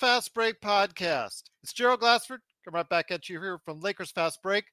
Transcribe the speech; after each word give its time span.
Fast 0.00 0.32
Break 0.32 0.62
podcast. 0.62 1.42
It's 1.62 1.74
Gerald 1.74 2.00
Glassford. 2.00 2.40
Come 2.64 2.74
right 2.74 2.88
back 2.88 3.10
at 3.10 3.28
you 3.28 3.38
here 3.38 3.60
from 3.66 3.80
Lakers 3.80 4.10
Fast 4.10 4.42
Break, 4.42 4.64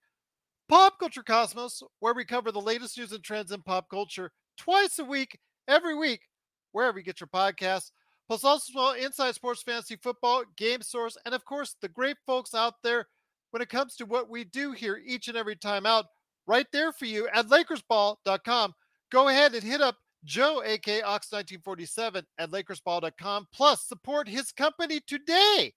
Pop 0.69 0.97
Culture 0.99 1.21
Cosmos, 1.21 1.83
where 1.99 2.13
we 2.13 2.23
cover 2.23 2.49
the 2.49 2.61
latest 2.61 2.97
news 2.97 3.11
and 3.11 3.21
trends 3.21 3.51
in 3.51 3.61
pop 3.61 3.89
culture 3.89 4.31
twice 4.57 4.99
a 4.99 5.03
week, 5.03 5.37
every 5.67 5.95
week, 5.95 6.21
wherever 6.71 6.97
you 6.97 7.03
get 7.03 7.19
your 7.19 7.27
podcasts. 7.27 7.91
Plus, 8.29 8.45
also 8.45 8.93
Inside 8.93 9.35
Sports 9.35 9.63
Fantasy 9.63 9.97
Football, 9.97 10.45
Game 10.55 10.81
Source, 10.81 11.17
and 11.25 11.35
of 11.35 11.43
course, 11.43 11.75
the 11.81 11.89
great 11.89 12.15
folks 12.25 12.55
out 12.55 12.75
there 12.81 13.05
when 13.51 13.61
it 13.61 13.67
comes 13.67 13.97
to 13.97 14.05
what 14.05 14.29
we 14.29 14.45
do 14.45 14.71
here 14.71 15.01
each 15.05 15.27
and 15.27 15.35
every 15.35 15.57
time 15.57 15.85
out, 15.85 16.05
right 16.45 16.67
there 16.71 16.93
for 16.93 17.03
you 17.03 17.27
at 17.33 17.47
LakersBall.com. 17.47 18.73
Go 19.11 19.27
ahead 19.27 19.55
and 19.55 19.63
hit 19.63 19.81
up 19.81 19.97
Joe, 20.23 20.61
aka 20.65 21.01
Ox1947 21.01 22.23
at 22.37 22.51
LakersBall.com. 22.51 23.47
Plus, 23.53 23.83
support 23.83 24.27
his 24.27 24.51
company 24.51 24.99
today 25.07 25.73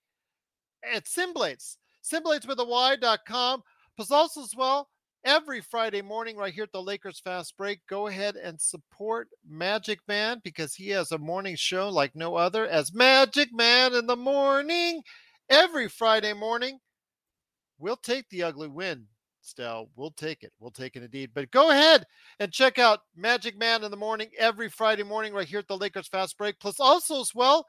at 0.95 1.05
SynBlades. 1.05 1.77
SynBlades 2.03 2.49
with 2.49 2.61
a 2.61 2.65
Y.com. 2.65 3.63
Plus, 3.97 4.11
also 4.11 4.43
as 4.43 4.55
well, 4.57 4.89
every 5.25 5.61
Friday 5.61 6.03
morning 6.03 6.37
right 6.37 6.53
here 6.53 6.65
at 6.65 6.73
the 6.73 6.83
Lakers 6.83 7.21
Fast 7.21 7.57
Break, 7.57 7.81
go 7.89 8.07
ahead 8.07 8.37
and 8.37 8.61
support 8.61 9.29
Magic 9.47 10.01
Man 10.09 10.41
because 10.43 10.75
he 10.75 10.89
has 10.91 11.13
a 11.13 11.19
morning 11.19 11.57
show 11.57 11.89
like 11.89 12.15
no 12.15 12.37
other 12.37 12.67
as 12.67 12.95
Magic 12.95 13.51
Man 13.53 13.95
in 13.95 14.07
the 14.07 14.17
morning 14.17 15.03
every 15.49 15.89
Friday 15.89 16.33
morning. 16.33 16.79
We'll 17.79 17.97
take 17.97 18.29
the 18.29 18.43
ugly 18.43 18.69
win, 18.69 19.07
Stell. 19.41 19.89
We'll 19.97 20.11
take 20.13 20.43
it. 20.43 20.53
We'll 20.59 20.71
take 20.71 20.97
it 20.97 21.03
indeed. 21.03 21.31
But 21.35 21.51
go 21.51 21.71
ahead 21.71 22.05
and 22.39 22.53
check 22.53 22.79
out 22.79 23.01
Magic 23.17 23.59
Man 23.59 23.85
in 23.85 23.91
the 23.91 23.97
morning 23.97 24.29
every 24.39 24.69
Friday 24.69 25.03
morning 25.03 25.33
right 25.33 25.49
here 25.49 25.61
at 25.61 25.69
the 25.69 25.77
Lakers 25.77 26.09
Fast 26.09 26.37
Break. 26.39 26.59
Plus, 26.61 26.79
also 26.79 27.21
as 27.21 27.35
well, 27.35 27.67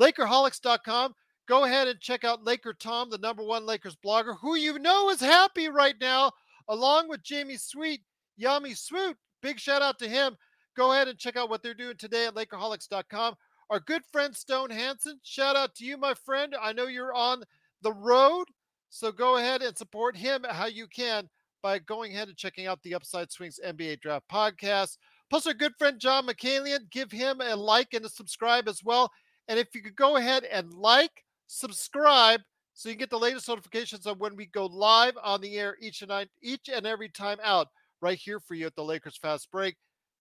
Lakerholics.com. 0.00 1.14
Go 1.48 1.64
ahead 1.64 1.88
and 1.88 2.00
check 2.00 2.24
out 2.24 2.44
Laker 2.44 2.72
Tom, 2.72 3.10
the 3.10 3.18
number 3.18 3.42
one 3.42 3.66
Lakers 3.66 3.96
blogger, 4.04 4.36
who 4.40 4.56
you 4.56 4.78
know 4.78 5.10
is 5.10 5.20
happy 5.20 5.68
right 5.68 5.96
now, 6.00 6.30
along 6.68 7.08
with 7.08 7.24
Jamie 7.24 7.56
Sweet, 7.56 8.00
Yummy 8.36 8.74
Swoot. 8.74 9.16
Big 9.42 9.58
shout 9.58 9.82
out 9.82 9.98
to 9.98 10.08
him. 10.08 10.36
Go 10.76 10.92
ahead 10.92 11.08
and 11.08 11.18
check 11.18 11.36
out 11.36 11.50
what 11.50 11.62
they're 11.62 11.74
doing 11.74 11.96
today 11.96 12.26
at 12.26 12.34
Lakerholics.com. 12.34 13.34
Our 13.70 13.80
good 13.80 14.02
friend 14.12 14.34
Stone 14.34 14.70
Hansen, 14.70 15.18
shout 15.22 15.56
out 15.56 15.74
to 15.76 15.84
you, 15.84 15.96
my 15.96 16.14
friend. 16.14 16.54
I 16.60 16.72
know 16.72 16.86
you're 16.86 17.14
on 17.14 17.42
the 17.82 17.92
road, 17.92 18.46
so 18.94 19.10
go 19.10 19.38
ahead 19.38 19.62
and 19.62 19.76
support 19.76 20.14
him 20.14 20.44
how 20.50 20.66
you 20.66 20.86
can 20.86 21.26
by 21.62 21.78
going 21.78 22.12
ahead 22.12 22.28
and 22.28 22.36
checking 22.36 22.66
out 22.66 22.78
the 22.82 22.94
Upside 22.94 23.32
Swings 23.32 23.58
NBA 23.66 24.02
Draft 24.02 24.28
podcast. 24.30 24.98
Plus, 25.30 25.46
our 25.46 25.54
good 25.54 25.72
friend 25.78 25.98
John 25.98 26.26
McCalion, 26.26 26.90
give 26.90 27.10
him 27.10 27.40
a 27.40 27.56
like 27.56 27.94
and 27.94 28.04
a 28.04 28.08
subscribe 28.10 28.68
as 28.68 28.84
well. 28.84 29.10
And 29.48 29.58
if 29.58 29.68
you 29.74 29.80
could 29.80 29.96
go 29.96 30.16
ahead 30.16 30.44
and 30.44 30.74
like, 30.74 31.24
subscribe, 31.46 32.42
so 32.74 32.90
you 32.90 32.94
get 32.94 33.08
the 33.08 33.18
latest 33.18 33.48
notifications 33.48 34.06
of 34.06 34.20
when 34.20 34.36
we 34.36 34.44
go 34.44 34.66
live 34.66 35.14
on 35.22 35.40
the 35.40 35.58
air 35.58 35.78
each 35.80 36.02
and 36.02 36.10
night, 36.10 36.28
each 36.42 36.68
and 36.70 36.86
every 36.86 37.08
time 37.08 37.38
out, 37.42 37.68
right 38.02 38.18
here 38.18 38.40
for 38.40 38.52
you 38.52 38.66
at 38.66 38.74
the 38.74 38.84
Lakers 38.84 39.16
Fast 39.16 39.50
Break, 39.50 39.74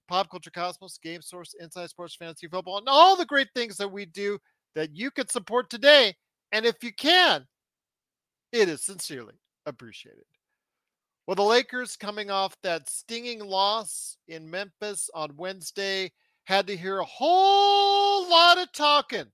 Pop 0.07 0.29
Culture 0.31 0.49
Cosmos, 0.49 0.97
Game 0.97 1.21
Source, 1.21 1.55
Inside 1.59 1.89
Sports 1.89 2.15
Fantasy 2.15 2.47
Football, 2.47 2.77
and 2.77 2.87
all 2.87 3.17
the 3.17 3.25
great 3.25 3.49
things 3.53 3.75
that 3.75 3.91
we 3.91 4.05
do 4.05 4.39
that 4.75 4.95
you 4.95 5.11
could 5.11 5.29
support 5.29 5.69
today. 5.69 6.15
And 6.53 6.65
if 6.65 6.81
you 6.81 6.93
can, 6.93 7.45
it 8.51 8.69
is 8.69 8.81
sincerely 8.81 9.35
appreciated. 9.65 10.25
Well, 11.27 11.35
the 11.35 11.43
Lakers 11.43 11.95
coming 11.95 12.31
off 12.31 12.55
that 12.63 12.89
stinging 12.89 13.39
loss 13.39 14.17
in 14.27 14.49
Memphis 14.49 15.09
on 15.13 15.37
Wednesday 15.37 16.11
had 16.45 16.67
to 16.67 16.75
hear 16.75 16.99
a 16.99 17.05
whole 17.05 18.29
lot 18.29 18.57
of 18.57 18.71
talking, 18.73 19.25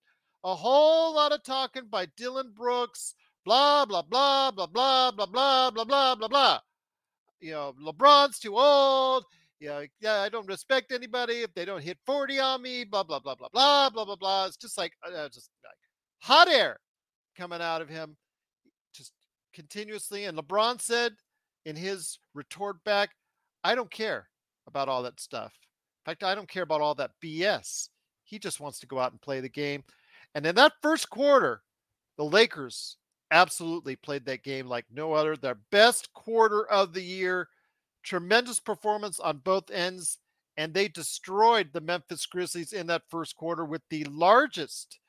a 0.43 0.53
whole 0.53 1.15
lot 1.15 1.31
of 1.31 1.43
talking 1.43 1.83
by 1.89 2.07
Dillon 2.17 2.51
Brooks, 2.55 3.15
blah, 3.45 3.85
blah, 3.85 4.01
blah, 4.01 4.51
blah, 4.51 4.67
blah, 4.67 5.11
blah, 5.11 5.25
blah, 5.25 5.71
blah, 5.71 5.85
blah, 5.85 6.15
blah, 6.15 6.27
blah. 6.27 6.59
You 7.39 7.51
know, 7.51 7.73
LeBron's 7.81 8.39
too 8.39 8.57
old. 8.57 9.23
Yeah, 9.59 9.83
yeah, 10.01 10.19
I 10.21 10.29
don't 10.29 10.47
respect 10.47 10.91
anybody 10.91 11.41
if 11.41 11.53
they 11.55 11.65
don't 11.65 11.81
hit 11.81 11.97
40 12.05 12.39
on 12.39 12.61
me, 12.61 12.83
blah, 12.83 13.03
blah, 13.03 13.19
blah, 13.19 13.35
blah, 13.35 13.49
blah, 13.51 13.89
blah, 13.89 14.05
blah, 14.05 14.15
blah. 14.15 14.45
It's 14.45 14.57
just 14.57 14.77
like, 14.77 14.91
uh, 15.03 15.29
just 15.29 15.49
like 15.63 15.73
hot 16.19 16.47
air 16.47 16.77
coming 17.35 17.61
out 17.61 17.81
of 17.81 17.89
him 17.89 18.17
continuously. 19.57 20.25
And 20.25 20.37
LeBron 20.37 20.79
said 20.79 21.13
in 21.65 21.75
his 21.75 22.19
retort 22.35 22.83
back, 22.83 23.09
I 23.63 23.73
don't 23.73 23.89
care 23.89 24.29
about 24.67 24.87
all 24.87 25.01
that 25.03 25.19
stuff. 25.19 25.51
In 26.05 26.11
fact, 26.11 26.23
I 26.23 26.35
don't 26.35 26.47
care 26.47 26.63
about 26.63 26.79
all 26.79 26.93
that 26.95 27.11
BS. 27.23 27.89
He 28.23 28.37
just 28.37 28.59
wants 28.59 28.79
to 28.79 28.87
go 28.87 28.99
out 28.99 29.11
and 29.11 29.21
play 29.21 29.41
the 29.41 29.49
game. 29.49 29.83
And 30.35 30.45
in 30.45 30.53
that 30.55 30.73
first 30.81 31.09
quarter, 31.09 31.63
the 32.17 32.23
Lakers 32.23 32.97
absolutely 33.31 33.95
played 33.95 34.25
that 34.25 34.43
game 34.43 34.67
like 34.67 34.85
no 34.91 35.13
other. 35.13 35.35
Their 35.35 35.57
best 35.71 36.13
quarter 36.13 36.69
of 36.69 36.93
the 36.93 37.01
year. 37.01 37.49
Tremendous 38.03 38.59
performance 38.59 39.19
on 39.19 39.39
both 39.39 39.71
ends. 39.71 40.19
And 40.55 40.73
they 40.73 40.87
destroyed 40.87 41.69
the 41.73 41.81
Memphis 41.81 42.25
Grizzlies 42.27 42.73
in 42.73 42.87
that 42.87 43.09
first 43.09 43.35
quarter 43.35 43.65
with 43.65 43.81
the 43.89 44.03
largest 44.05 44.99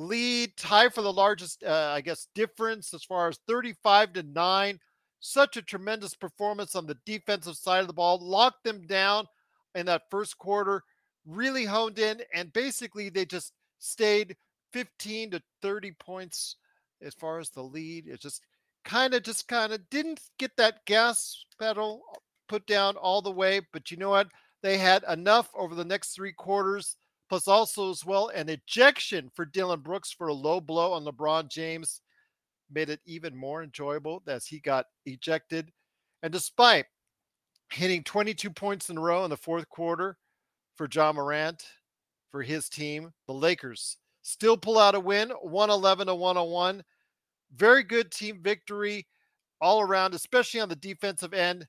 lead, 0.00 0.56
tie 0.56 0.88
for 0.88 1.02
the 1.02 1.12
largest, 1.12 1.62
uh, 1.62 1.92
I 1.94 2.00
guess, 2.00 2.28
difference 2.34 2.94
as 2.94 3.04
far 3.04 3.28
as 3.28 3.38
35 3.46 4.14
to 4.14 4.22
9. 4.22 4.80
Such 5.20 5.56
a 5.56 5.62
tremendous 5.62 6.14
performance 6.14 6.74
on 6.74 6.86
the 6.86 6.96
defensive 7.04 7.56
side 7.56 7.80
of 7.80 7.86
the 7.86 7.92
ball, 7.92 8.18
locked 8.18 8.64
them 8.64 8.86
down 8.86 9.26
in 9.74 9.86
that 9.86 10.10
first 10.10 10.38
quarter, 10.38 10.82
really 11.26 11.64
honed 11.64 11.98
in, 11.98 12.22
and 12.34 12.52
basically 12.52 13.10
they 13.10 13.26
just 13.26 13.52
stayed 13.78 14.36
15 14.72 15.32
to 15.32 15.42
30 15.62 15.92
points 16.00 16.56
as 17.02 17.14
far 17.14 17.38
as 17.38 17.50
the 17.50 17.62
lead. 17.62 18.06
It 18.08 18.20
just 18.20 18.42
kind 18.84 19.12
of, 19.12 19.22
just 19.22 19.46
kind 19.46 19.72
of 19.72 19.88
didn't 19.90 20.20
get 20.38 20.56
that 20.56 20.84
gas 20.86 21.44
pedal 21.58 22.02
put 22.48 22.66
down 22.66 22.96
all 22.96 23.20
the 23.20 23.30
way, 23.30 23.60
but 23.72 23.90
you 23.90 23.96
know 23.98 24.10
what? 24.10 24.28
They 24.62 24.78
had 24.78 25.04
enough 25.08 25.50
over 25.54 25.74
the 25.74 25.84
next 25.84 26.14
three 26.14 26.32
quarters 26.32 26.96
plus 27.30 27.46
also 27.46 27.90
as 27.90 28.04
well 28.04 28.28
an 28.30 28.48
ejection 28.48 29.30
for 29.34 29.44
Dillon 29.44 29.80
Brooks 29.80 30.12
for 30.12 30.26
a 30.26 30.34
low 30.34 30.60
blow 30.60 30.92
on 30.92 31.04
LeBron 31.04 31.48
James 31.48 32.02
made 32.72 32.90
it 32.90 33.00
even 33.06 33.36
more 33.36 33.62
enjoyable 33.62 34.20
as 34.26 34.46
he 34.46 34.58
got 34.58 34.86
ejected. 35.06 35.70
And 36.24 36.32
despite 36.32 36.86
hitting 37.72 38.02
22 38.02 38.50
points 38.50 38.90
in 38.90 38.98
a 38.98 39.00
row 39.00 39.22
in 39.22 39.30
the 39.30 39.36
fourth 39.36 39.68
quarter 39.68 40.18
for 40.74 40.88
Ja 40.92 41.12
Morant 41.12 41.64
for 42.32 42.42
his 42.42 42.68
team, 42.68 43.12
the 43.28 43.32
Lakers 43.32 43.96
still 44.22 44.56
pull 44.56 44.76
out 44.76 44.96
a 44.96 45.00
win, 45.00 45.30
111 45.30 46.08
to 46.08 46.14
101. 46.16 46.82
Very 47.54 47.84
good 47.84 48.10
team 48.10 48.40
victory 48.42 49.06
all 49.60 49.80
around, 49.80 50.14
especially 50.14 50.60
on 50.60 50.68
the 50.68 50.76
defensive 50.76 51.32
end 51.32 51.66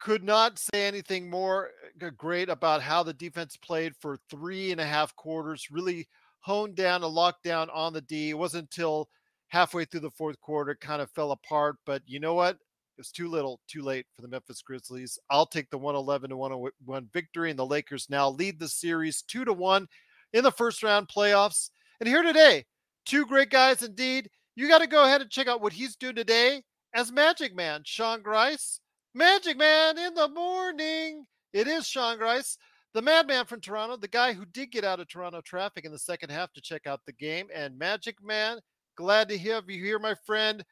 could 0.00 0.24
not 0.24 0.58
say 0.58 0.86
anything 0.86 1.30
more 1.30 1.70
uh, 2.02 2.10
great 2.16 2.48
about 2.48 2.82
how 2.82 3.02
the 3.02 3.12
defense 3.12 3.56
played 3.56 3.94
for 4.00 4.18
three 4.30 4.72
and 4.72 4.80
a 4.80 4.86
half 4.86 5.14
quarters, 5.16 5.68
really 5.70 6.08
honed 6.40 6.74
down 6.74 7.02
a 7.02 7.06
lockdown 7.06 7.68
on 7.72 7.92
the 7.92 8.00
D. 8.00 8.30
It 8.30 8.38
wasn't 8.38 8.64
until 8.64 9.08
halfway 9.48 9.84
through 9.84 10.00
the 10.00 10.10
fourth 10.10 10.40
quarter 10.40 10.74
kind 10.74 11.02
of 11.02 11.10
fell 11.10 11.32
apart. 11.32 11.76
But 11.84 12.02
you 12.06 12.20
know 12.20 12.34
what? 12.34 12.54
It 12.54 12.98
was 12.98 13.12
too 13.12 13.28
little, 13.28 13.60
too 13.68 13.82
late 13.82 14.06
for 14.14 14.22
the 14.22 14.28
Memphis 14.28 14.62
Grizzlies. 14.62 15.18
I'll 15.30 15.46
take 15.46 15.70
the 15.70 15.78
111 15.78 16.30
to 16.30 16.36
101 16.36 17.08
victory, 17.12 17.50
and 17.50 17.58
the 17.58 17.66
Lakers 17.66 18.08
now 18.10 18.28
lead 18.30 18.58
the 18.58 18.68
series 18.68 19.22
two 19.22 19.44
to 19.44 19.52
one 19.52 19.86
in 20.32 20.44
the 20.44 20.52
first 20.52 20.82
round 20.82 21.08
playoffs. 21.08 21.70
And 22.00 22.08
here 22.08 22.22
today 22.22 22.64
Two 23.06 23.26
great 23.26 23.50
guys 23.50 23.82
indeed. 23.82 24.30
You 24.54 24.68
got 24.68 24.78
to 24.78 24.86
go 24.86 25.04
ahead 25.04 25.20
and 25.20 25.30
check 25.30 25.48
out 25.48 25.60
what 25.60 25.72
he's 25.72 25.96
doing 25.96 26.14
today 26.14 26.62
as 26.94 27.10
Magic 27.10 27.54
Man, 27.54 27.82
Sean 27.84 28.22
Grice. 28.22 28.80
Magic 29.14 29.56
Man 29.58 29.98
in 29.98 30.14
the 30.14 30.28
morning. 30.28 31.26
It 31.52 31.66
is 31.66 31.86
Sean 31.86 32.16
Grice, 32.16 32.56
the 32.94 33.02
madman 33.02 33.44
from 33.44 33.60
Toronto, 33.60 33.96
the 33.96 34.06
guy 34.06 34.32
who 34.32 34.44
did 34.46 34.70
get 34.70 34.84
out 34.84 35.00
of 35.00 35.08
Toronto 35.08 35.40
traffic 35.40 35.84
in 35.84 35.90
the 35.90 35.98
second 35.98 36.30
half 36.30 36.52
to 36.52 36.60
check 36.60 36.86
out 36.86 37.00
the 37.04 37.12
game. 37.12 37.48
And 37.52 37.76
Magic 37.76 38.22
Man, 38.22 38.60
glad 38.96 39.28
to 39.28 39.38
have 39.38 39.68
you 39.68 39.82
here, 39.82 39.98
my 39.98 40.14
friend. 40.24 40.64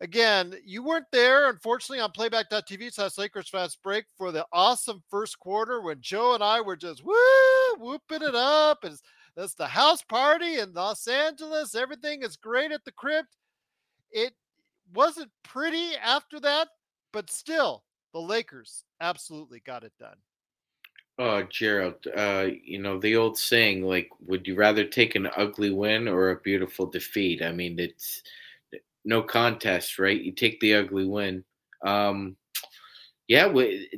Again, 0.00 0.54
you 0.64 0.84
weren't 0.84 1.10
there, 1.10 1.48
unfortunately, 1.48 2.00
on 2.00 2.12
playback.tv 2.12 2.92
slash 2.92 3.18
Lakers 3.18 3.48
Fast 3.48 3.82
Break 3.82 4.04
for 4.16 4.30
the 4.30 4.46
awesome 4.52 5.02
first 5.10 5.38
quarter 5.40 5.80
when 5.80 6.00
Joe 6.00 6.34
and 6.34 6.44
I 6.44 6.60
were 6.60 6.76
just 6.76 7.04
woo, 7.04 7.14
whooping 7.78 8.22
it 8.22 8.34
up. 8.34 8.84
And 8.84 8.96
that's 9.36 9.54
the 9.54 9.66
house 9.66 10.02
party 10.02 10.60
in 10.60 10.72
Los 10.72 11.08
Angeles. 11.08 11.74
Everything 11.74 12.22
is 12.22 12.36
great 12.36 12.72
at 12.72 12.84
the 12.84 12.92
crypt. 12.92 13.36
It 14.12 14.34
wasn't 14.94 15.30
pretty 15.42 15.96
after 15.96 16.38
that, 16.40 16.68
but 17.16 17.30
still, 17.30 17.82
the 18.12 18.20
Lakers 18.20 18.84
absolutely 19.00 19.62
got 19.64 19.84
it 19.84 19.92
done. 19.98 20.18
Oh, 21.18 21.44
Gerald, 21.44 22.06
uh, 22.14 22.48
you 22.62 22.78
know, 22.78 23.00
the 23.00 23.16
old 23.16 23.38
saying, 23.38 23.82
like, 23.82 24.10
would 24.20 24.46
you 24.46 24.54
rather 24.54 24.84
take 24.84 25.14
an 25.14 25.26
ugly 25.34 25.70
win 25.70 26.08
or 26.08 26.28
a 26.28 26.40
beautiful 26.40 26.84
defeat? 26.84 27.40
I 27.42 27.52
mean, 27.52 27.78
it's 27.78 28.22
no 29.06 29.22
contest, 29.22 29.98
right? 29.98 30.20
You 30.20 30.30
take 30.30 30.60
the 30.60 30.74
ugly 30.74 31.06
win. 31.06 31.42
Um, 31.82 32.36
yeah, 33.28 33.46
we, 33.46 33.88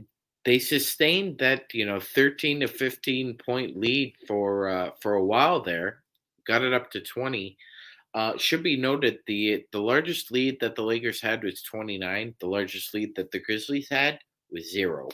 they 0.44 0.60
sustained 0.60 1.38
that, 1.40 1.74
you 1.74 1.86
know, 1.86 1.98
13 1.98 2.60
to 2.60 2.68
15 2.68 3.36
point 3.44 3.76
lead 3.76 4.14
for 4.28 4.68
uh, 4.68 4.90
for 5.00 5.14
a 5.14 5.24
while 5.24 5.60
there, 5.60 6.04
got 6.46 6.62
it 6.62 6.72
up 6.72 6.88
to 6.92 7.00
20. 7.00 7.58
Uh, 8.14 8.36
should 8.38 8.62
be 8.62 8.76
noted 8.76 9.18
the 9.26 9.64
the 9.70 9.80
largest 9.80 10.32
lead 10.32 10.58
that 10.60 10.74
the 10.74 10.82
Lakers 10.82 11.20
had 11.20 11.44
was 11.44 11.62
29. 11.62 12.34
The 12.40 12.46
largest 12.46 12.94
lead 12.94 13.14
that 13.16 13.30
the 13.30 13.38
Grizzlies 13.38 13.88
had 13.90 14.18
was 14.50 14.70
zero. 14.70 15.08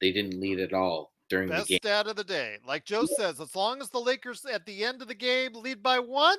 They 0.00 0.12
didn't 0.12 0.40
lead 0.40 0.58
at 0.60 0.72
all 0.72 1.12
during 1.28 1.48
Best 1.48 1.68
the 1.68 1.74
game. 1.74 1.78
stat 1.82 2.06
of 2.08 2.16
the 2.16 2.24
day. 2.24 2.58
Like 2.66 2.84
Joe 2.84 3.06
says, 3.06 3.40
as 3.40 3.54
long 3.54 3.80
as 3.80 3.88
the 3.90 4.00
Lakers 4.00 4.44
at 4.44 4.66
the 4.66 4.84
end 4.84 5.00
of 5.00 5.08
the 5.08 5.14
game 5.14 5.52
lead 5.54 5.82
by 5.82 5.98
one, 6.00 6.38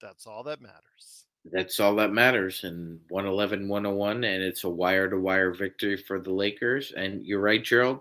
that's 0.00 0.26
all 0.26 0.42
that 0.44 0.60
matters. 0.60 1.26
That's 1.44 1.80
all 1.80 1.94
that 1.96 2.12
matters. 2.12 2.64
And 2.64 3.00
111 3.08 3.68
101, 3.68 4.24
and 4.24 4.42
it's 4.42 4.64
a 4.64 4.68
wire 4.68 5.08
to 5.10 5.18
wire 5.18 5.52
victory 5.52 5.96
for 5.96 6.18
the 6.20 6.32
Lakers. 6.32 6.92
And 6.92 7.24
you're 7.26 7.40
right, 7.40 7.62
Gerald. 7.62 8.00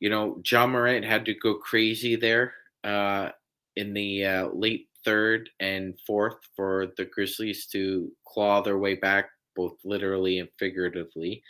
You 0.00 0.10
know, 0.10 0.40
Ja 0.44 0.66
Morant 0.66 1.04
had 1.04 1.24
to 1.26 1.34
go 1.34 1.54
crazy 1.54 2.16
there 2.16 2.54
uh, 2.84 3.30
in 3.76 3.92
the 3.92 4.24
uh, 4.24 4.48
late 4.48 4.85
third 5.06 5.48
and 5.60 5.94
fourth 6.06 6.36
for 6.54 6.88
the 6.98 7.06
Grizzlies 7.06 7.66
to 7.68 8.10
claw 8.26 8.60
their 8.60 8.78
way 8.78 8.96
back, 8.96 9.30
both 9.54 9.76
literally 9.84 10.40
and 10.40 10.48
figuratively. 10.58 11.42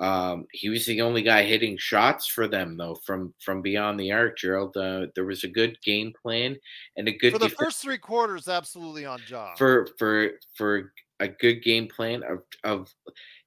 Um, 0.00 0.46
he 0.52 0.70
was 0.70 0.86
the 0.86 1.02
only 1.02 1.22
guy 1.22 1.42
hitting 1.42 1.76
shots 1.78 2.26
for 2.26 2.48
them, 2.48 2.76
though, 2.76 2.96
from 3.06 3.34
from 3.38 3.62
beyond 3.62 4.00
the 4.00 4.10
arc. 4.10 4.38
Gerald, 4.38 4.76
uh, 4.76 5.06
there 5.14 5.26
was 5.26 5.44
a 5.44 5.48
good 5.48 5.76
game 5.82 6.12
plan 6.20 6.56
and 6.96 7.06
a 7.06 7.16
good 7.16 7.32
for 7.32 7.38
the 7.38 7.48
def- 7.48 7.58
first 7.58 7.82
three 7.82 7.98
quarters. 7.98 8.48
Absolutely 8.48 9.04
on 9.06 9.20
job 9.26 9.56
for 9.56 9.88
for 9.98 10.32
for 10.56 10.92
a 11.20 11.28
good 11.28 11.62
game 11.62 11.86
plan 11.86 12.22
of 12.22 12.38
of 12.64 12.88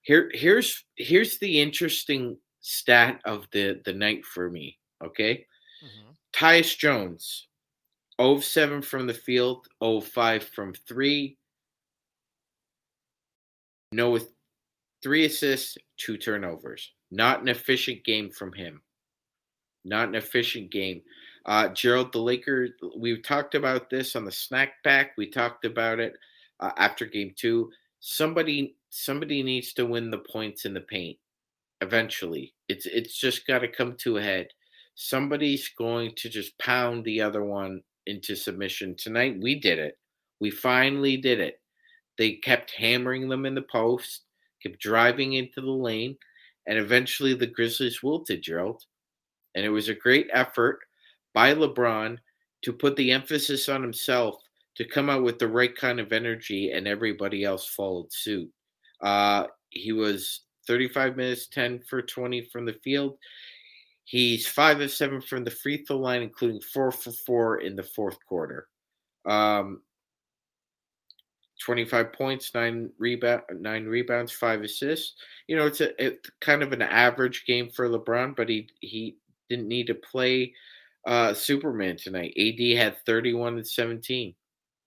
here. 0.03 0.31
Here's 0.33 0.85
here's 0.95 1.39
the 1.39 1.59
interesting 1.59 2.37
stat 2.61 3.19
of 3.25 3.47
the 3.51 3.81
the 3.83 3.93
night 3.93 4.23
for 4.23 4.51
me. 4.51 4.77
Okay, 5.03 5.47
mm-hmm. 5.83 6.11
Tyus 6.33 6.77
Jones, 6.77 7.47
0 8.21 8.39
7 8.39 8.81
from 8.81 9.07
the 9.07 9.13
field, 9.13 9.67
0 9.83 10.01
5 10.01 10.43
from 10.43 10.73
three. 10.87 11.37
No 13.91 14.19
three 15.03 15.25
assists, 15.25 15.77
two 15.97 16.17
turnovers. 16.17 16.91
Not 17.11 17.41
an 17.41 17.49
efficient 17.49 18.03
game 18.03 18.31
from 18.31 18.53
him. 18.53 18.81
Not 19.85 20.07
an 20.07 20.15
efficient 20.15 20.71
game. 20.71 21.01
Uh, 21.45 21.67
Gerald, 21.69 22.13
the 22.13 22.19
Lakers, 22.19 22.71
we 22.97 23.21
talked 23.21 23.53
about 23.53 23.89
this 23.89 24.15
on 24.15 24.23
the 24.23 24.31
snack 24.31 24.75
pack. 24.83 25.11
We 25.17 25.29
talked 25.29 25.65
about 25.65 25.99
it 25.99 26.13
uh, 26.59 26.71
after 26.77 27.05
game 27.05 27.33
two. 27.35 27.69
Somebody, 27.99 28.75
somebody 28.89 29.43
needs 29.43 29.73
to 29.73 29.85
win 29.85 30.09
the 30.09 30.23
points 30.31 30.65
in 30.65 30.73
the 30.73 30.81
paint. 30.81 31.17
Eventually, 31.81 32.53
it's 32.69 32.85
it's 32.85 33.17
just 33.19 33.45
got 33.45 33.59
to 33.59 33.67
come 33.67 33.95
to 33.99 34.17
a 34.17 34.21
head. 34.21 34.47
Somebody's 34.95 35.69
going 35.77 36.13
to 36.17 36.29
just 36.29 36.57
pound 36.57 37.03
the 37.03 37.19
other 37.19 37.43
one 37.43 37.81
into 38.07 38.35
submission 38.35 38.95
tonight. 38.97 39.37
We 39.41 39.59
did 39.59 39.79
it. 39.79 39.97
We 40.39 40.51
finally 40.51 41.17
did 41.17 41.39
it. 41.39 41.59
They 42.17 42.33
kept 42.33 42.71
hammering 42.71 43.29
them 43.29 43.45
in 43.45 43.55
the 43.55 43.61
post 43.63 44.23
kept 44.63 44.79
driving 44.79 45.33
into 45.33 45.61
the 45.61 45.69
lane, 45.69 46.17
and 46.67 46.77
eventually 46.79 47.33
the 47.33 47.47
Grizzlies 47.47 48.01
wilted, 48.01 48.41
Gerald. 48.41 48.83
And 49.55 49.65
it 49.65 49.69
was 49.69 49.89
a 49.89 49.93
great 49.93 50.29
effort 50.33 50.79
by 51.33 51.53
LeBron 51.53 52.17
to 52.63 52.73
put 52.73 52.95
the 52.95 53.11
emphasis 53.11 53.69
on 53.69 53.81
himself 53.81 54.37
to 54.75 54.85
come 54.85 55.09
out 55.09 55.23
with 55.23 55.37
the 55.37 55.47
right 55.47 55.75
kind 55.75 55.99
of 55.99 56.13
energy, 56.13 56.71
and 56.71 56.87
everybody 56.87 57.43
else 57.43 57.67
followed 57.67 58.11
suit. 58.11 58.49
Uh, 59.01 59.45
he 59.69 59.91
was 59.91 60.41
35 60.65 61.17
minutes, 61.17 61.47
10 61.49 61.81
for 61.87 62.01
20 62.01 62.49
from 62.51 62.65
the 62.65 62.73
field. 62.83 63.17
He's 64.05 64.47
five 64.47 64.81
of 64.81 64.91
seven 64.91 65.21
from 65.21 65.43
the 65.43 65.51
free 65.51 65.85
throw 65.85 65.97
line, 65.97 66.21
including 66.21 66.61
four 66.61 66.91
for 66.91 67.11
four 67.11 67.61
in 67.61 67.75
the 67.75 67.83
fourth 67.83 68.17
quarter. 68.27 68.67
Um, 69.25 69.81
25 71.63 72.11
points, 72.11 72.53
nine 72.53 72.89
rebound, 72.97 73.43
nine 73.59 73.85
rebounds, 73.85 74.31
five 74.31 74.61
assists. 74.61 75.15
You 75.47 75.55
know, 75.55 75.65
it's 75.65 75.81
a 75.81 76.03
it, 76.03 76.27
kind 76.41 76.61
of 76.61 76.73
an 76.73 76.81
average 76.81 77.45
game 77.45 77.69
for 77.69 77.87
LeBron, 77.87 78.35
but 78.35 78.49
he 78.49 78.67
he 78.81 79.17
didn't 79.49 79.67
need 79.67 79.87
to 79.87 79.95
play 79.95 80.53
uh, 81.05 81.33
Superman 81.33 81.95
tonight. 81.97 82.33
AD 82.37 82.77
had 82.77 82.97
31 83.05 83.55
and 83.57 83.67
17. 83.67 84.35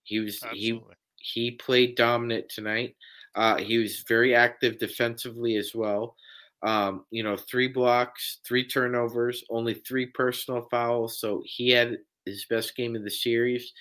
He 0.03 0.19
was 0.19 0.39
Absolutely. 0.43 0.95
he 1.15 1.49
he 1.49 1.51
played 1.51 1.95
dominant 1.95 2.49
tonight. 2.49 2.95
Uh, 3.35 3.57
he 3.57 3.77
was 3.77 4.03
very 4.07 4.35
active 4.35 4.77
defensively 4.77 5.55
as 5.55 5.73
well. 5.73 6.15
Um, 6.63 7.05
you 7.11 7.23
know, 7.23 7.37
three 7.37 7.67
blocks, 7.67 8.39
three 8.45 8.67
turnovers, 8.67 9.43
only 9.49 9.75
three 9.75 10.07
personal 10.07 10.67
fouls. 10.71 11.19
So 11.19 11.43
he 11.45 11.69
had 11.69 11.97
his 12.25 12.45
best 12.49 12.75
game 12.75 12.95
of 12.95 13.03
the 13.03 13.11
series. 13.11 13.73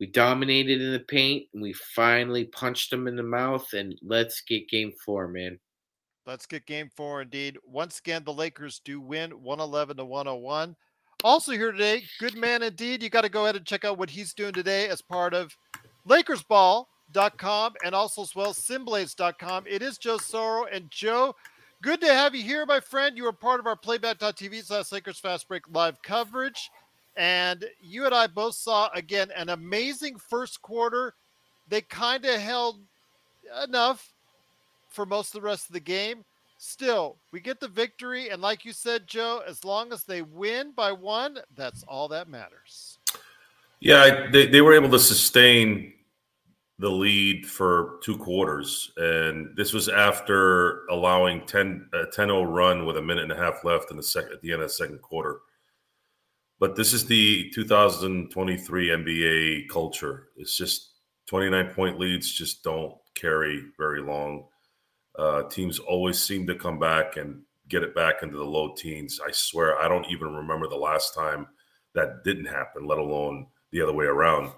We 0.00 0.06
dominated 0.06 0.80
in 0.80 0.92
the 0.92 1.00
paint 1.00 1.46
and 1.52 1.62
we 1.62 1.72
finally 1.72 2.44
punched 2.44 2.90
them 2.90 3.08
in 3.08 3.16
the 3.16 3.22
mouth. 3.22 3.72
And 3.72 3.98
let's 4.02 4.42
get 4.42 4.68
game 4.68 4.92
four, 5.04 5.28
man. 5.28 5.58
Let's 6.26 6.46
get 6.46 6.66
game 6.66 6.90
four 6.94 7.22
indeed. 7.22 7.56
Once 7.64 7.98
again, 7.98 8.22
the 8.24 8.32
Lakers 8.32 8.80
do 8.84 9.00
win 9.00 9.30
111 9.30 9.96
to 9.96 10.04
101. 10.04 10.76
Also, 11.24 11.52
here 11.52 11.72
today, 11.72 12.04
good 12.20 12.36
man 12.36 12.62
indeed. 12.62 13.02
You 13.02 13.08
got 13.08 13.22
to 13.22 13.28
go 13.28 13.44
ahead 13.44 13.56
and 13.56 13.64
check 13.64 13.84
out 13.84 13.98
what 13.98 14.10
he's 14.10 14.34
doing 14.34 14.52
today 14.52 14.88
as 14.88 15.02
part 15.02 15.34
of 15.34 15.56
LakersBall.com 16.06 17.72
and 17.84 17.94
also 17.94 18.22
as 18.22 18.36
well 18.36 18.52
SynBlades.com. 18.52 19.64
It 19.66 19.82
is 19.82 19.98
Joe 19.98 20.18
Soro. 20.18 20.66
And 20.70 20.88
Joe, 20.90 21.34
good 21.82 22.00
to 22.00 22.12
have 22.12 22.34
you 22.34 22.42
here, 22.42 22.66
my 22.66 22.80
friend. 22.80 23.16
You 23.16 23.26
are 23.26 23.32
part 23.32 23.60
of 23.60 23.66
our 23.66 23.76
playback.tv 23.76 24.64
slash 24.64 24.92
Lakers 24.92 25.18
Fast 25.18 25.48
Break 25.48 25.62
live 25.72 26.00
coverage. 26.02 26.70
And 27.16 27.64
you 27.80 28.06
and 28.06 28.14
I 28.14 28.26
both 28.26 28.54
saw 28.54 28.90
again 28.94 29.30
an 29.36 29.48
amazing 29.48 30.16
first 30.18 30.62
quarter. 30.62 31.14
They 31.68 31.80
kind 31.80 32.24
of 32.24 32.40
held 32.40 32.78
enough 33.64 34.12
for 34.88 35.04
most 35.04 35.34
of 35.34 35.40
the 35.40 35.46
rest 35.46 35.68
of 35.68 35.72
the 35.72 35.80
game. 35.80 36.24
Still, 36.58 37.16
we 37.32 37.40
get 37.40 37.60
the 37.60 37.68
victory. 37.68 38.30
And 38.30 38.42
like 38.42 38.64
you 38.64 38.72
said, 38.72 39.06
Joe, 39.06 39.42
as 39.46 39.64
long 39.64 39.92
as 39.92 40.04
they 40.04 40.22
win 40.22 40.72
by 40.72 40.92
one, 40.92 41.38
that's 41.56 41.84
all 41.84 42.08
that 42.08 42.28
matters. 42.28 42.98
Yeah, 43.80 44.28
they, 44.30 44.46
they 44.46 44.60
were 44.60 44.74
able 44.74 44.90
to 44.90 44.98
sustain 44.98 45.92
the 46.78 46.88
lead 46.88 47.46
for 47.46 47.98
two 48.02 48.16
quarters. 48.16 48.92
And 48.96 49.56
this 49.56 49.72
was 49.72 49.88
after 49.88 50.86
allowing 50.86 51.44
10, 51.46 51.90
a 51.92 52.06
10 52.06 52.28
0 52.28 52.44
run 52.44 52.86
with 52.86 52.96
a 52.96 53.02
minute 53.02 53.24
and 53.24 53.32
a 53.32 53.36
half 53.36 53.64
left 53.64 53.90
in 53.90 53.96
the 53.96 54.02
second, 54.02 54.32
at 54.32 54.42
the 54.42 54.52
end 54.52 54.62
of 54.62 54.68
the 54.68 54.74
second 54.74 55.02
quarter. 55.02 55.40
But 56.60 56.76
this 56.76 56.92
is 56.92 57.06
the 57.06 57.50
2023 57.50 58.88
NBA 58.88 59.68
culture. 59.68 60.28
It's 60.36 60.56
just 60.56 60.94
29 61.26 61.74
point 61.74 61.98
leads 61.98 62.32
just 62.32 62.64
don't 62.64 62.94
carry 63.14 63.62
very 63.76 64.00
long. 64.00 64.46
Uh, 65.18 65.42
teams 65.44 65.78
always 65.78 66.20
seem 66.20 66.46
to 66.46 66.54
come 66.54 66.78
back 66.78 67.16
and 67.16 67.42
get 67.68 67.82
it 67.82 67.94
back 67.94 68.22
into 68.22 68.36
the 68.36 68.44
low 68.44 68.74
teens. 68.74 69.20
I 69.26 69.30
swear, 69.32 69.78
I 69.80 69.88
don't 69.88 70.06
even 70.10 70.34
remember 70.34 70.68
the 70.68 70.76
last 70.76 71.14
time 71.14 71.46
that 71.94 72.24
didn't 72.24 72.46
happen, 72.46 72.86
let 72.86 72.98
alone 72.98 73.46
the 73.72 73.82
other 73.82 73.92
way 73.92 74.06
around. 74.06 74.52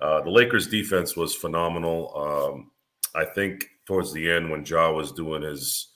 Uh, 0.00 0.20
the 0.22 0.30
Lakers' 0.30 0.68
defense 0.68 1.16
was 1.16 1.34
phenomenal. 1.34 2.12
Um, 2.16 2.70
I 3.14 3.24
think 3.24 3.66
towards 3.86 4.12
the 4.12 4.30
end, 4.30 4.50
when 4.50 4.64
Ja 4.64 4.92
was 4.92 5.12
doing 5.12 5.42
his 5.42 5.88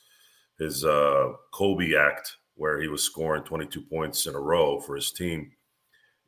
his 0.58 0.84
uh, 0.84 1.32
Kobe 1.52 1.94
act 1.94 2.36
where 2.54 2.80
he 2.80 2.88
was 2.88 3.02
scoring 3.02 3.42
22 3.42 3.82
points 3.82 4.26
in 4.26 4.34
a 4.34 4.40
row 4.40 4.78
for 4.80 4.94
his 4.94 5.12
team. 5.12 5.50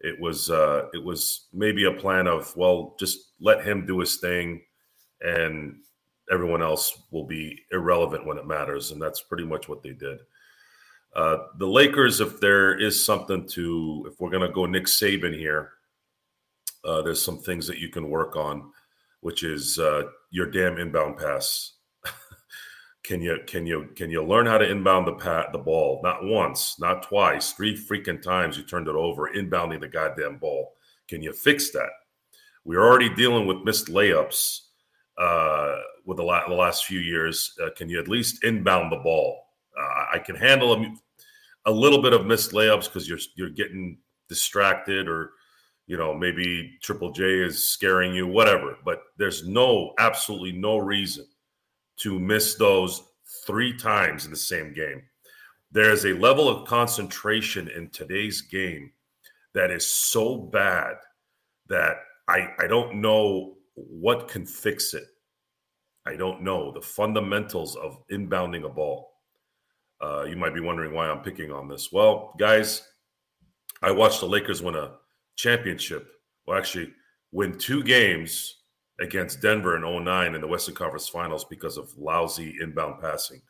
It 0.01 0.19
was 0.21 0.51
uh, 0.51 0.87
it 0.93 1.03
was 1.03 1.47
maybe 1.53 1.85
a 1.85 1.93
plan 1.93 2.27
of 2.27 2.55
well, 2.57 2.97
just 2.99 3.33
let 3.41 3.65
him 3.65 3.87
do 3.87 4.01
his 4.01 4.17
thing, 4.17 4.63
and 5.21 5.77
everyone 6.31 6.63
else 6.63 7.03
will 7.11 7.27
be 7.27 7.59
irrelevant 7.71 8.27
when 8.27 8.39
it 8.39 8.47
matters, 8.47 8.91
and 8.91 9.01
that's 9.01 9.23
pretty 9.23 9.45
much 9.45 9.69
what 9.69 9.83
they 9.83 9.93
did. 9.93 10.19
Uh, 11.15 11.39
the 11.59 11.67
Lakers, 11.67 12.21
if 12.21 12.41
there 12.41 12.79
is 12.79 13.05
something 13.05 13.47
to, 13.47 14.09
if 14.11 14.19
we're 14.19 14.31
going 14.31 14.47
to 14.47 14.53
go 14.53 14.67
Nick 14.67 14.87
Saban 14.87 15.33
here, 15.33 15.74
uh, 16.85 17.03
there's 17.03 17.23
some 17.23 17.39
things 17.39 17.67
that 17.67 17.79
you 17.79 17.89
can 17.89 18.09
work 18.09 18.37
on, 18.37 18.71
which 19.21 19.43
is 19.43 19.79
uh, 19.79 20.03
your 20.31 20.51
damn 20.51 20.79
inbound 20.79 21.17
pass. 21.17 21.73
can 23.05 23.21
you 23.21 23.39
can 23.47 23.67
you 23.67 23.89
can 23.97 24.11
you 24.11 24.23
learn 24.23 24.47
how 24.47 24.59
to 24.59 24.71
inbound 24.71 25.07
the 25.07 25.15
pat 25.15 25.53
the 25.53 25.59
ball? 25.59 26.01
Not 26.03 26.25
once, 26.25 26.79
not 26.79 27.03
twice, 27.03 27.53
three 27.53 27.77
freaking 27.77 28.21
times 28.21 28.57
you 28.57 28.65
turned 28.65 28.89
it 28.89 28.95
over, 28.95 29.31
inbounding 29.35 29.81
the 29.81 29.89
goddamn 29.89 30.39
ball. 30.39 30.75
Can 31.09 31.23
you 31.23 31.33
fix 31.33 31.71
that? 31.71 31.91
We're 32.65 32.85
already 32.85 33.15
dealing 33.15 33.47
with 33.47 33.63
missed 33.63 33.89
layups 33.89 34.61
uh, 35.19 35.77
with 36.07 36.17
the, 36.17 36.23
la- 36.23 36.49
the, 36.49 36.55
last 36.55 36.87
few 36.87 36.99
years. 36.99 37.55
Uh, 37.63 37.69
can 37.77 37.91
you 37.91 38.01
at 38.01 38.09
least 38.09 38.43
inbound 38.43 38.91
the 38.91 38.97
ball? 38.97 39.39
Uh, 39.79 40.05
I 40.15 40.19
can 40.19 40.35
handle 40.35 40.73
a, 40.73 40.95
a 41.67 41.71
little 41.71 42.01
bit 42.01 42.15
of 42.15 42.27
missed 42.27 42.53
layups 42.53 42.85
because 42.85 43.09
you're 43.09 43.19
you're 43.37 43.51
getting 43.51 43.99
distracted 44.29 45.09
or 45.09 45.33
you 45.87 45.97
know 45.97 46.15
maybe 46.15 46.79
Triple 46.83 47.13
J 47.13 47.41
is 47.41 47.63
scaring 47.65 48.15
you, 48.15 48.27
whatever. 48.27 48.77
But 48.85 49.03
there's 49.19 49.47
no 49.47 49.93
absolutely 49.99 50.53
no 50.53 50.79
reason 50.79 51.27
to 51.99 52.19
miss 52.19 52.55
those 52.55 53.03
three 53.47 53.77
times 53.77 54.25
in 54.25 54.31
the 54.31 54.37
same 54.37 54.73
game. 54.73 55.03
There's 55.71 56.05
a 56.05 56.15
level 56.15 56.49
of 56.49 56.67
concentration 56.69 57.69
in 57.69 57.91
today's 57.91 58.41
game 58.41 58.93
that 59.55 59.71
is 59.71 59.87
so 59.87 60.37
bad 60.37 60.95
that 61.69 61.97
I, 62.29 62.49
I 62.59 62.67
don't 62.67 63.01
know 63.01 63.55
what 63.75 64.29
can 64.29 64.47
fix 64.47 64.95
it. 64.95 65.05
I 66.07 66.17
don't 66.17 66.43
know 66.43 66.71
the 66.71 66.81
fundamentals 66.81 67.77
of 67.77 68.07
inbounding 68.09 68.65
a 68.65 68.69
ball. 68.69 69.13
Uh, 70.01 70.25
you 70.25 70.37
might 70.37 70.55
be 70.55 70.61
wondering 70.61 70.93
why 70.93 71.09
I'm 71.09 71.23
picking 71.23 71.51
on 71.51 71.69
this. 71.69 71.91
Well, 71.91 72.35
guys, 72.39 72.87
I 73.83 73.91
watched 73.91 74.21
the 74.21 74.27
Lakers 74.27 74.63
win 74.63 74.75
a 74.75 74.97
championship. 75.37 76.09
Well, 76.47 76.59
actually, 76.59 76.93
win 77.33 77.59
two 77.59 77.83
games 77.83 78.61
against 79.01 79.43
Denver 79.43 79.77
in 79.77 80.05
09 80.05 80.35
in 80.35 80.41
the 80.41 80.47
Western 80.47 80.75
Conference 80.75 81.09
Finals 81.09 81.45
because 81.45 81.77
of 81.77 81.97
lousy 81.99 82.57
inbound 82.63 83.01
passing. 83.01 83.43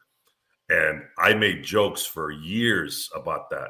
And 0.70 1.02
I 1.18 1.34
made 1.34 1.62
jokes 1.62 2.06
for 2.06 2.30
years 2.30 3.10
about 3.14 3.50
that. 3.50 3.68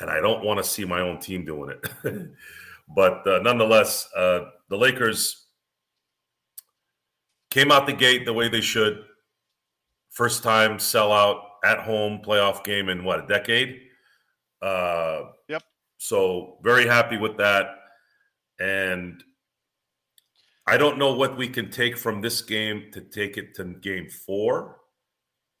And 0.00 0.10
I 0.10 0.20
don't 0.20 0.44
want 0.44 0.58
to 0.58 0.64
see 0.64 0.84
my 0.84 1.00
own 1.00 1.20
team 1.20 1.44
doing 1.44 1.70
it. 1.70 2.30
but 2.96 3.26
uh, 3.26 3.38
nonetheless, 3.38 4.08
uh, 4.16 4.46
the 4.68 4.76
Lakers 4.76 5.46
came 7.50 7.70
out 7.70 7.86
the 7.86 7.92
gate 7.92 8.24
the 8.24 8.32
way 8.32 8.48
they 8.48 8.60
should. 8.60 9.04
First 10.10 10.42
time 10.42 10.78
sellout 10.78 11.42
at 11.64 11.78
home 11.78 12.20
playoff 12.24 12.64
game 12.64 12.88
in 12.88 13.04
what, 13.04 13.22
a 13.22 13.26
decade? 13.28 13.82
Uh. 14.60 15.22
So 16.02 16.58
very 16.64 16.84
happy 16.84 17.16
with 17.16 17.36
that. 17.36 17.76
And 18.58 19.22
I 20.66 20.76
don't 20.76 20.98
know 20.98 21.14
what 21.14 21.36
we 21.36 21.46
can 21.46 21.70
take 21.70 21.96
from 21.96 22.20
this 22.20 22.42
game 22.42 22.90
to 22.92 23.00
take 23.00 23.36
it 23.36 23.54
to 23.54 23.64
game 23.64 24.08
four. 24.08 24.78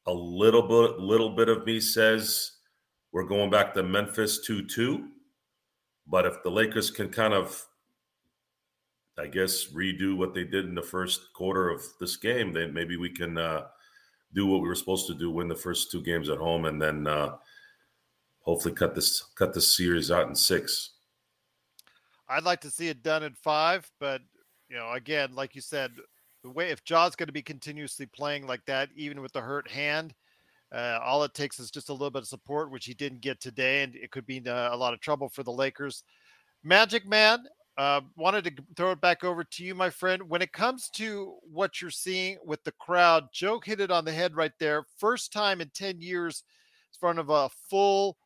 A 0.08 0.12
little 0.12 0.62
bit, 0.62 0.98
little 0.98 1.36
bit 1.36 1.48
of 1.48 1.64
me 1.64 1.78
says 1.78 2.50
we're 3.12 3.22
going 3.22 3.50
back 3.50 3.72
to 3.74 3.84
Memphis 3.84 4.40
2 4.44 4.66
2. 4.66 5.10
But 6.08 6.26
if 6.26 6.42
the 6.42 6.50
Lakers 6.50 6.90
can 6.90 7.08
kind 7.10 7.34
of, 7.34 7.64
I 9.16 9.28
guess, 9.28 9.66
redo 9.72 10.16
what 10.16 10.34
they 10.34 10.42
did 10.42 10.64
in 10.64 10.74
the 10.74 10.82
first 10.82 11.20
quarter 11.34 11.70
of 11.70 11.82
this 12.00 12.16
game, 12.16 12.52
then 12.52 12.74
maybe 12.74 12.96
we 12.96 13.10
can 13.10 13.38
uh, 13.38 13.66
do 14.34 14.48
what 14.48 14.60
we 14.60 14.66
were 14.66 14.74
supposed 14.74 15.06
to 15.06 15.14
do: 15.14 15.30
win 15.30 15.46
the 15.46 15.54
first 15.54 15.92
two 15.92 16.02
games 16.02 16.28
at 16.28 16.38
home, 16.38 16.64
and 16.64 16.82
then 16.82 17.06
uh, 17.06 17.36
hopefully 18.42 18.74
cut 18.74 18.94
this 18.94 19.24
cut 19.34 19.54
this 19.54 19.76
series 19.76 20.10
out 20.10 20.28
in 20.28 20.34
six. 20.34 20.90
I'd 22.28 22.44
like 22.44 22.60
to 22.62 22.70
see 22.70 22.88
it 22.88 23.02
done 23.02 23.22
in 23.22 23.34
five, 23.34 23.90
but 24.00 24.22
you 24.68 24.76
know, 24.76 24.92
again, 24.92 25.34
like 25.34 25.54
you 25.54 25.60
said, 25.60 25.92
the 26.42 26.50
way 26.50 26.70
if 26.70 26.84
Ja's 26.84 27.16
going 27.16 27.26
to 27.26 27.32
be 27.32 27.42
continuously 27.42 28.06
playing 28.06 28.46
like 28.46 28.64
that, 28.66 28.88
even 28.96 29.20
with 29.20 29.32
the 29.32 29.40
hurt 29.40 29.70
hand, 29.70 30.14
uh, 30.74 30.98
all 31.04 31.22
it 31.24 31.34
takes 31.34 31.60
is 31.60 31.70
just 31.70 31.90
a 31.90 31.92
little 31.92 32.10
bit 32.10 32.22
of 32.22 32.28
support, 32.28 32.70
which 32.70 32.86
he 32.86 32.94
didn't 32.94 33.20
get 33.20 33.40
today, 33.40 33.82
and 33.82 33.94
it 33.94 34.10
could 34.10 34.26
be 34.26 34.42
uh, 34.46 34.74
a 34.74 34.76
lot 34.76 34.94
of 34.94 35.00
trouble 35.00 35.28
for 35.28 35.42
the 35.42 35.52
Lakers. 35.52 36.04
Magic 36.64 37.06
Man, 37.06 37.44
uh, 37.76 38.00
wanted 38.16 38.44
to 38.44 38.52
throw 38.76 38.92
it 38.92 39.00
back 39.00 39.24
over 39.24 39.44
to 39.44 39.64
you, 39.64 39.74
my 39.74 39.90
friend. 39.90 40.22
When 40.28 40.42
it 40.42 40.52
comes 40.52 40.88
to 40.90 41.34
what 41.42 41.80
you're 41.80 41.90
seeing 41.90 42.38
with 42.44 42.62
the 42.64 42.72
crowd, 42.72 43.28
Joe 43.32 43.60
hit 43.62 43.80
it 43.80 43.90
on 43.90 44.04
the 44.04 44.12
head 44.12 44.36
right 44.36 44.52
there. 44.58 44.84
First 44.98 45.32
time 45.32 45.60
in 45.60 45.70
10 45.74 46.00
years 46.00 46.44
in 46.92 46.98
front 46.98 47.18
of 47.18 47.30
a 47.30 47.50
full 47.70 48.16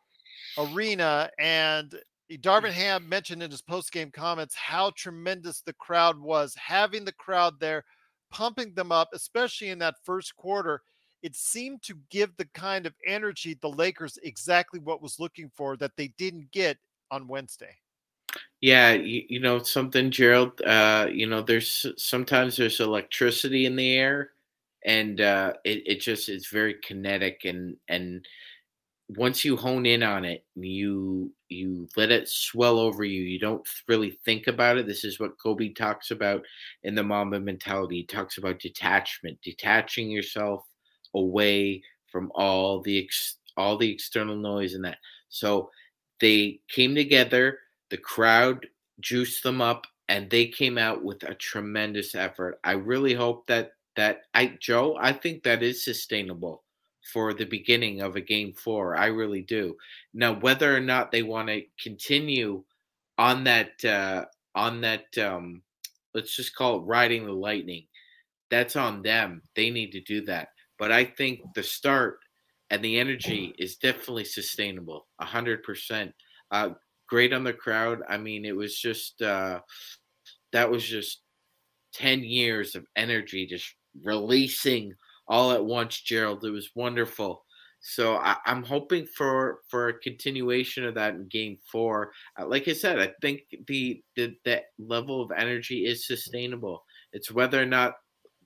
arena. 0.59 1.31
And 1.38 1.95
Darvin 2.31 2.73
Ham 2.73 3.09
mentioned 3.09 3.43
in 3.43 3.50
his 3.50 3.62
post 3.62 3.93
game 3.93 4.11
comments 4.11 4.55
how 4.55 4.90
tremendous 4.97 5.61
the 5.61 5.73
crowd 5.75 6.19
was, 6.19 6.55
having 6.55 7.05
the 7.05 7.12
crowd 7.12 7.61
there, 7.61 7.85
pumping 8.31 8.75
them 8.75 8.90
up, 8.93 9.11
especially 9.12 9.69
in 9.69 9.78
that 9.78 9.95
first 10.05 10.35
quarter. 10.37 10.83
It 11.23 11.35
seemed 11.35 11.83
to 11.83 11.99
give 12.11 12.37
the 12.37 12.49
kind 12.55 12.87
of 12.87 12.95
energy 13.07 13.57
the 13.61 13.71
Lakers 13.71 14.19
exactly 14.23 14.81
what 14.81 15.02
was 15.02 15.19
looking 15.19 15.50
for 15.55 15.76
that 15.78 15.93
they 15.97 16.09
didn't 16.19 16.50
get 16.50 16.78
on 17.11 17.26
Wednesday. 17.26 17.76
Yeah, 18.61 18.93
you, 18.93 19.25
you 19.28 19.40
know 19.40 19.62
something, 19.62 20.11
Gerald. 20.11 20.61
Uh, 20.62 21.09
you 21.11 21.26
know, 21.26 21.43
there's 21.43 21.87
sometimes 21.97 22.57
there's 22.57 22.81
electricity 22.81 23.66
in 23.66 23.76
the 23.76 23.95
air, 23.95 24.31
and 24.85 25.21
uh, 25.21 25.55
it 25.64 25.83
it 25.87 26.00
just 26.00 26.28
is 26.28 26.49
very 26.49 26.75
kinetic, 26.83 27.43
and 27.45 27.76
and 27.88 28.26
once 29.09 29.45
you 29.45 29.57
hone 29.57 29.87
in 29.87 30.03
on 30.03 30.25
it, 30.25 30.45
you 30.55 31.33
you 31.49 31.89
let 31.97 32.11
it 32.11 32.29
swell 32.29 32.79
over 32.79 33.05
you. 33.05 33.23
You 33.23 33.39
don't 33.39 33.67
really 33.87 34.19
think 34.25 34.49
about 34.49 34.79
it. 34.79 34.87
This 34.87 35.05
is 35.05 35.21
what 35.21 35.39
Kobe 35.39 35.73
talks 35.73 36.11
about 36.11 36.43
in 36.83 36.95
the 36.95 37.05
Mamba 37.05 37.39
mentality. 37.39 37.99
He 37.99 38.05
talks 38.05 38.39
about 38.39 38.59
detachment, 38.59 39.39
detaching 39.43 40.11
yourself 40.11 40.65
away 41.15 41.83
from 42.11 42.33
all 42.35 42.81
the 42.83 43.03
ex, 43.05 43.37
all 43.57 43.77
the 43.79 43.91
external 43.91 44.37
noise 44.37 44.75
and 44.75 44.85
that. 44.85 44.99
So 45.29 45.71
they 46.21 46.61
came 46.69 46.95
together 46.95 47.59
the 47.91 47.97
crowd 47.97 48.67
juiced 49.01 49.43
them 49.43 49.61
up 49.61 49.87
and 50.09 50.29
they 50.31 50.47
came 50.47 50.79
out 50.79 51.05
with 51.05 51.23
a 51.23 51.35
tremendous 51.35 52.15
effort. 52.15 52.59
I 52.65 52.73
really 52.73 53.15
hope 53.15 53.47
that 53.47 53.73
that 53.97 54.23
I 54.35 54.57
Joe, 54.61 54.97
I 55.01 55.13
think 55.13 55.43
that 55.43 55.63
is 55.63 55.85
sustainable 55.85 56.63
for 57.13 57.33
the 57.33 57.45
beginning 57.45 58.01
of 58.01 58.17
a 58.17 58.21
game 58.21 58.53
4. 58.53 58.97
I 58.97 59.07
really 59.07 59.43
do. 59.43 59.77
Now 60.15 60.35
whether 60.35 60.75
or 60.75 60.81
not 60.81 61.11
they 61.11 61.23
want 61.23 61.49
to 61.49 61.63
continue 61.83 62.65
on 63.19 63.45
that 63.45 63.83
uh 63.85 64.25
on 64.55 64.83
that 64.83 65.17
um 65.19 65.63
let's 66.15 66.35
just 66.35 66.55
call 66.55 66.79
it 66.79 66.87
riding 66.87 67.27
the 67.27 67.33
lightning. 67.33 67.87
That's 68.51 68.77
on 68.77 69.03
them. 69.03 69.43
They 69.55 69.71
need 69.71 69.93
to 69.93 70.01
do 70.01 70.25
that. 70.27 70.49
But 70.79 70.93
I 70.93 71.05
think 71.05 71.41
the 71.55 71.63
start 71.63 72.19
and 72.71 72.83
the 72.83 72.99
energy 72.99 73.55
is 73.59 73.77
definitely 73.77 74.25
sustainable. 74.25 75.07
A 75.21 75.25
hundred 75.25 75.63
percent. 75.63 76.13
Uh, 76.51 76.71
great 77.09 77.33
on 77.33 77.45
the 77.45 77.53
crowd. 77.53 78.01
I 78.09 78.17
mean, 78.17 78.45
it 78.45 78.57
was 78.57 78.79
just 78.79 79.23
uh, 79.23 79.61
that 80.53 80.71
was 80.71 80.85
just 80.85 81.21
ten 81.93 82.23
years 82.23 82.75
of 82.75 82.87
energy 82.97 83.47
just 83.47 83.75
releasing 84.03 84.95
all 85.28 85.52
at 85.52 85.64
once, 85.64 86.00
Gerald. 86.00 86.45
It 86.45 86.50
was 86.50 86.71
wonderful. 86.75 87.45
So 87.80 88.16
I, 88.16 88.37
am 88.47 88.64
hoping 88.64 89.06
for 89.06 89.61
for 89.68 89.88
a 89.88 89.99
continuation 89.99 90.85
of 90.85 90.95
that 90.95 91.14
in 91.14 91.28
Game 91.28 91.59
Four. 91.71 92.12
Uh, 92.38 92.47
like 92.47 92.66
I 92.68 92.73
said, 92.73 92.99
I 92.99 93.12
think 93.21 93.42
the, 93.68 94.02
the 94.16 94.35
the 94.45 94.62
level 94.78 95.23
of 95.23 95.30
energy 95.30 95.87
is 95.87 96.06
sustainable. 96.06 96.85
It's 97.12 97.30
whether 97.30 97.62
or 97.62 97.66
not, 97.66 97.95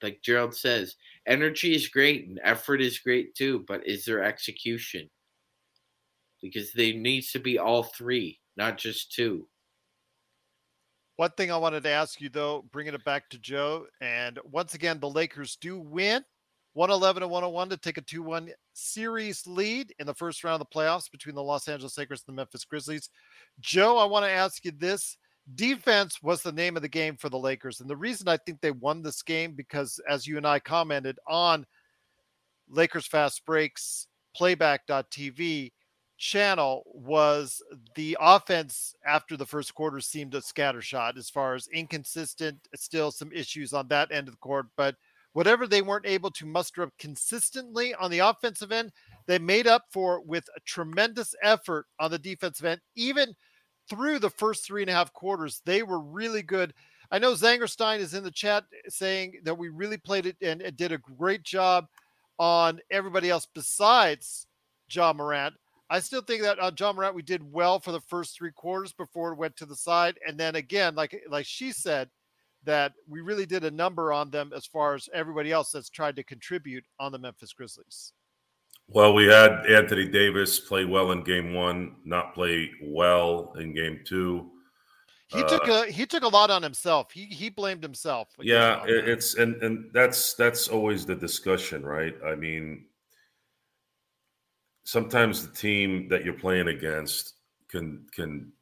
like 0.03 0.21
Gerald 0.23 0.55
says, 0.55 0.97
energy 1.27 1.75
is 1.75 1.89
great 1.89 2.29
and 2.29 2.41
effort 2.43 2.83
is 2.83 2.99
great 2.99 3.35
too, 3.35 3.65
but 3.67 3.87
is 3.87 4.05
there 4.05 4.23
execution? 4.23 5.09
Because 6.43 6.73
there 6.73 6.93
needs 6.93 7.33
to 7.33 7.39
be 7.39 7.59
all 7.59 7.85
three 7.85 8.41
not 8.61 8.77
just 8.77 9.13
two. 9.13 9.49
One 11.17 11.31
thing 11.31 11.51
I 11.51 11.57
wanted 11.57 11.83
to 11.85 11.91
ask 11.91 12.21
you, 12.21 12.29
though, 12.29 12.65
bringing 12.73 12.95
it 12.95 13.05
back 13.05 13.29
to 13.31 13.39
Joe, 13.39 13.87
and 14.01 14.39
once 14.45 14.75
again, 14.75 15.01
the 15.01 15.09
Lakers 15.09 15.57
do 15.57 15.79
win 15.79 16.23
111 16.75 17.23
and 17.23 17.33
101 17.33 17.69
to 17.71 17.77
take 17.77 17.99
a 17.99 18.03
2 18.03 18.23
1 18.23 18.51
series 18.75 19.47
lead 19.47 19.93
in 19.99 20.07
the 20.07 20.15
first 20.15 20.45
round 20.45 20.61
of 20.61 20.69
the 20.69 20.79
playoffs 20.79 21.11
between 21.11 21.35
the 21.35 21.43
Los 21.43 21.69
Angeles 21.69 21.99
Lakers 21.99 22.23
and 22.27 22.35
the 22.35 22.37
Memphis 22.37 22.65
Grizzlies. 22.65 23.11
Joe, 23.61 23.99
I 23.99 24.05
want 24.05 24.25
to 24.25 24.31
ask 24.31 24.65
you 24.65 24.71
this. 24.71 25.17
Defense 25.57 26.23
was 26.23 26.43
the 26.43 26.53
name 26.53 26.77
of 26.77 26.83
the 26.83 26.89
game 26.89 27.17
for 27.17 27.29
the 27.29 27.39
Lakers. 27.39 27.81
And 27.81 27.91
the 27.91 27.97
reason 27.97 28.29
I 28.29 28.37
think 28.37 28.61
they 28.61 28.71
won 28.71 29.03
this 29.03 29.23
game, 29.23 29.53
because 29.53 30.01
as 30.09 30.27
you 30.27 30.37
and 30.37 30.47
I 30.47 30.61
commented 30.61 31.19
on 31.27 31.67
Lakers 32.69 33.07
Fast 33.07 33.45
Breaks 33.45 34.07
playback.tv, 34.37 35.73
channel 36.19 36.83
was 36.87 37.63
the 37.97 38.17
offense 38.21 38.95
after 39.05 39.37
the 39.37 39.47
first 39.47 39.75
quarter 39.75 40.01
seemed 40.01 40.35
a 40.35 40.41
scattershot 40.41 41.17
as 41.17 41.31
far 41.31 41.55
as 41.55 41.67
inconsistent, 41.73 42.59
still 42.77 43.11
some 43.11 43.33
issues 43.33 43.73
on 43.73 43.89
that 43.89 44.13
end 44.13 44.29
of 44.29 44.35
the 44.35 44.39
court. 44.39 44.67
But 44.77 44.95
whatever 45.33 45.67
they 45.67 45.83
weren't 45.83 46.07
able 46.07 46.31
to 46.31 46.47
muster 46.47 46.83
up 46.83 46.93
consistently 46.99 47.95
on 47.95 48.11
the 48.11 48.19
offensive 48.19 48.73
end, 48.73 48.93
they 49.27 49.39
made 49.39 49.67
up 49.67 49.85
for 49.93 50.21
with 50.23 50.45
a 50.57 50.61
tremendous 50.61 51.35
effort 51.43 51.87
on 51.99 52.11
the 52.11 52.19
defensive 52.19 52.67
end. 52.67 52.81
Even 52.97 53.35
through 53.89 54.19
the 54.19 54.31
first 54.31 54.65
three 54.65 54.83
and 54.83 54.91
a 54.91 54.95
half 54.95 55.13
quarters, 55.13 55.63
they 55.65 55.83
were 55.83 56.01
really 56.01 56.43
good. 56.43 56.75
I 57.11 57.19
know 57.19 57.33
Zangerstein 57.33 57.99
is 57.99 58.15
in 58.15 58.23
the 58.23 58.31
chat 58.31 58.65
saying 58.89 59.41
that 59.45 59.59
we 59.59 59.69
really 59.69 59.97
played 59.97 60.27
it 60.27 60.37
and, 60.43 60.63
and 60.63 60.77
did 60.77 60.93
a 60.93 60.99
great 60.99 61.43
job 61.43 61.87
on 62.39 62.81
everybody 62.91 63.31
else 63.31 63.47
besides 63.53 64.47
Ja 64.91 65.13
Morant. 65.13 65.55
I 65.91 65.99
still 65.99 66.23
think 66.23 66.43
that 66.43 66.61
on 66.61 66.75
Ja 66.79 66.93
Morant 66.93 67.17
we 67.17 67.23
did 67.23 67.43
well 67.53 67.81
for 67.81 67.91
the 67.91 68.01
first 68.01 68.37
three 68.37 68.53
quarters 68.53 68.93
before 68.93 69.33
it 69.33 69.39
went 69.39 69.57
to 69.57 69.67
the 69.67 69.75
side, 69.75 70.19
and 70.27 70.39
then 70.39 70.55
again, 70.55 70.95
like 70.95 71.21
like 71.29 71.47
she 71.47 71.73
said, 71.73 72.09
that 72.65 72.93
we 73.09 73.21
really 73.21 73.47
did 73.47 73.65
a 73.65 73.71
number 73.71 74.13
on 74.13 74.31
them 74.31 74.53
as 74.55 74.67
far 74.67 74.95
as 74.95 75.09
everybody 75.15 75.53
else 75.53 75.73
that's 75.73 75.89
tried 75.89 76.17
to 76.17 76.23
contribute 76.23 76.85
on 76.99 77.13
the 77.13 77.19
Memphis 77.19 77.53
Grizzlies. 77.53 78.13
Well, 78.89 79.15
we 79.15 79.27
had 79.27 79.67
Anthony 79.67 80.09
Davis 80.09 80.59
play 80.59 80.85
well 80.85 81.13
in 81.13 81.23
game 81.23 81.55
one, 81.55 81.97
not 82.05 82.35
play 82.35 82.71
well 82.83 83.55
in 83.59 83.73
game 83.73 84.01
two. 84.05 84.51
He 85.29 85.43
uh, 85.43 85.49
took 85.49 85.69
a 85.69 85.87
he 85.87 86.07
took 86.07 86.25
a 86.25 86.29
lot 86.29 86.51
on 86.51 86.61
himself. 86.61 87.13
He 87.13 87.27
he 87.27 87.51
blamed 87.51 87.85
himself. 87.85 88.29
Yeah, 88.41 88.83
it's 88.87 89.37
and 89.37 89.63
and 89.63 89.91
that's 89.93 90.35
that's 90.35 90.67
always 90.67 91.07
the 91.07 91.15
discussion, 91.15 91.85
right? 91.85 92.15
I 92.27 92.35
mean, 92.35 92.87
sometimes 94.83 95.47
the 95.47 95.57
team 95.57 96.09
that 96.09 96.25
you're 96.25 96.35
playing 96.35 96.67
against 96.67 97.35
can 97.69 98.07
can 98.13 98.53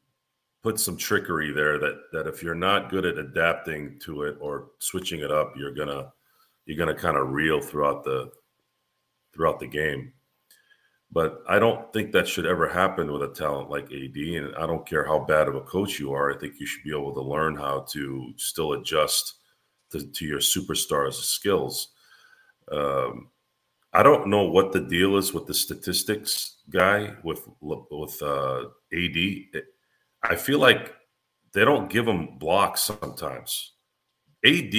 put 0.69 0.79
some 0.79 0.99
trickery 0.99 1.51
there 1.51 1.79
that 1.79 1.99
that 2.13 2.27
if 2.27 2.43
you're 2.43 2.55
not 2.55 2.91
good 2.91 3.07
at 3.07 3.17
adapting 3.17 3.99
to 3.99 4.25
it 4.25 4.37
or 4.39 4.67
switching 4.81 5.21
it 5.21 5.31
up, 5.31 5.55
you're 5.57 5.73
gonna 5.73 6.13
you're 6.67 6.77
gonna 6.77 6.95
kind 6.95 7.17
of 7.17 7.31
reel 7.31 7.59
throughout 7.59 8.05
the 8.05 8.31
throughout 9.33 9.59
the 9.59 9.67
game. 9.67 10.13
But 11.11 11.43
I 11.49 11.59
don't 11.59 11.91
think 11.95 12.13
that 12.13 12.29
should 12.29 12.45
ever 12.45 12.69
happen 12.69 13.11
with 13.11 13.23
a 13.23 13.33
talent 13.33 13.71
like 13.71 13.87
AD. 13.87 14.15
And 14.15 14.55
I 14.57 14.67
don't 14.67 14.87
care 14.87 15.07
how 15.07 15.21
bad 15.21 15.49
of 15.49 15.55
a 15.55 15.63
coach 15.63 15.99
you 15.99 16.13
are. 16.13 16.31
I 16.31 16.39
think 16.39 16.61
you 16.61 16.67
should 16.67 16.85
be 16.85 16.95
able 16.95 17.15
to 17.15 17.23
learn 17.23 17.57
how 17.57 17.87
to 17.93 18.35
still 18.37 18.75
adjust 18.75 19.37
to, 19.93 20.07
to 20.07 20.27
your 20.27 20.41
superstars' 20.41 21.15
skills. 21.15 21.93
Um, 22.71 23.31
I 23.95 24.03
don't 24.03 24.29
know 24.29 24.43
what 24.43 24.73
the 24.73 24.81
deal 24.81 25.17
is 25.17 25.33
with 25.33 25.47
the 25.47 25.55
statistics 25.55 26.57
guy 26.69 27.15
with 27.25 27.49
with 27.59 28.21
uh, 28.21 28.65
AD. 28.93 29.63
I 30.23 30.37
feel 30.37 30.59
like 30.59 30.95
they 31.53 31.65
don't 31.65 31.91
give 31.91 32.07
him 32.07 32.39
blocks 32.39 32.83
sometimes. 32.83 33.73
AD 34.45 34.75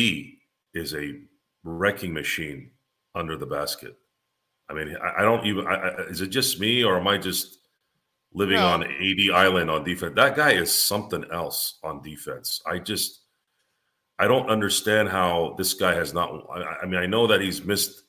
is 0.74 0.94
a 0.94 1.20
wrecking 1.64 2.14
machine 2.14 2.72
under 3.16 3.36
the 3.36 3.46
basket. 3.46 3.96
I 4.70 4.74
mean, 4.74 4.96
I, 5.02 5.22
I 5.22 5.22
don't 5.24 5.46
even. 5.46 5.68
I, 5.68 5.74
I, 5.74 6.02
is 6.04 6.22
it 6.22 6.28
just 6.28 6.60
me, 6.60 6.84
or 6.84 6.98
am 6.98 7.08
I 7.08 7.18
just 7.18 7.60
living 8.34 8.58
no. 8.58 8.68
on 8.68 8.84
AD 8.84 9.34
Island 9.34 9.72
on 9.72 9.84
defense? 9.84 10.14
That 10.16 10.36
guy 10.36 10.52
is 10.52 10.72
something 10.72 11.26
else 11.32 11.80
on 11.84 12.02
defense. 12.02 12.62
I 12.66 12.78
just, 12.80 13.22
I 14.20 14.28
don't 14.28 14.50
understand 14.50 15.10
how 15.10 15.56
this 15.58 15.74
guy 15.74 15.96
has 15.96 16.14
not. 16.14 16.46
I, 16.82 16.86
mean, 16.86 17.00
I 17.00 17.08
know 17.08 17.28
that 17.28 17.42
he's 17.42 17.64
missed 17.64 18.04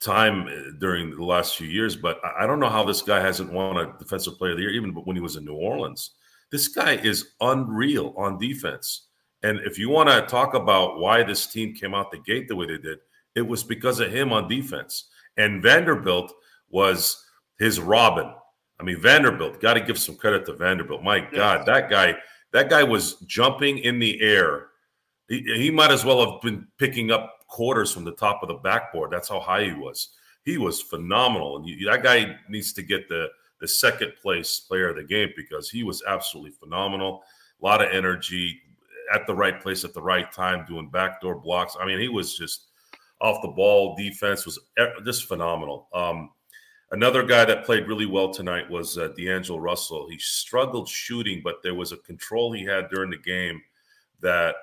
time 0.00 0.48
uh, 0.48 0.72
during 0.80 1.10
the 1.10 1.24
last 1.24 1.56
few 1.56 1.68
years, 1.68 1.94
but 1.94 2.20
I 2.38 2.46
don't 2.46 2.60
know 2.60 2.68
how 2.68 2.84
this 2.84 3.02
guy 3.02 3.20
hasn't 3.20 3.52
won 3.52 3.76
a 3.76 3.96
Defensive 3.98 4.38
Player 4.38 4.52
of 4.52 4.56
the 4.56 4.64
Year, 4.64 4.72
even 4.72 4.90
when 4.90 5.16
he 5.16 5.22
was 5.22 5.36
in 5.36 5.44
New 5.44 5.54
Orleans. 5.54 6.12
This 6.50 6.68
guy 6.68 6.96
is 6.96 7.30
unreal 7.40 8.14
on 8.16 8.38
defense. 8.38 9.06
And 9.42 9.60
if 9.60 9.78
you 9.78 9.88
want 9.88 10.08
to 10.08 10.22
talk 10.22 10.54
about 10.54 10.98
why 10.98 11.22
this 11.22 11.46
team 11.46 11.74
came 11.74 11.94
out 11.94 12.10
the 12.10 12.18
gate 12.18 12.48
the 12.48 12.56
way 12.56 12.66
they 12.66 12.78
did, 12.78 12.98
it 13.34 13.42
was 13.42 13.62
because 13.62 14.00
of 14.00 14.12
him 14.12 14.32
on 14.32 14.48
defense. 14.48 15.08
And 15.36 15.62
Vanderbilt 15.62 16.32
was 16.68 17.24
his 17.58 17.80
Robin. 17.80 18.32
I 18.78 18.82
mean, 18.82 19.00
Vanderbilt, 19.00 19.60
got 19.60 19.74
to 19.74 19.80
give 19.80 19.98
some 19.98 20.16
credit 20.16 20.46
to 20.46 20.54
Vanderbilt. 20.54 21.02
My 21.02 21.20
God, 21.20 21.66
that 21.66 21.88
guy, 21.90 22.16
that 22.52 22.68
guy 22.68 22.82
was 22.82 23.14
jumping 23.26 23.78
in 23.78 23.98
the 23.98 24.20
air. 24.20 24.68
He, 25.28 25.42
he 25.42 25.70
might 25.70 25.90
as 25.90 26.04
well 26.04 26.32
have 26.32 26.40
been 26.42 26.66
picking 26.78 27.10
up 27.10 27.46
quarters 27.46 27.92
from 27.92 28.04
the 28.04 28.12
top 28.12 28.42
of 28.42 28.48
the 28.48 28.54
backboard. 28.54 29.10
That's 29.10 29.28
how 29.28 29.40
high 29.40 29.64
he 29.64 29.72
was. 29.72 30.10
He 30.44 30.58
was 30.58 30.80
phenomenal. 30.80 31.58
And 31.58 31.66
you, 31.66 31.88
that 31.90 32.02
guy 32.02 32.36
needs 32.48 32.72
to 32.72 32.82
get 32.82 33.08
the, 33.08 33.28
the 33.60 33.68
second 33.68 34.12
place 34.20 34.60
player 34.60 34.88
of 34.88 34.96
the 34.96 35.04
game 35.04 35.30
because 35.36 35.70
he 35.70 35.82
was 35.82 36.02
absolutely 36.06 36.52
phenomenal. 36.52 37.22
A 37.60 37.64
lot 37.64 37.82
of 37.82 37.90
energy 37.92 38.60
at 39.12 39.26
the 39.26 39.34
right 39.34 39.60
place 39.60 39.84
at 39.84 39.92
the 39.92 40.02
right 40.02 40.30
time, 40.32 40.64
doing 40.66 40.88
backdoor 40.88 41.36
blocks. 41.36 41.76
I 41.80 41.86
mean, 41.86 41.98
he 41.98 42.08
was 42.08 42.36
just 42.36 42.68
off 43.20 43.42
the 43.42 43.48
ball 43.48 43.96
defense 43.96 44.46
was 44.46 44.58
just 45.04 45.26
phenomenal. 45.26 45.88
Um, 45.92 46.30
another 46.90 47.22
guy 47.22 47.44
that 47.44 47.64
played 47.64 47.86
really 47.86 48.06
well 48.06 48.32
tonight 48.32 48.70
was 48.70 48.96
uh, 48.96 49.08
D'Angelo 49.08 49.58
Russell. 49.58 50.08
He 50.08 50.18
struggled 50.18 50.88
shooting, 50.88 51.42
but 51.44 51.62
there 51.62 51.74
was 51.74 51.92
a 51.92 51.98
control 51.98 52.52
he 52.52 52.64
had 52.64 52.88
during 52.88 53.10
the 53.10 53.18
game 53.18 53.60
that 54.20 54.54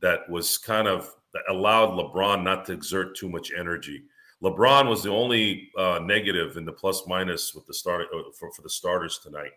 that 0.00 0.28
was 0.28 0.58
kind 0.58 0.88
of 0.88 1.14
that 1.32 1.42
allowed 1.48 1.90
LeBron 1.90 2.42
not 2.42 2.64
to 2.66 2.72
exert 2.72 3.16
too 3.16 3.28
much 3.28 3.52
energy. 3.56 4.02
LeBron 4.42 4.88
was 4.88 5.02
the 5.02 5.10
only 5.10 5.70
uh, 5.76 6.00
negative 6.02 6.56
in 6.56 6.64
the 6.64 6.72
plus 6.72 7.06
minus 7.06 7.54
with 7.54 7.66
the 7.66 7.74
start 7.74 8.06
uh, 8.14 8.22
for, 8.38 8.50
for 8.52 8.62
the 8.62 8.70
starters 8.70 9.18
tonight. 9.18 9.52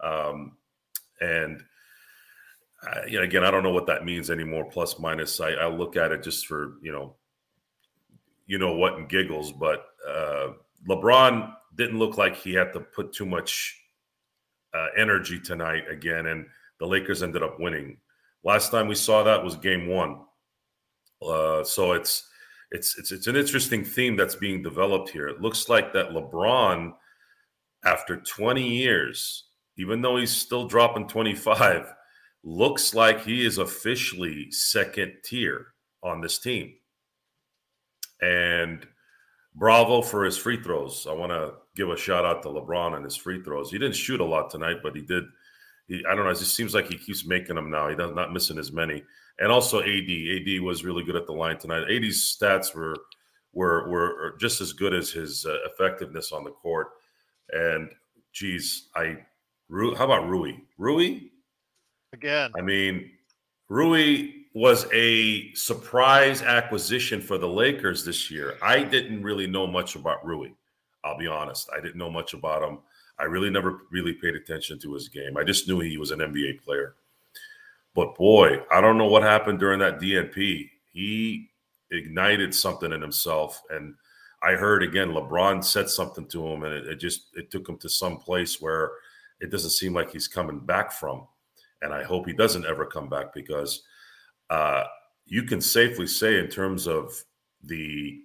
Um, 0.00 0.56
and 1.20 1.62
uh, 2.86 3.00
you 3.08 3.18
know, 3.18 3.24
again, 3.24 3.44
I 3.44 3.50
don't 3.50 3.62
know 3.62 3.72
what 3.72 3.86
that 3.86 4.04
means 4.04 4.30
anymore. 4.30 4.64
Plus 4.70 4.98
minus, 4.98 5.40
I, 5.40 5.50
I 5.52 5.66
look 5.68 5.96
at 5.96 6.12
it 6.12 6.22
just 6.22 6.46
for 6.46 6.74
you 6.82 6.92
know 6.92 7.16
you 8.46 8.58
know 8.58 8.74
what 8.74 8.98
and 8.98 9.08
giggles, 9.08 9.52
but 9.52 9.86
uh, 10.08 10.48
LeBron 10.88 11.52
didn't 11.76 11.98
look 11.98 12.18
like 12.18 12.36
he 12.36 12.52
had 12.52 12.72
to 12.74 12.80
put 12.80 13.12
too 13.12 13.26
much 13.26 13.80
uh, 14.74 14.88
energy 14.96 15.40
tonight 15.40 15.84
again, 15.90 16.26
and 16.26 16.46
the 16.78 16.86
Lakers 16.86 17.22
ended 17.22 17.42
up 17.42 17.58
winning. 17.58 17.96
Last 18.44 18.70
time 18.70 18.86
we 18.86 18.94
saw 18.94 19.22
that 19.22 19.42
was 19.42 19.56
Game 19.56 19.88
One, 19.88 20.20
uh, 21.26 21.64
so 21.64 21.92
it's 21.92 22.28
it's 22.74 22.98
it's 22.98 23.12
it's 23.12 23.28
an 23.28 23.36
interesting 23.36 23.84
theme 23.84 24.16
that's 24.16 24.34
being 24.34 24.62
developed 24.62 25.08
here. 25.08 25.28
It 25.28 25.40
looks 25.40 25.68
like 25.68 25.92
that 25.92 26.10
LeBron, 26.10 26.92
after 27.84 28.16
20 28.16 28.66
years, 28.66 29.44
even 29.78 30.02
though 30.02 30.16
he's 30.16 30.32
still 30.32 30.66
dropping 30.66 31.06
25, 31.06 31.94
looks 32.42 32.92
like 32.92 33.22
he 33.22 33.46
is 33.46 33.58
officially 33.58 34.50
second 34.50 35.12
tier 35.24 35.68
on 36.02 36.20
this 36.20 36.38
team 36.38 36.74
and 38.20 38.86
bravo 39.54 40.02
for 40.02 40.24
his 40.24 40.36
free 40.36 40.60
throws. 40.60 41.06
I 41.08 41.12
want 41.12 41.30
to 41.30 41.54
give 41.76 41.90
a 41.90 41.96
shout 41.96 42.24
out 42.24 42.42
to 42.42 42.48
LeBron 42.48 42.96
and 42.96 43.04
his 43.04 43.16
free 43.16 43.40
throws. 43.42 43.70
He 43.70 43.78
didn't 43.78 43.96
shoot 43.96 44.20
a 44.20 44.24
lot 44.24 44.50
tonight, 44.50 44.78
but 44.82 44.96
he 44.96 45.02
did. 45.02 45.24
He, 45.86 46.04
I 46.10 46.14
don't 46.14 46.24
know. 46.24 46.30
It 46.30 46.38
just 46.38 46.54
seems 46.54 46.74
like 46.74 46.88
he 46.88 46.98
keeps 46.98 47.24
making 47.24 47.54
them 47.54 47.70
now. 47.70 47.88
He 47.88 47.94
does 47.94 48.14
not 48.14 48.32
missing 48.32 48.58
as 48.58 48.72
many. 48.72 49.04
And 49.38 49.50
also 49.50 49.80
AD. 49.80 49.88
AD 49.88 50.60
was 50.62 50.84
really 50.84 51.02
good 51.02 51.16
at 51.16 51.26
the 51.26 51.32
line 51.32 51.58
tonight. 51.58 51.90
AD's 51.90 52.36
stats 52.36 52.74
were 52.74 52.96
were 53.52 53.88
were 53.88 54.36
just 54.40 54.60
as 54.60 54.72
good 54.72 54.94
as 54.94 55.10
his 55.10 55.46
uh, 55.46 55.56
effectiveness 55.66 56.32
on 56.32 56.44
the 56.44 56.50
court. 56.50 56.88
And 57.50 57.90
geez, 58.32 58.88
I 58.94 59.18
how 59.70 60.04
about 60.04 60.28
Rui? 60.28 60.54
Rui 60.78 61.20
again. 62.12 62.52
I 62.56 62.62
mean, 62.62 63.10
Rui 63.68 64.30
was 64.54 64.86
a 64.92 65.52
surprise 65.54 66.42
acquisition 66.42 67.20
for 67.20 67.38
the 67.38 67.48
Lakers 67.48 68.04
this 68.04 68.30
year. 68.30 68.56
I 68.62 68.82
didn't 68.84 69.22
really 69.22 69.46
know 69.46 69.66
much 69.66 69.96
about 69.96 70.24
Rui. 70.24 70.50
I'll 71.04 71.18
be 71.18 71.26
honest. 71.26 71.68
I 71.76 71.80
didn't 71.80 71.96
know 71.96 72.10
much 72.10 72.34
about 72.34 72.62
him. 72.62 72.78
I 73.18 73.24
really 73.24 73.50
never 73.50 73.82
really 73.90 74.14
paid 74.14 74.34
attention 74.34 74.78
to 74.80 74.94
his 74.94 75.08
game. 75.08 75.36
I 75.36 75.44
just 75.44 75.68
knew 75.68 75.80
he 75.80 75.98
was 75.98 76.10
an 76.10 76.20
NBA 76.20 76.62
player. 76.62 76.94
But 77.94 78.14
boy, 78.16 78.58
I 78.70 78.80
don't 78.80 78.98
know 78.98 79.06
what 79.06 79.22
happened 79.22 79.58
during 79.58 79.78
that 79.80 80.00
DNP. 80.00 80.70
He 80.92 81.50
ignited 81.90 82.54
something 82.54 82.92
in 82.92 83.00
himself. 83.00 83.62
And 83.70 83.94
I 84.42 84.52
heard 84.52 84.82
again, 84.82 85.10
LeBron 85.10 85.64
said 85.64 85.88
something 85.88 86.26
to 86.28 86.46
him, 86.46 86.64
and 86.64 86.74
it, 86.74 86.86
it 86.86 86.96
just 86.96 87.28
it 87.34 87.50
took 87.50 87.68
him 87.68 87.78
to 87.78 87.88
some 87.88 88.18
place 88.18 88.60
where 88.60 88.90
it 89.40 89.50
doesn't 89.50 89.70
seem 89.70 89.94
like 89.94 90.10
he's 90.10 90.28
coming 90.28 90.58
back 90.60 90.92
from. 90.92 91.26
And 91.82 91.92
I 91.92 92.02
hope 92.02 92.26
he 92.26 92.32
doesn't 92.32 92.66
ever 92.66 92.86
come 92.86 93.08
back 93.08 93.32
because– 93.34 93.82
uh, 94.50 94.84
you 95.26 95.42
can 95.44 95.60
safely 95.60 96.06
say, 96.06 96.38
in 96.38 96.48
terms 96.48 96.86
of 96.86 97.12
the 97.62 98.20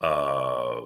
uh, 0.00 0.80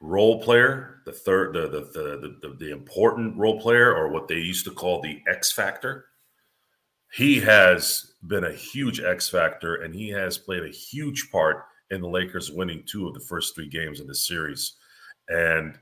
role 0.00 0.42
player, 0.42 1.02
the 1.06 1.12
third, 1.12 1.54
the 1.54 1.68
the, 1.68 1.80
the 1.92 2.38
the 2.42 2.54
the 2.56 2.72
important 2.72 3.36
role 3.36 3.60
player, 3.60 3.94
or 3.94 4.08
what 4.08 4.28
they 4.28 4.36
used 4.36 4.64
to 4.64 4.72
call 4.72 5.00
the 5.00 5.22
X 5.28 5.52
factor, 5.52 6.06
he 7.12 7.40
has 7.40 8.14
been 8.26 8.44
a 8.44 8.52
huge 8.52 9.00
X 9.00 9.28
factor, 9.28 9.76
and 9.76 9.94
he 9.94 10.08
has 10.10 10.38
played 10.38 10.64
a 10.64 10.68
huge 10.68 11.30
part 11.30 11.64
in 11.90 12.00
the 12.00 12.08
Lakers 12.08 12.50
winning 12.50 12.82
two 12.86 13.06
of 13.06 13.14
the 13.14 13.20
first 13.20 13.54
three 13.54 13.68
games 13.68 14.00
in 14.00 14.06
the 14.06 14.14
series. 14.14 14.74
And 15.28 15.78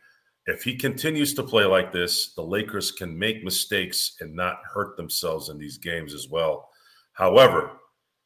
if 0.46 0.62
he 0.62 0.76
continues 0.76 1.32
to 1.34 1.42
play 1.42 1.64
like 1.64 1.92
this, 1.92 2.34
the 2.34 2.42
Lakers 2.42 2.92
can 2.92 3.18
make 3.18 3.42
mistakes 3.42 4.16
and 4.20 4.34
not 4.34 4.60
hurt 4.64 4.96
themselves 4.96 5.48
in 5.48 5.58
these 5.58 5.78
games 5.78 6.12
as 6.12 6.28
well. 6.28 6.68
However, 7.14 7.70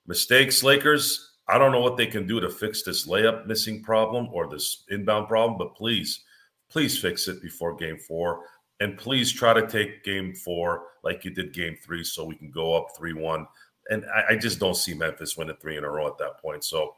mistakes, 0.06 0.64
Lakers, 0.64 1.36
I 1.48 1.58
don't 1.58 1.72
know 1.72 1.80
what 1.80 1.96
they 1.96 2.06
can 2.06 2.26
do 2.26 2.40
to 2.40 2.50
fix 2.50 2.82
this 2.82 3.06
layup 3.06 3.46
missing 3.46 3.82
problem 3.82 4.28
or 4.32 4.48
this 4.48 4.84
inbound 4.90 5.28
problem, 5.28 5.56
but 5.56 5.76
please, 5.76 6.24
please 6.68 6.98
fix 6.98 7.28
it 7.28 7.40
before 7.40 7.76
game 7.76 7.98
four. 7.98 8.42
And 8.80 8.96
please 8.96 9.32
try 9.32 9.52
to 9.52 9.66
take 9.66 10.04
game 10.04 10.34
four 10.34 10.84
like 11.02 11.24
you 11.24 11.30
did 11.30 11.52
game 11.52 11.76
three 11.82 12.04
so 12.04 12.24
we 12.24 12.36
can 12.36 12.50
go 12.50 12.74
up 12.74 12.96
3 12.96 13.12
1. 13.12 13.46
And 13.90 14.04
I, 14.14 14.34
I 14.34 14.36
just 14.36 14.60
don't 14.60 14.76
see 14.76 14.94
Memphis 14.94 15.36
winning 15.36 15.56
three 15.60 15.76
in 15.76 15.84
a 15.84 15.90
row 15.90 16.06
at 16.06 16.18
that 16.18 16.40
point. 16.40 16.62
So, 16.62 16.94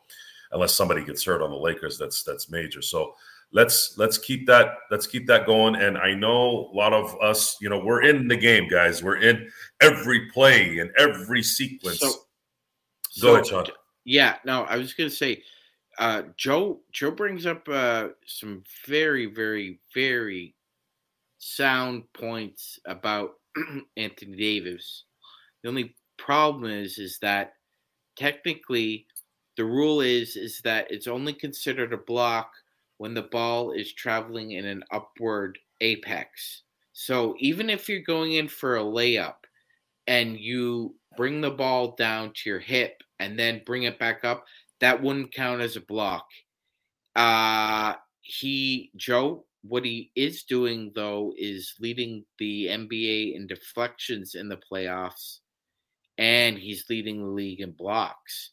unless 0.52 0.74
somebody 0.74 1.04
gets 1.04 1.24
hurt 1.24 1.40
on 1.40 1.50
the 1.50 1.56
Lakers, 1.56 1.96
that's 1.96 2.24
that's 2.24 2.50
major. 2.50 2.82
So, 2.82 3.14
let's 3.52 3.96
let's 3.98 4.16
keep 4.18 4.46
that 4.46 4.74
let's 4.90 5.06
keep 5.06 5.26
that 5.26 5.46
going 5.46 5.74
and 5.74 5.98
i 5.98 6.14
know 6.14 6.70
a 6.72 6.76
lot 6.76 6.92
of 6.92 7.16
us 7.20 7.56
you 7.60 7.68
know 7.68 7.78
we're 7.78 8.02
in 8.02 8.28
the 8.28 8.36
game 8.36 8.68
guys 8.68 9.02
we're 9.02 9.16
in 9.16 9.50
every 9.80 10.30
play 10.30 10.78
and 10.78 10.90
every 10.96 11.42
sequence 11.42 11.98
so, 11.98 12.08
go 12.08 12.14
so, 13.10 13.34
ahead 13.34 13.46
sean 13.46 13.66
yeah 14.04 14.36
no 14.44 14.62
i 14.64 14.76
was 14.76 14.94
gonna 14.94 15.10
say 15.10 15.42
uh 15.98 16.22
joe 16.36 16.80
joe 16.92 17.10
brings 17.10 17.44
up 17.44 17.68
uh 17.68 18.08
some 18.24 18.62
very 18.86 19.26
very 19.26 19.80
very 19.92 20.54
sound 21.40 22.04
points 22.14 22.78
about 22.86 23.32
anthony 23.96 24.36
davis 24.36 25.04
the 25.62 25.68
only 25.68 25.94
problem 26.18 26.70
is 26.70 26.98
is 26.98 27.18
that 27.20 27.54
technically 28.16 29.06
the 29.56 29.64
rule 29.64 30.00
is 30.00 30.36
is 30.36 30.60
that 30.64 30.86
it's 30.90 31.06
only 31.06 31.32
considered 31.32 31.92
a 31.92 31.98
block 31.98 32.50
when 32.98 33.14
the 33.14 33.22
ball 33.22 33.72
is 33.72 33.92
traveling 33.94 34.52
in 34.52 34.66
an 34.66 34.84
upward 34.90 35.58
apex. 35.80 36.62
So 36.92 37.34
even 37.38 37.70
if 37.70 37.88
you're 37.88 38.00
going 38.00 38.32
in 38.32 38.46
for 38.46 38.76
a 38.76 38.82
layup 38.82 39.36
and 40.06 40.38
you 40.38 40.94
bring 41.16 41.40
the 41.40 41.50
ball 41.50 41.94
down 41.96 42.32
to 42.34 42.50
your 42.50 42.58
hip 42.58 43.02
and 43.18 43.38
then 43.38 43.62
bring 43.64 43.84
it 43.84 43.98
back 43.98 44.24
up, 44.24 44.44
that 44.80 45.02
wouldn't 45.02 45.32
count 45.32 45.62
as 45.62 45.76
a 45.76 45.80
block. 45.80 46.26
Uh 47.16 47.94
he 48.20 48.90
Joe 48.96 49.44
what 49.62 49.84
he 49.84 50.10
is 50.16 50.44
doing 50.44 50.92
though 50.94 51.32
is 51.36 51.74
leading 51.80 52.24
the 52.38 52.66
NBA 52.66 53.34
in 53.34 53.46
deflections 53.46 54.34
in 54.34 54.48
the 54.48 54.60
playoffs 54.70 55.38
and 56.18 56.58
he's 56.58 56.84
leading 56.90 57.20
the 57.20 57.30
league 57.30 57.60
in 57.60 57.72
blocks. 57.72 58.52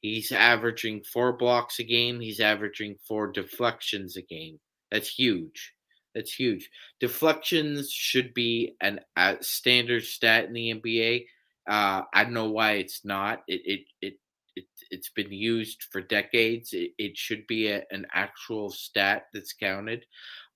He's 0.00 0.32
averaging 0.32 1.02
four 1.04 1.32
blocks 1.32 1.78
a 1.78 1.84
game. 1.84 2.20
He's 2.20 2.40
averaging 2.40 2.96
four 3.06 3.32
deflections 3.32 4.16
a 4.16 4.22
game. 4.22 4.60
That's 4.90 5.08
huge. 5.08 5.72
That's 6.14 6.32
huge. 6.32 6.70
Deflections 7.00 7.90
should 7.90 8.34
be 8.34 8.76
an, 8.80 9.00
a 9.16 9.38
standard 9.40 10.04
stat 10.04 10.44
in 10.44 10.52
the 10.52 10.74
NBA. 10.74 11.26
Uh, 11.68 12.02
I 12.12 12.24
don't 12.24 12.34
know 12.34 12.50
why 12.50 12.72
it's 12.72 13.04
not. 13.04 13.42
It 13.48 13.62
it 13.64 13.80
it, 14.02 14.14
it 14.56 14.64
it's 14.90 15.08
been 15.08 15.32
used 15.32 15.84
for 15.90 16.00
decades. 16.00 16.72
It, 16.72 16.90
it 16.98 17.16
should 17.16 17.46
be 17.46 17.68
a, 17.68 17.84
an 17.90 18.06
actual 18.12 18.70
stat 18.70 19.24
that's 19.32 19.54
counted. 19.54 20.04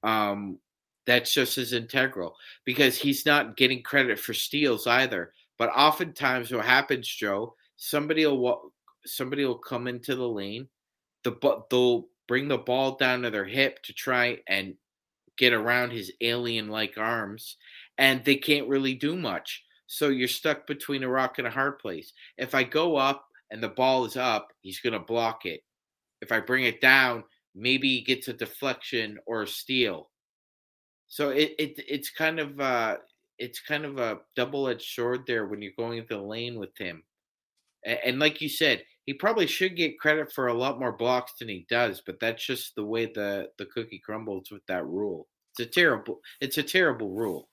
Um, 0.02 0.58
that's 1.06 1.32
just 1.32 1.56
as 1.56 1.72
integral 1.72 2.37
because 2.66 2.98
he's 2.98 3.24
not 3.24 3.56
getting 3.56 3.82
credit 3.82 4.18
for 4.18 4.34
steals 4.34 4.87
either. 4.87 5.32
But 5.58 5.70
oftentimes, 5.70 6.52
what 6.52 6.64
happens, 6.64 7.08
Joe? 7.08 7.54
Somebody 7.76 8.26
will 8.26 8.72
somebody 9.06 9.44
will 9.44 9.58
come 9.58 9.88
into 9.88 10.14
the 10.14 10.28
lane, 10.28 10.68
the 11.24 11.30
but 11.32 11.70
they'll 11.70 12.06
bring 12.26 12.46
the 12.46 12.58
ball 12.58 12.96
down 12.96 13.22
to 13.22 13.30
their 13.30 13.46
hip 13.46 13.82
to 13.84 13.92
try 13.94 14.38
and 14.46 14.74
get 15.38 15.52
around 15.52 15.92
his 15.92 16.12
alien-like 16.20 16.98
arms, 16.98 17.56
and 17.96 18.24
they 18.24 18.37
can't 18.37 18.68
really 18.68 18.94
do 18.94 19.16
much. 19.16 19.64
So 19.87 20.08
you're 20.08 20.28
stuck 20.28 20.66
between 20.66 21.02
a 21.02 21.08
rock 21.08 21.38
and 21.38 21.46
a 21.46 21.50
hard 21.50 21.78
place. 21.78 22.12
If 22.37 22.54
I 22.54 22.64
go 22.64 22.96
up 22.96 23.24
and 23.50 23.62
the 23.62 23.68
ball 23.68 24.04
is 24.04 24.16
up, 24.16 24.52
he's 24.61 24.80
going 24.80 24.92
to 24.92 24.98
block 24.98 25.46
it. 25.46 25.62
If 26.20 26.32
I 26.32 26.40
bring 26.40 26.64
it 26.64 26.82
down, 26.82 27.24
maybe 27.54 27.88
he 27.88 28.02
gets 28.02 28.28
a 28.28 28.32
deflection 28.32 29.18
or 29.26 29.42
a 29.42 29.46
steal. 29.46 30.11
So 31.06 31.30
it, 31.30 31.54
it 31.58 31.84
it's 31.88 32.11
kind 32.11 32.38
of 32.38 32.61
uh 32.61 32.96
it's 33.38 33.61
kind 33.61 33.84
of 33.84 33.98
a 33.98 34.18
double-edged 34.37 34.82
sword 34.94 35.22
there 35.26 35.46
when 35.46 35.62
you're 35.62 35.72
going 35.78 35.98
into 35.98 36.16
the 36.16 36.22
lane 36.22 36.58
with 36.58 36.76
him. 36.76 37.04
And, 37.84 37.98
and 38.04 38.18
like 38.18 38.40
you 38.40 38.48
said, 38.48 38.82
he 39.06 39.14
probably 39.14 39.46
should 39.46 39.76
get 39.76 39.98
credit 39.98 40.32
for 40.32 40.48
a 40.48 40.54
lot 40.54 40.80
more 40.80 40.92
blocks 40.92 41.32
than 41.38 41.48
he 41.48 41.66
does, 41.70 42.02
but 42.04 42.20
that's 42.20 42.44
just 42.44 42.74
the 42.74 42.84
way 42.84 43.06
the 43.06 43.48
the 43.58 43.66
cookie 43.66 44.02
crumbles 44.04 44.50
with 44.50 44.64
that 44.66 44.87
rule. 44.87 45.28
It's 45.52 45.61
a 45.61 45.80
terrible 45.80 46.20
it's 46.40 46.58
a 46.58 46.62
terrible 46.62 47.11
rule. 47.11 47.48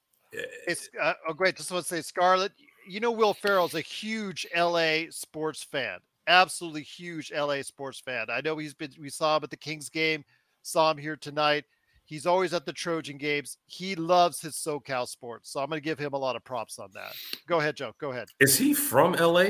It's 0.67 0.89
uh, 1.01 1.13
oh 1.27 1.34
great. 1.34 1.55
Just 1.55 1.71
want 1.71 1.86
to 1.86 1.95
say, 1.95 2.01
Scarlett, 2.01 2.51
you 2.86 2.99
know 2.99 3.12
Will 3.12 3.34
Ferrell's 3.34 3.73
a 3.73 3.81
huge 3.81 4.45
LA 4.55 5.03
sports 5.12 5.63
fan, 5.63 5.99
absolutely 6.27 6.83
huge 6.83 7.31
LA 7.31 7.61
sports 7.61 7.99
fan. 7.99 8.27
I 8.29 8.41
know 8.41 8.57
he's 8.57 8.73
been. 8.73 8.91
We 8.99 9.09
saw 9.09 9.38
him 9.38 9.43
at 9.43 9.49
the 9.49 9.57
Kings 9.57 9.89
game, 9.89 10.23
saw 10.61 10.91
him 10.91 10.97
here 10.97 11.15
tonight. 11.15 11.65
He's 12.05 12.27
always 12.27 12.53
at 12.53 12.65
the 12.65 12.73
Trojan 12.73 13.17
games. 13.17 13.57
He 13.65 13.95
loves 13.95 14.39
his 14.39 14.55
SoCal 14.55 15.07
sports, 15.07 15.51
so 15.51 15.59
I'm 15.59 15.69
going 15.69 15.81
to 15.81 15.83
give 15.83 15.97
him 15.97 16.13
a 16.13 16.17
lot 16.17 16.35
of 16.35 16.43
props 16.43 16.77
on 16.77 16.89
that. 16.93 17.15
Go 17.47 17.59
ahead, 17.59 17.75
Joe. 17.75 17.93
Go 17.99 18.11
ahead. 18.11 18.27
Is 18.39 18.57
he 18.57 18.75
from 18.75 19.13
LA? 19.13 19.47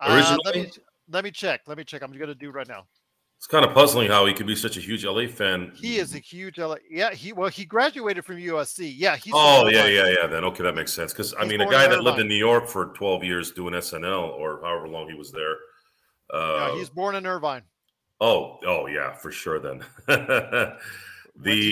Uh, 0.00 0.36
let 0.44 0.54
me 0.54 0.70
let 1.10 1.24
me 1.24 1.30
check. 1.30 1.62
Let 1.66 1.76
me 1.76 1.84
check. 1.84 2.02
I'm 2.02 2.10
going 2.10 2.26
to 2.26 2.34
do 2.34 2.50
right 2.50 2.68
now. 2.68 2.86
It's 3.38 3.46
kind 3.46 3.64
of 3.64 3.72
puzzling 3.72 4.08
how 4.08 4.26
he 4.26 4.34
could 4.34 4.48
be 4.48 4.56
such 4.56 4.76
a 4.76 4.80
huge 4.80 5.04
LA 5.04 5.28
fan. 5.28 5.70
He 5.76 5.98
is 5.98 6.12
a 6.14 6.18
huge 6.18 6.58
LA. 6.58 6.76
Yeah, 6.90 7.12
he 7.12 7.32
well, 7.32 7.48
he 7.48 7.64
graduated 7.64 8.24
from 8.24 8.36
USC. 8.36 8.92
Yeah, 8.96 9.14
he's. 9.14 9.32
Oh 9.36 9.68
yeah, 9.68 9.86
yeah, 9.86 10.08
yeah. 10.08 10.26
Then 10.26 10.44
okay, 10.46 10.64
that 10.64 10.74
makes 10.74 10.92
sense. 10.92 11.12
Because 11.12 11.34
I 11.38 11.44
mean, 11.44 11.60
a 11.60 11.70
guy 11.70 11.86
that 11.86 12.02
lived 12.02 12.18
in 12.18 12.26
New 12.26 12.34
York 12.34 12.66
for 12.66 12.86
12 12.96 13.22
years 13.22 13.52
doing 13.52 13.74
SNL 13.74 14.30
or 14.30 14.60
however 14.62 14.88
long 14.88 15.08
he 15.08 15.14
was 15.14 15.30
there. 15.30 15.54
Uh, 16.32 16.74
he's 16.74 16.90
born 16.90 17.14
in 17.14 17.26
Irvine. 17.26 17.62
Oh, 18.20 18.58
oh 18.66 18.86
yeah, 18.86 19.12
for 19.12 19.30
sure. 19.30 19.58
Then 19.58 19.84
the 20.06 20.76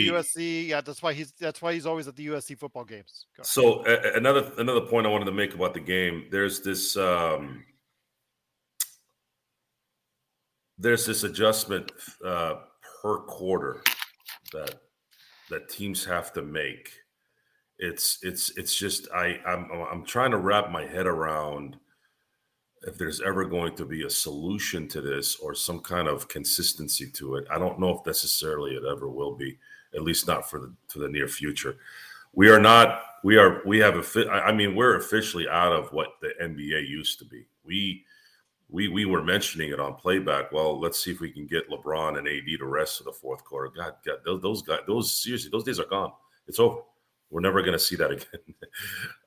USC. 0.08 0.68
Yeah, 0.68 0.80
that's 0.80 1.02
why 1.02 1.12
he's 1.12 1.32
that's 1.32 1.60
why 1.60 1.72
he's 1.72 1.86
always 1.86 2.08
at 2.08 2.16
the 2.16 2.26
USC 2.28 2.58
football 2.58 2.84
games. 2.84 3.26
So 3.42 3.84
uh, 3.84 4.12
another 4.14 4.52
another 4.58 4.82
point 4.82 5.06
I 5.06 5.10
wanted 5.10 5.26
to 5.26 5.32
make 5.32 5.54
about 5.54 5.74
the 5.74 5.80
game. 5.80 6.26
There's 6.30 6.60
this. 6.60 6.96
um 6.96 7.64
there's 10.78 11.06
this 11.06 11.24
adjustment 11.24 11.90
uh, 12.24 12.56
per 13.02 13.18
quarter 13.20 13.82
that 14.52 14.74
that 15.50 15.68
teams 15.68 16.04
have 16.04 16.32
to 16.34 16.42
make. 16.42 16.90
It's 17.78 18.18
it's 18.22 18.56
it's 18.56 18.74
just 18.74 19.08
I 19.12 19.38
I'm 19.46 19.70
I'm 19.70 20.04
trying 20.04 20.30
to 20.30 20.38
wrap 20.38 20.70
my 20.70 20.86
head 20.86 21.06
around 21.06 21.76
if 22.82 22.98
there's 22.98 23.20
ever 23.20 23.44
going 23.44 23.74
to 23.76 23.84
be 23.84 24.04
a 24.04 24.10
solution 24.10 24.86
to 24.88 25.00
this 25.00 25.36
or 25.36 25.54
some 25.54 25.80
kind 25.80 26.08
of 26.08 26.28
consistency 26.28 27.10
to 27.10 27.36
it. 27.36 27.46
I 27.50 27.58
don't 27.58 27.80
know 27.80 27.98
if 27.98 28.06
necessarily 28.06 28.72
it 28.72 28.84
ever 28.84 29.08
will 29.08 29.34
be, 29.34 29.58
at 29.94 30.02
least 30.02 30.26
not 30.26 30.48
for 30.48 30.60
the 30.60 30.72
to 30.88 30.98
the 30.98 31.08
near 31.08 31.28
future. 31.28 31.76
We 32.32 32.48
are 32.50 32.60
not 32.60 33.02
we 33.24 33.38
are 33.38 33.62
we 33.64 33.78
have 33.78 33.96
a 33.96 34.30
I 34.30 34.52
mean 34.52 34.76
we're 34.76 34.96
officially 34.96 35.48
out 35.48 35.72
of 35.72 35.92
what 35.92 36.14
the 36.20 36.32
NBA 36.40 36.88
used 36.88 37.18
to 37.20 37.24
be. 37.24 37.46
We 37.64 38.04
we 38.68 38.88
we 38.88 39.04
were 39.04 39.22
mentioning 39.22 39.70
it 39.70 39.80
on 39.80 39.94
playback. 39.94 40.52
Well, 40.52 40.78
let's 40.78 41.02
see 41.02 41.12
if 41.12 41.20
we 41.20 41.30
can 41.30 41.46
get 41.46 41.70
LeBron 41.70 42.18
and 42.18 42.28
AD 42.28 42.58
to 42.58 42.66
rest 42.66 42.98
for 42.98 43.04
the 43.04 43.12
fourth 43.12 43.44
quarter. 43.44 43.72
God, 43.74 43.94
God, 44.04 44.18
those, 44.24 44.42
those 44.42 44.62
guys, 44.62 44.80
those 44.86 45.10
seriously, 45.12 45.50
those 45.50 45.64
days 45.64 45.80
are 45.80 45.86
gone. 45.86 46.12
It's 46.46 46.60
over. 46.60 46.80
We're 47.30 47.40
never 47.40 47.60
going 47.62 47.72
to 47.72 47.78
see 47.78 47.96
that 47.96 48.10
again. 48.12 48.40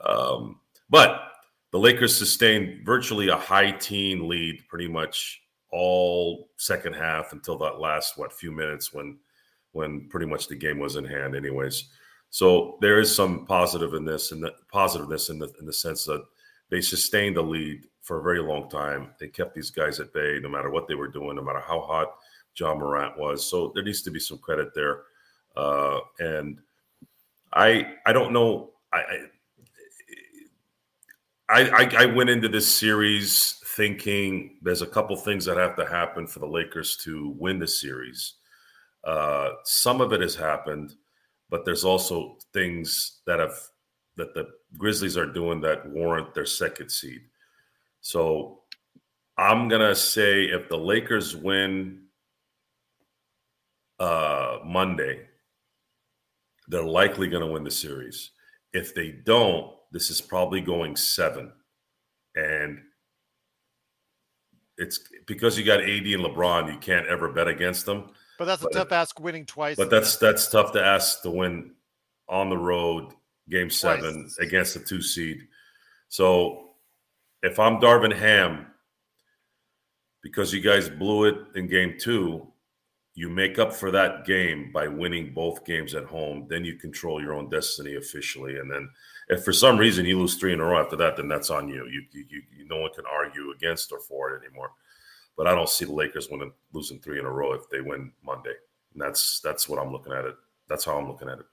um, 0.06 0.60
but 0.90 1.32
the 1.71 1.79
Lakers 1.79 2.17
sustained 2.17 2.86
virtually 2.86 3.29
a 3.29 3.36
high 3.36 3.71
teen 3.71 4.27
lead 4.27 4.63
pretty 4.67 4.88
much 4.88 5.41
all 5.71 6.49
second 6.58 6.93
half 6.93 7.34
until 7.34 7.58
that 7.58 7.79
last 7.79 8.17
what 8.17 8.34
few 8.34 8.51
minutes 8.51 8.93
when 8.93 9.17
when 9.71 10.08
pretty 10.10 10.25
much 10.25 10.47
the 10.47 10.55
game 10.55 10.79
was 10.79 10.95
in 10.95 11.05
hand 11.05 11.36
anyways 11.36 11.89
so 12.32 12.77
there 12.82 12.99
is 12.99 13.15
some 13.15 13.45
positive 13.45 13.93
in 13.93 14.05
this 14.05 14.32
and 14.32 14.43
the 14.43 14.53
positiveness 14.71 15.29
in 15.29 15.39
the 15.39 15.51
in 15.60 15.65
the 15.65 15.73
sense 15.73 16.05
that 16.05 16.23
they 16.69 16.82
sustained 16.82 17.36
the 17.36 17.41
lead 17.41 17.86
for 18.01 18.19
a 18.19 18.23
very 18.23 18.41
long 18.41 18.69
time. 18.69 19.12
They 19.19 19.27
kept 19.27 19.55
these 19.55 19.71
guys 19.71 19.99
at 19.99 20.13
bay 20.13 20.39
no 20.41 20.49
matter 20.49 20.69
what 20.69 20.88
they 20.88 20.95
were 20.95 21.08
doing, 21.08 21.36
no 21.36 21.43
matter 21.43 21.60
how 21.60 21.82
hot 21.82 22.15
Ja 22.55 22.73
Morant 22.75 23.17
was. 23.17 23.47
So 23.49 23.71
there 23.73 23.84
needs 23.84 24.01
to 24.03 24.12
be 24.12 24.19
some 24.19 24.38
credit 24.38 24.73
there. 24.73 25.03
Uh, 25.55 25.99
and 26.19 26.60
I 27.53 27.95
I 28.05 28.13
don't 28.13 28.34
know. 28.34 28.71
I, 28.93 28.97
I 28.97 29.17
I 31.50 31.90
I 31.98 32.06
went 32.06 32.30
into 32.30 32.48
this 32.48 32.68
series 32.68 33.60
thinking 33.76 34.58
there's 34.62 34.82
a 34.82 34.88
couple 34.88 35.16
things 35.16 35.46
that 35.46 35.58
have 35.58 35.76
to 35.78 35.86
happen 35.86 36.28
for 36.28 36.40
the 36.40 36.48
Lakers 36.48 36.98
to 36.98 37.36
win 37.40 37.60
the 37.60 37.68
series. 37.68 38.36
Uh, 39.04 39.52
some 39.64 40.02
of 40.02 40.14
it 40.14 40.22
has 40.22 40.36
happened, 40.36 40.96
but 41.50 41.66
there's 41.66 41.84
also 41.84 42.38
things 42.54 43.22
that 43.26 43.40
have 43.40 43.56
that 44.18 44.34
the 44.34 44.48
Grizzlies 44.78 45.18
are 45.18 45.26
doing 45.26 45.62
that 45.62 45.90
warrant 45.90 46.34
their 46.34 46.46
second 46.46 46.90
seed. 46.90 47.22
So 48.02 48.62
I'm 49.38 49.68
gonna 49.70 49.96
say 49.96 50.44
if 50.46 50.70
the 50.70 50.78
Lakers 50.78 51.36
win 51.36 52.04
uh, 54.00 54.60
Monday, 54.66 55.26
they're 56.68 56.84
likely 56.84 57.30
to 57.30 57.46
win 57.46 57.64
the 57.64 57.72
series. 57.72 58.32
If 58.74 58.94
they 58.94 59.12
don't, 59.12 59.74
this 59.91 60.10
is 60.10 60.21
probably 60.21 60.62
going 60.62 60.95
seven. 60.95 61.52
And 62.36 62.80
it's 64.78 64.99
because 65.28 65.58
you 65.58 65.65
got 65.65 65.82
AD 65.82 65.88
and 65.88 66.23
LeBron, 66.23 66.71
you 66.71 66.80
can't 66.80 67.08
ever 67.08 67.30
bet 67.30 67.47
against 67.47 67.86
them. 67.86 68.12
But 68.38 68.45
that's 68.45 68.62
a 68.62 68.65
But- 68.65 68.73
tough 68.73 68.91
ask 68.91 69.19
winning 69.19 69.45
twice. 69.45 69.75
But 69.75 69.89
that's 69.89 70.15
that's 70.17 70.49
tough 70.49 70.71
to 70.73 70.84
ask 70.84 71.21
to 71.23 71.30
win 71.32 71.75
on 72.30 72.49
the 72.49 72.58
road, 72.58 73.13
game 73.49 73.69
seven 73.69 74.21
Twice. 74.23 74.38
against 74.38 74.73
the 74.75 74.80
two 74.80 75.02
seed. 75.02 75.47
So 76.08 76.75
if 77.43 77.60
I'm 77.60 77.80
Darvin 77.82 78.15
Ham, 78.15 78.67
because 80.21 80.54
you 80.54 80.62
guys 80.62 80.89
blew 80.89 81.25
it 81.25 81.36
in 81.56 81.67
game 81.67 81.95
two, 81.99 82.52
you 83.15 83.30
make 83.30 83.60
up 83.60 83.73
for 83.73 83.91
that 83.91 84.25
game 84.25 84.71
by 84.71 84.88
winning 84.88 85.34
both 85.34 85.65
games 85.65 85.93
at 85.95 86.06
home. 86.06 86.45
Then 86.49 86.63
you 86.63 86.75
control 86.75 87.21
your 87.21 87.34
own 87.34 87.49
destiny 87.49 87.95
officially. 87.95 88.60
And 88.60 88.71
then 88.71 88.89
if 89.30 89.44
for 89.44 89.54
some 89.54 89.78
reason 89.78 90.06
you 90.06 90.18
lose 90.20 90.36
three 90.36 90.54
in 90.54 90.60
a 90.60 90.65
row 90.65 90.82
after 90.82 90.96
that, 90.98 91.15
then 91.15 91.28
that's 91.28 91.52
on 91.52 91.68
you. 91.68 91.86
You, 91.86 92.04
you, 92.12 92.26
you, 92.30 92.65
no 92.68 92.82
one 92.82 92.94
can 92.94 93.06
argue 93.06 93.52
against 93.52 93.92
or 93.92 94.00
for 94.00 94.32
it 94.32 94.44
anymore. 94.44 94.72
But 95.38 95.48
I 95.48 95.56
don't 95.56 95.70
see 95.70 95.86
the 95.86 95.94
Lakers 95.94 96.30
winning 96.30 96.52
losing 96.74 97.00
three 97.00 97.20
in 97.20 97.26
a 97.26 97.32
row 97.32 97.54
if 97.54 97.70
they 97.70 97.82
win 97.82 98.12
Monday. 98.26 98.54
And 98.94 99.02
that's 99.02 99.39
that's 99.42 99.70
what 99.70 99.80
I'm 99.80 99.92
looking 99.92 100.13
at 100.13 100.26
it. 100.26 100.36
That's 100.68 100.84
how 100.84 100.98
I'm 100.98 101.08
looking 101.08 101.30
at 101.30 101.39
it. 101.39 101.46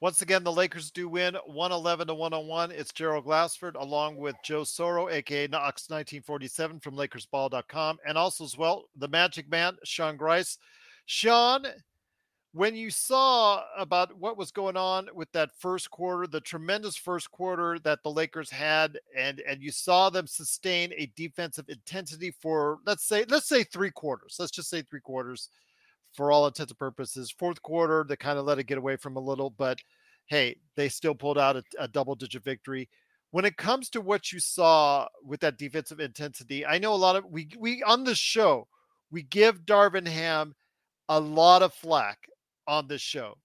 Once 0.00 0.22
again, 0.22 0.42
the 0.42 0.50
Lakers 0.50 0.90
do 0.90 1.08
win 1.08 1.34
111 1.46 2.08
to 2.08 2.14
101. 2.14 2.72
It's 2.72 2.92
Gerald 2.92 3.24
Glassford 3.24 3.76
along 3.76 4.16
with 4.16 4.34
Joe 4.42 4.62
Soro, 4.62 5.12
aka 5.12 5.46
Knox 5.46 5.88
1947 5.90 6.80
from 6.80 6.96
LakersBall.com, 6.96 7.98
and 8.06 8.16
also 8.16 8.44
as 8.44 8.56
well 8.56 8.86
the 8.96 9.06
Magic 9.08 9.48
Man, 9.50 9.76
Sean 9.84 10.16
Grice. 10.16 10.58
Sean, 11.06 11.66
when 12.54 12.76
you 12.76 12.90
saw 12.90 13.62
about 13.78 14.16
what 14.18 14.36
was 14.36 14.50
going 14.50 14.76
on 14.76 15.08
with 15.14 15.32
that 15.32 15.50
first 15.58 15.90
quarter, 15.90 16.26
the 16.26 16.40
tremendous 16.40 16.96
first 16.96 17.30
quarter 17.30 17.78
that 17.80 18.02
the 18.02 18.10
Lakers 18.10 18.50
had, 18.50 18.98
and 19.16 19.40
and 19.48 19.62
you 19.62 19.72
saw 19.72 20.10
them 20.10 20.26
sustain 20.26 20.92
a 20.96 21.10
defensive 21.16 21.68
intensity 21.68 22.30
for 22.30 22.78
let's 22.84 23.04
say 23.04 23.24
let's 23.28 23.48
say 23.48 23.64
three 23.64 23.90
quarters. 23.90 24.36
Let's 24.38 24.52
just 24.52 24.68
say 24.68 24.82
three 24.82 25.00
quarters 25.00 25.48
for 26.12 26.30
all 26.30 26.46
intents 26.46 26.72
and 26.72 26.78
purposes. 26.78 27.30
Fourth 27.30 27.62
quarter, 27.62 28.04
they 28.06 28.16
kind 28.16 28.38
of 28.38 28.44
let 28.44 28.58
it 28.58 28.64
get 28.64 28.78
away 28.78 28.96
from 28.96 29.16
a 29.16 29.20
little, 29.20 29.48
but 29.48 29.78
hey, 30.26 30.56
they 30.76 30.90
still 30.90 31.14
pulled 31.14 31.38
out 31.38 31.56
a, 31.56 31.64
a 31.78 31.88
double 31.88 32.14
digit 32.14 32.44
victory. 32.44 32.88
When 33.30 33.46
it 33.46 33.56
comes 33.56 33.88
to 33.90 34.02
what 34.02 34.30
you 34.30 34.40
saw 34.40 35.08
with 35.24 35.40
that 35.40 35.56
defensive 35.56 36.00
intensity, 36.00 36.66
I 36.66 36.78
know 36.78 36.92
a 36.92 36.96
lot 36.96 37.16
of 37.16 37.24
we 37.24 37.48
we 37.58 37.82
on 37.82 38.04
this 38.04 38.18
show 38.18 38.68
we 39.10 39.22
give 39.22 39.64
Darvin 39.64 40.06
Ham 40.06 40.54
a 41.08 41.18
lot 41.18 41.62
of 41.62 41.72
flack 41.72 42.28
on 42.66 42.86
this 42.88 43.02
show, 43.02 43.36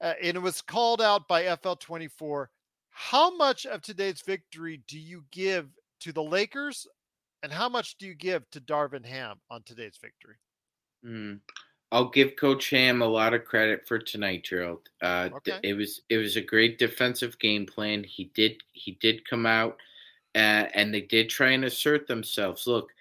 uh, 0.00 0.14
and 0.22 0.36
it 0.36 0.40
was 0.40 0.60
called 0.62 1.00
out 1.00 1.26
by 1.28 1.56
FL 1.56 1.74
twenty 1.74 2.08
four. 2.08 2.50
How 2.90 3.34
much 3.36 3.66
of 3.66 3.82
today's 3.82 4.20
victory 4.22 4.82
do 4.88 4.98
you 4.98 5.24
give 5.30 5.68
to 6.00 6.12
the 6.12 6.22
Lakers, 6.22 6.86
and 7.42 7.52
how 7.52 7.68
much 7.68 7.96
do 7.98 8.06
you 8.06 8.14
give 8.14 8.48
to 8.50 8.60
Darvin 8.60 9.04
Ham 9.06 9.40
on 9.50 9.62
today's 9.62 9.96
victory? 10.00 10.36
Hmm. 11.04 11.34
I'll 11.92 12.08
give 12.08 12.36
Coach 12.36 12.70
Ham 12.70 13.02
a 13.02 13.06
lot 13.06 13.34
of 13.34 13.44
credit 13.44 13.86
for 13.88 13.98
tonight, 13.98 14.44
Gerald. 14.44 14.88
Uh, 15.02 15.28
th- 15.44 15.60
It 15.64 15.74
was 15.74 16.02
it 16.08 16.18
was 16.18 16.36
a 16.36 16.40
great 16.42 16.78
defensive 16.78 17.38
game 17.38 17.66
plan. 17.66 18.04
He 18.04 18.24
did 18.34 18.62
he 18.72 18.92
did 19.00 19.28
come 19.28 19.44
out, 19.44 19.78
uh, 20.36 20.66
and 20.74 20.94
they 20.94 21.00
did 21.00 21.28
try 21.30 21.50
and 21.50 21.64
assert 21.64 22.06
themselves. 22.06 22.66
Look, 22.68 22.92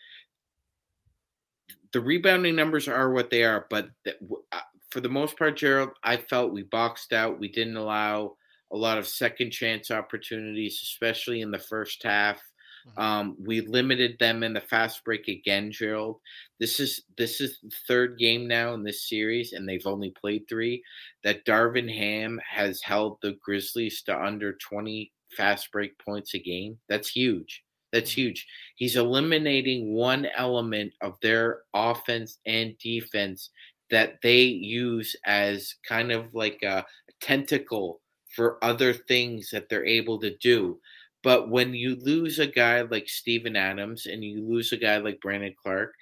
the 1.92 2.02
rebounding 2.02 2.56
numbers 2.56 2.88
are 2.88 3.12
what 3.12 3.30
they 3.30 3.44
are, 3.44 3.68
but 3.70 3.90
th- 4.04 4.20
w- 4.22 4.44
for 4.92 5.02
the 5.02 5.10
most 5.10 5.38
part, 5.38 5.58
Gerald, 5.58 5.92
I 6.04 6.18
felt 6.18 6.54
we 6.54 6.64
boxed 6.64 7.14
out. 7.14 7.40
We 7.40 7.50
didn't 7.50 7.78
allow 7.78 8.38
a 8.72 8.78
lot 8.78 8.98
of 8.98 9.08
second 9.08 9.52
chance 9.52 9.92
opportunities, 9.92 10.80
especially 10.84 11.42
in 11.42 11.52
the 11.52 11.60
first 11.60 12.04
half. 12.04 12.42
Mhm. 12.86 12.98
Um, 12.98 13.36
we 13.40 13.62
limited 13.62 14.18
them 14.20 14.44
in 14.44 14.54
the 14.54 14.62
fast 14.62 15.04
break 15.04 15.28
again, 15.28 15.72
Gerald. 15.72 16.20
This 16.60 16.80
is 16.80 17.04
this 17.18 17.40
is 17.42 17.60
the 17.62 17.72
third 17.88 18.18
game 18.18 18.48
now 18.48 18.74
in 18.74 18.84
this 18.84 19.08
series, 19.08 19.54
and 19.54 19.68
they've 19.68 19.86
only 19.88 20.12
played 20.12 20.48
three. 20.50 20.84
That 21.24 21.46
Darvin 21.46 21.94
Ham 21.94 22.40
has 22.48 22.82
held 22.82 23.20
the 23.22 23.34
Grizzlies 23.34 24.02
to 24.04 24.18
under 24.20 24.54
twenty 24.54 25.14
fast 25.36 25.72
break 25.72 25.98
points 26.00 26.34
a 26.34 26.40
game. 26.40 26.80
That's 26.90 27.10
huge. 27.10 27.64
That's 27.92 28.12
Mhm. 28.12 28.14
huge. 28.14 28.48
He's 28.76 28.96
eliminating 28.96 29.94
one 29.94 30.26
element 30.28 30.94
of 31.02 31.20
their 31.22 31.64
offense 31.74 32.40
and 32.46 32.78
defense 32.78 33.50
that 33.92 34.20
they 34.22 34.42
use 34.42 35.16
as 35.26 35.76
kind 35.88 36.12
of 36.12 36.34
like 36.34 36.62
a 36.64 36.86
tentacle 37.22 38.02
for 38.36 38.64
other 38.64 38.94
things 38.94 39.50
that 39.52 39.70
they're 39.70 39.86
able 39.86 40.20
to 40.20 40.36
do. 40.38 40.80
But 41.24 41.50
when 41.50 41.74
you 41.74 41.96
lose 41.96 42.40
a 42.40 42.48
guy 42.48 42.82
like 42.82 43.10
Steven 43.10 43.56
Adams 43.56 44.06
and 44.06 44.24
you 44.24 44.48
lose 44.48 44.72
a 44.72 44.78
guy 44.78 44.98
like 44.98 45.20
Brandon 45.22 45.54
Clarke, 45.62 45.94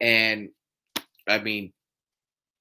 and 0.00 0.48
I 1.28 1.38
mean, 1.38 1.72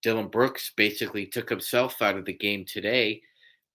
Dillon 0.02 0.28
Brooks 0.28 0.72
basically 0.76 1.28
took 1.28 1.50
himself 1.50 2.02
out 2.02 2.18
of 2.18 2.26
the 2.26 2.34
game 2.34 2.66
today, 2.66 3.22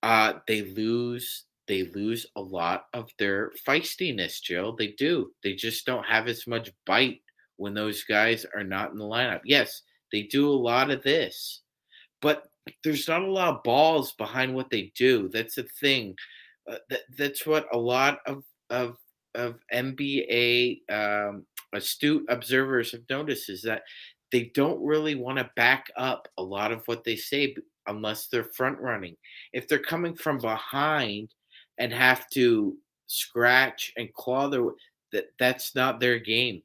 uh, 0.02 0.34
they 0.46 0.62
lose. 0.62 1.44
They 1.68 1.90
lose 1.96 2.26
a 2.36 2.40
lot 2.40 2.84
of 2.94 3.10
their 3.18 3.50
feistiness, 3.66 4.40
Joe. 4.40 4.76
They 4.78 4.94
do. 4.98 5.32
They 5.42 5.54
just 5.54 5.84
don't 5.84 6.06
have 6.06 6.28
as 6.28 6.46
much 6.46 6.70
bite 6.84 7.22
when 7.56 7.74
those 7.74 8.04
guys 8.04 8.46
are 8.54 8.62
not 8.62 8.92
in 8.92 8.98
the 8.98 9.04
lineup. 9.04 9.40
Yes, 9.44 9.82
they 10.12 10.22
do 10.22 10.48
a 10.48 10.52
lot 10.52 10.90
of 10.90 11.02
this, 11.02 11.62
but 12.22 12.48
there's 12.82 13.08
not 13.08 13.22
a 13.22 13.30
lot 13.30 13.54
of 13.54 13.62
balls 13.62 14.12
behind 14.12 14.54
what 14.54 14.70
they 14.70 14.92
do. 14.96 15.28
That's 15.32 15.54
the 15.54 15.64
thing. 15.80 16.14
Uh, 16.70 16.78
that, 16.90 17.00
that's 17.16 17.46
what 17.46 17.66
a 17.72 17.78
lot 17.78 18.20
of 18.26 18.44
of 18.70 18.96
of 19.34 19.56
NBA 19.72 20.80
um, 20.90 21.46
astute 21.72 22.24
observers 22.28 22.92
have 22.92 23.02
noticed 23.10 23.50
is 23.50 23.62
that 23.62 23.82
they 24.32 24.50
don't 24.54 24.84
really 24.84 25.14
want 25.14 25.38
to 25.38 25.50
back 25.54 25.86
up 25.96 26.26
a 26.38 26.42
lot 26.42 26.72
of 26.72 26.82
what 26.86 27.04
they 27.04 27.16
say 27.16 27.54
unless 27.86 28.26
they're 28.26 28.44
front 28.44 28.80
running. 28.80 29.16
If 29.52 29.68
they're 29.68 29.78
coming 29.78 30.14
from 30.14 30.38
behind 30.38 31.32
and 31.78 31.92
have 31.92 32.28
to 32.30 32.76
scratch 33.06 33.92
and 33.96 34.12
claw 34.14 34.48
their 34.48 34.64
that 35.12 35.26
that's 35.38 35.74
not 35.74 36.00
their 36.00 36.18
game. 36.18 36.62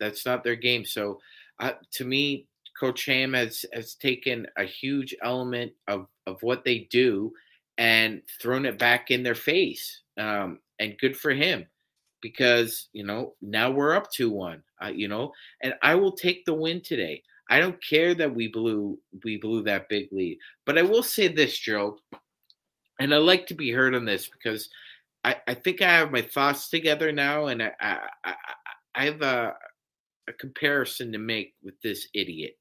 That's 0.00 0.26
not 0.26 0.42
their 0.42 0.56
game. 0.56 0.84
So 0.84 1.20
uh, 1.60 1.72
to 1.92 2.04
me, 2.04 2.46
Coach 2.78 3.06
Ham 3.06 3.32
has 3.34 3.64
has 3.72 3.94
taken 3.94 4.46
a 4.56 4.64
huge 4.64 5.14
element 5.22 5.72
of 5.88 6.06
of 6.26 6.42
what 6.42 6.64
they 6.64 6.88
do 6.90 7.32
and 7.78 8.22
thrown 8.40 8.66
it 8.66 8.78
back 8.78 9.10
in 9.10 9.22
their 9.22 9.34
face. 9.34 10.02
Um, 10.16 10.60
and 10.78 10.98
good 10.98 11.16
for 11.16 11.30
him 11.32 11.66
because 12.20 12.88
you 12.92 13.04
know 13.04 13.34
now 13.42 13.70
we're 13.70 13.94
up 13.94 14.10
to 14.12 14.30
one. 14.30 14.62
Uh, 14.82 14.88
you 14.88 15.08
know, 15.08 15.32
and 15.62 15.74
I 15.82 15.94
will 15.94 16.12
take 16.12 16.44
the 16.44 16.54
win 16.54 16.80
today. 16.80 17.22
I 17.50 17.60
don't 17.60 17.82
care 17.84 18.14
that 18.14 18.34
we 18.34 18.48
blew 18.48 18.98
we 19.24 19.36
blew 19.36 19.62
that 19.64 19.88
big 19.88 20.08
lead, 20.10 20.38
but 20.64 20.78
I 20.78 20.82
will 20.82 21.02
say 21.02 21.28
this, 21.28 21.58
Joe, 21.58 21.98
and 22.98 23.14
I 23.14 23.18
like 23.18 23.46
to 23.48 23.54
be 23.54 23.70
heard 23.70 23.94
on 23.94 24.04
this 24.04 24.28
because 24.28 24.70
I, 25.22 25.36
I 25.46 25.54
think 25.54 25.82
I 25.82 25.90
have 25.90 26.10
my 26.10 26.22
thoughts 26.22 26.70
together 26.70 27.12
now, 27.12 27.46
and 27.46 27.62
I 27.62 27.72
I, 27.80 27.98
I, 28.24 28.34
I 28.94 29.04
have 29.04 29.22
a, 29.22 29.54
a 30.28 30.32
comparison 30.32 31.12
to 31.12 31.18
make 31.18 31.54
with 31.62 31.80
this 31.82 32.08
idiot. 32.14 32.56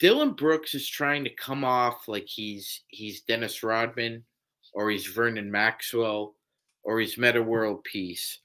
Dillon 0.00 0.32
Brooks 0.32 0.74
is 0.74 0.88
trying 0.88 1.24
to 1.24 1.34
come 1.34 1.62
off 1.62 2.08
like 2.08 2.26
he's 2.26 2.82
he's 2.88 3.20
Dennis 3.20 3.62
Rodman 3.62 4.24
or 4.72 4.90
he's 4.90 5.06
Vernon 5.06 5.50
Maxwell 5.50 6.34
or 6.82 6.98
he's 7.00 7.18
Metta 7.18 7.42
World 7.42 7.84
Peace. 7.84 8.38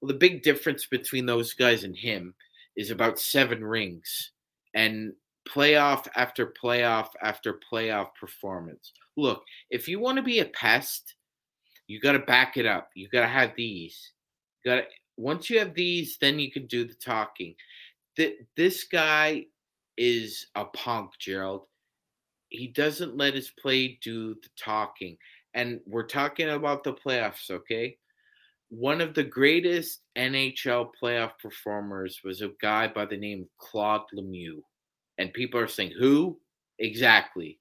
Well, 0.00 0.08
the 0.08 0.14
big 0.14 0.42
difference 0.42 0.86
between 0.86 1.26
those 1.26 1.54
guys 1.54 1.82
and 1.82 1.96
him 1.96 2.34
is 2.76 2.90
about 2.90 3.18
seven 3.18 3.64
rings 3.64 4.30
and 4.74 5.12
playoff 5.48 6.06
after 6.14 6.54
playoff 6.62 7.08
after 7.20 7.58
playoff 7.72 8.14
performance. 8.18 8.92
Look, 9.16 9.42
if 9.70 9.88
you 9.88 9.98
want 9.98 10.16
to 10.16 10.22
be 10.22 10.38
a 10.38 10.44
pest, 10.46 11.16
you 11.88 12.00
got 12.00 12.12
to 12.12 12.20
back 12.20 12.56
it 12.56 12.64
up. 12.64 12.90
You 12.94 13.08
got 13.08 13.22
to 13.22 13.26
have 13.26 13.52
these. 13.56 14.12
Got 14.64 14.84
once 15.16 15.50
you 15.50 15.58
have 15.58 15.74
these, 15.74 16.16
then 16.20 16.38
you 16.38 16.52
can 16.52 16.66
do 16.66 16.84
the 16.84 16.94
talking. 16.94 17.56
Th- 18.16 18.36
this 18.56 18.84
guy 18.84 19.46
is 20.02 20.46
a 20.56 20.64
punk, 20.64 21.12
Gerald. 21.20 21.62
He 22.48 22.66
doesn't 22.66 23.16
let 23.16 23.34
his 23.34 23.52
play 23.52 24.00
do 24.02 24.34
the 24.34 24.48
talking. 24.58 25.16
And 25.54 25.78
we're 25.86 26.08
talking 26.08 26.48
about 26.48 26.82
the 26.82 26.92
playoffs, 26.92 27.52
okay? 27.52 27.96
One 28.68 29.00
of 29.00 29.14
the 29.14 29.22
greatest 29.22 30.00
NHL 30.18 30.88
playoff 31.00 31.38
performers 31.40 32.20
was 32.24 32.40
a 32.40 32.50
guy 32.60 32.88
by 32.88 33.04
the 33.06 33.16
name 33.16 33.42
of 33.42 33.58
Claude 33.58 34.02
Lemieux. 34.12 34.62
And 35.18 35.32
people 35.32 35.60
are 35.60 35.68
saying, 35.68 35.92
who? 35.96 36.36
Exactly. 36.80 37.60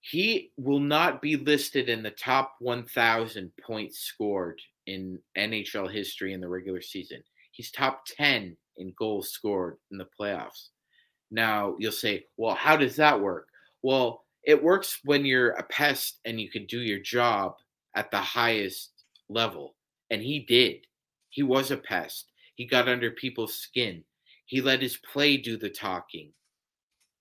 He 0.00 0.50
will 0.56 0.80
not 0.80 1.22
be 1.22 1.36
listed 1.36 1.88
in 1.88 2.02
the 2.02 2.10
top 2.10 2.56
1,000 2.58 3.52
points 3.64 4.00
scored 4.00 4.60
in 4.88 5.20
NHL 5.36 5.92
history 5.92 6.32
in 6.32 6.40
the 6.40 6.48
regular 6.48 6.80
season. 6.80 7.22
He's 7.52 7.70
top 7.70 8.02
10 8.16 8.56
in 8.78 8.92
goals 8.98 9.30
scored 9.30 9.76
in 9.92 9.98
the 9.98 10.08
playoffs. 10.18 10.70
Now, 11.30 11.76
you'll 11.78 11.92
say, 11.92 12.26
well, 12.36 12.54
how 12.54 12.76
does 12.76 12.96
that 12.96 13.20
work? 13.20 13.48
Well, 13.82 14.24
it 14.44 14.62
works 14.62 15.00
when 15.04 15.24
you're 15.24 15.50
a 15.50 15.62
pest 15.64 16.20
and 16.24 16.40
you 16.40 16.50
can 16.50 16.66
do 16.66 16.80
your 16.80 17.00
job 17.00 17.56
at 17.94 18.10
the 18.10 18.18
highest 18.18 18.92
level. 19.28 19.74
And 20.10 20.22
he 20.22 20.40
did. 20.40 20.86
He 21.28 21.42
was 21.42 21.70
a 21.70 21.76
pest. 21.76 22.30
He 22.54 22.66
got 22.66 22.88
under 22.88 23.10
people's 23.10 23.54
skin. 23.54 24.04
He 24.46 24.62
let 24.62 24.80
his 24.80 24.96
play 24.96 25.36
do 25.36 25.58
the 25.58 25.68
talking. 25.68 26.32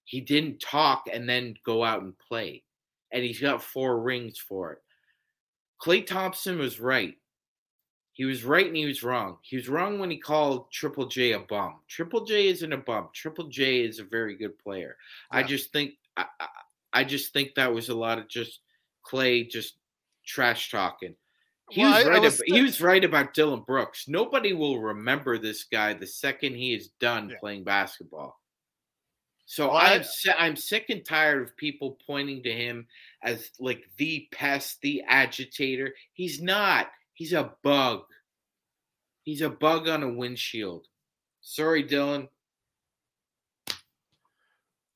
He 0.06 0.22
didn't 0.22 0.62
talk 0.62 1.04
and 1.12 1.28
then 1.28 1.56
go 1.66 1.84
out 1.84 2.02
and 2.02 2.14
play. 2.18 2.64
And 3.12 3.24
he's 3.24 3.42
got 3.42 3.62
four 3.62 4.02
rings 4.02 4.40
for 4.40 4.74
it. 4.74 4.80
Klay 5.84 6.06
Thompson 6.06 6.58
was 6.58 6.80
right. 6.80 7.16
He 8.18 8.26
was 8.26 8.44
right 8.44 8.66
and 8.66 8.76
he 8.76 8.88
was 8.88 9.04
wrong. 9.04 9.38
He 9.44 9.58
was 9.58 9.70
wrong 9.70 10.00
when 10.00 10.10
he 10.10 10.18
called 10.18 10.72
Triple 10.72 11.06
J 11.06 11.34
a 11.34 11.40
bum. 11.40 11.76
Triple 11.88 12.26
J 12.26 12.48
isn't 12.48 12.74
a 12.74 12.78
bum. 12.78 13.10
Triple 13.14 13.48
J 13.48 13.82
is 13.82 14.00
a 14.00 14.04
very 14.04 14.36
good 14.36 14.58
player. 14.58 14.98
Yeah. 15.32 15.38
I 15.38 15.44
just 15.44 15.72
think 15.72 15.94
I, 16.18 16.26
I, 16.92 17.04
just 17.04 17.32
think 17.32 17.54
that 17.54 17.72
was 17.72 17.90
a 17.90 17.96
lot 17.96 18.18
of 18.18 18.28
just 18.28 18.62
Klay 19.06 19.48
just 19.48 19.76
trash 20.26 20.72
talking. 20.72 21.14
He 21.70 21.84
well, 21.84 21.96
was 21.96 22.06
right. 22.06 22.16
I, 22.16 22.20
was 22.20 22.40
about, 22.40 22.48
he 22.48 22.62
was 22.64 22.82
right 22.82 23.04
about 23.04 23.36
Dillon 23.36 23.62
Brooks. 23.62 24.08
Nobody 24.08 24.54
will 24.54 24.82
remember 24.82 25.38
this 25.38 25.66
guy 25.66 25.94
the 25.94 26.08
second 26.08 26.56
he 26.56 26.74
is 26.74 26.88
done 27.00 27.30
yeah. 27.30 27.36
playing 27.40 27.66
basketball. 27.66 28.42
So 29.46 29.68
well, 29.68 29.78
I'm 29.78 30.02
I'm 30.40 30.56
sick 30.56 30.88
and 30.90 31.06
tired 31.06 31.44
of 31.44 31.56
people 31.56 32.00
pointing 32.08 32.42
to 32.42 32.52
him 32.52 32.88
as 33.22 33.52
like 33.60 33.84
the 33.98 34.28
pest, 34.32 34.82
the 34.82 35.04
agitator. 35.08 35.94
He's 36.14 36.42
not. 36.42 36.88
He's 37.18 37.34
a 37.34 37.52
bug. 37.64 38.02
He's 39.24 39.42
a 39.42 39.50
bug 39.50 39.90
on 39.90 40.04
a 40.04 40.14
windshield. 40.14 40.86
Sorry, 41.42 41.82
Dillon. 41.82 42.30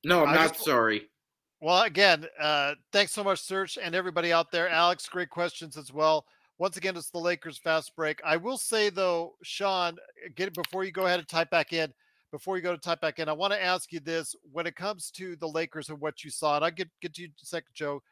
No, 0.04 0.22
I'm 0.22 0.28
I 0.28 0.34
not 0.34 0.52
just, 0.52 0.64
sorry. 0.64 1.10
Well, 1.60 1.82
again, 1.82 2.26
uh, 2.40 2.74
thanks 2.92 3.10
so 3.10 3.24
much, 3.24 3.40
Serge, 3.40 3.76
and 3.76 3.94
everybody 3.94 4.32
out 4.32 4.52
there. 4.52 4.68
Alex, 4.68 5.08
great 5.08 5.30
questions 5.30 5.76
as 5.76 5.92
well. 5.92 6.24
Once 6.58 6.76
again, 6.76 6.96
it's 6.96 7.10
the 7.10 7.18
Lakers 7.18 7.58
fast 7.58 7.94
break. 7.96 8.20
I 8.24 8.36
will 8.36 8.56
say 8.56 8.88
though, 8.88 9.32
Sean, 9.42 9.96
get 10.36 10.46
it 10.46 10.54
before 10.54 10.84
you 10.84 10.92
go 10.92 11.06
ahead 11.06 11.18
and 11.18 11.28
type 11.28 11.50
back 11.50 11.72
in 11.72 11.92
before 12.32 12.56
you 12.56 12.62
go 12.62 12.72
to 12.72 12.80
type 12.80 13.00
back 13.00 13.18
in, 13.18 13.28
I 13.28 13.32
want 13.32 13.52
to 13.52 13.62
ask 13.62 13.92
you 13.92 14.00
this: 14.00 14.34
when 14.50 14.66
it 14.66 14.74
comes 14.74 15.10
to 15.12 15.36
the 15.36 15.46
Lakers 15.46 15.90
and 15.90 16.00
what 16.00 16.24
you 16.24 16.30
saw, 16.30 16.56
and 16.56 16.64
I'll 16.64 16.70
get 16.70 16.88
get 17.00 17.14
to 17.14 17.22
you 17.22 17.26
in 17.28 17.34
a 17.40 17.46
second, 17.46 17.74
Joe. 17.74 18.02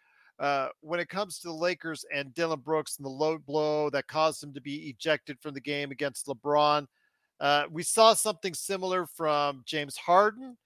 Uh, 0.41 0.69
when 0.81 0.99
it 0.99 1.11
comes 1.11 1.39
to 1.39 1.49
the 1.49 1.55
Lakers 1.55 2.05
and 2.15 2.33
Dillon 2.33 2.61
Brooks 2.61 2.97
and 2.97 3.05
the 3.05 3.11
low 3.11 3.37
blow 3.37 3.91
that 3.91 4.09
caused 4.09 4.43
him 4.43 4.55
to 4.55 4.61
be 4.61 4.89
ejected 4.89 5.39
from 5.39 5.53
the 5.53 5.61
game 5.61 5.91
against 5.91 6.27
LeBron, 6.27 6.87
uh, 7.41 7.65
we 7.71 7.83
saw 7.83 8.15
something 8.15 8.55
similar 8.55 9.07
from 9.07 9.63
James 9.67 9.99
Harden, 9.99 10.57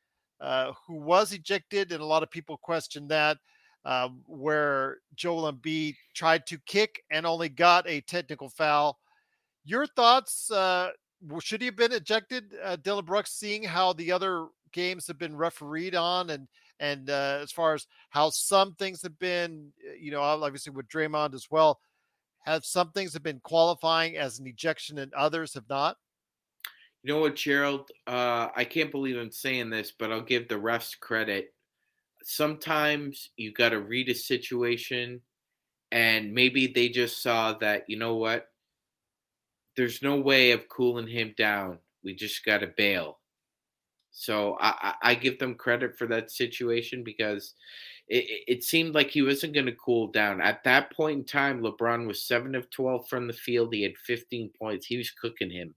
uh, 0.40 0.72
who 0.86 0.94
was 0.94 1.32
ejected, 1.32 1.90
and 1.90 2.00
a 2.00 2.06
lot 2.06 2.22
of 2.22 2.30
people 2.30 2.56
questioned 2.56 3.10
that. 3.10 3.38
Um, 3.86 4.22
where 4.26 5.00
Joel 5.14 5.52
Embiid 5.52 5.96
tried 6.14 6.46
to 6.46 6.58
kick 6.64 7.02
and 7.10 7.26
only 7.26 7.50
got 7.50 7.86
a 7.86 8.00
technical 8.00 8.48
foul. 8.48 8.98
Your 9.66 9.86
thoughts? 9.86 10.50
Uh, 10.50 10.88
should 11.40 11.60
he 11.60 11.66
have 11.66 11.76
been 11.76 11.92
ejected, 11.92 12.54
uh, 12.62 12.76
Dillon 12.76 13.04
Brooks, 13.04 13.32
seeing 13.32 13.62
how 13.62 13.92
the 13.92 14.10
other 14.10 14.46
games 14.72 15.06
have 15.06 15.18
been 15.18 15.36
refereed 15.36 15.94
on 15.94 16.30
and 16.30 16.48
and 16.80 17.08
uh, 17.10 17.38
as 17.42 17.52
far 17.52 17.74
as 17.74 17.86
how 18.10 18.30
some 18.30 18.74
things 18.74 19.02
have 19.02 19.18
been, 19.18 19.72
uh, 19.88 19.94
you 19.98 20.10
know, 20.10 20.20
obviously 20.20 20.72
with 20.72 20.88
Draymond 20.88 21.34
as 21.34 21.48
well, 21.50 21.80
have 22.44 22.64
some 22.64 22.90
things 22.90 23.12
have 23.14 23.22
been 23.22 23.40
qualifying 23.40 24.16
as 24.16 24.38
an 24.38 24.46
ejection 24.46 24.98
and 24.98 25.12
others 25.14 25.54
have 25.54 25.68
not? 25.68 25.96
You 27.02 27.12
know 27.12 27.20
what, 27.20 27.36
Gerald? 27.36 27.90
Uh, 28.06 28.48
I 28.56 28.64
can't 28.64 28.90
believe 28.90 29.16
I'm 29.16 29.30
saying 29.30 29.70
this, 29.70 29.92
but 29.98 30.10
I'll 30.10 30.22
give 30.22 30.48
the 30.48 30.54
refs 30.54 30.98
credit. 30.98 31.54
Sometimes 32.22 33.30
you 33.36 33.52
got 33.52 33.70
to 33.70 33.80
read 33.80 34.08
a 34.08 34.14
situation, 34.14 35.20
and 35.92 36.32
maybe 36.32 36.66
they 36.66 36.88
just 36.88 37.22
saw 37.22 37.52
that, 37.54 37.84
you 37.88 37.98
know 37.98 38.16
what? 38.16 38.48
there's 39.76 40.02
no 40.02 40.16
way 40.16 40.52
of 40.52 40.68
cooling 40.68 41.08
him 41.08 41.34
down. 41.36 41.78
We 42.02 42.14
just 42.14 42.44
got 42.44 42.58
to 42.58 42.66
bail. 42.66 43.18
So 44.16 44.56
I, 44.60 44.94
I, 45.02 45.14
give 45.16 45.40
them 45.40 45.56
credit 45.56 45.98
for 45.98 46.06
that 46.06 46.30
situation 46.30 47.02
because 47.02 47.54
it, 48.06 48.44
it 48.46 48.64
seemed 48.64 48.94
like 48.94 49.10
he 49.10 49.22
wasn't 49.22 49.54
going 49.54 49.66
to 49.66 49.72
cool 49.72 50.06
down. 50.06 50.40
At 50.40 50.62
that 50.62 50.92
point 50.92 51.18
in 51.18 51.24
time, 51.24 51.60
LeBron 51.60 52.06
was 52.06 52.24
7 52.24 52.54
of 52.54 52.70
12 52.70 53.08
from 53.08 53.26
the 53.26 53.32
field. 53.32 53.74
He 53.74 53.82
had 53.82 53.98
15 54.06 54.52
points. 54.56 54.86
He 54.86 54.96
was 54.96 55.10
cooking 55.10 55.50
him. 55.50 55.74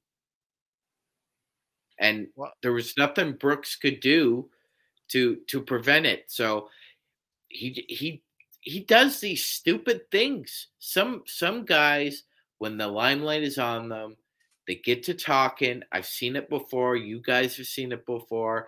And 2.00 2.28
there 2.62 2.73
was 2.73 2.95
nothing 2.95 3.34
Brooks 3.34 3.76
could 3.76 4.02
do 4.02 4.52
to 5.10 5.38
to 5.47 5.60
prevent 5.60 6.06
it. 6.06 6.26
So 6.28 6.69
he 7.47 7.86
he 7.89 8.21
he 8.62 8.82
does 8.82 9.19
these 9.19 9.43
stupid 9.43 10.02
things. 10.12 10.67
Some 10.78 11.23
some 11.26 11.65
guys 11.65 12.21
when 12.60 12.78
the 12.78 12.88
limelight 12.88 13.41
is 13.41 13.58
on 13.58 13.89
them, 13.89 14.15
they 14.68 14.76
get 14.76 15.04
to 15.04 15.14
talking. 15.14 15.82
I've 15.92 16.06
seen 16.06 16.36
it 16.36 16.50
before. 16.50 16.96
You 16.96 17.22
guys 17.22 17.56
have 17.58 17.68
seen 17.68 17.92
it 17.94 18.06
before. 18.06 18.68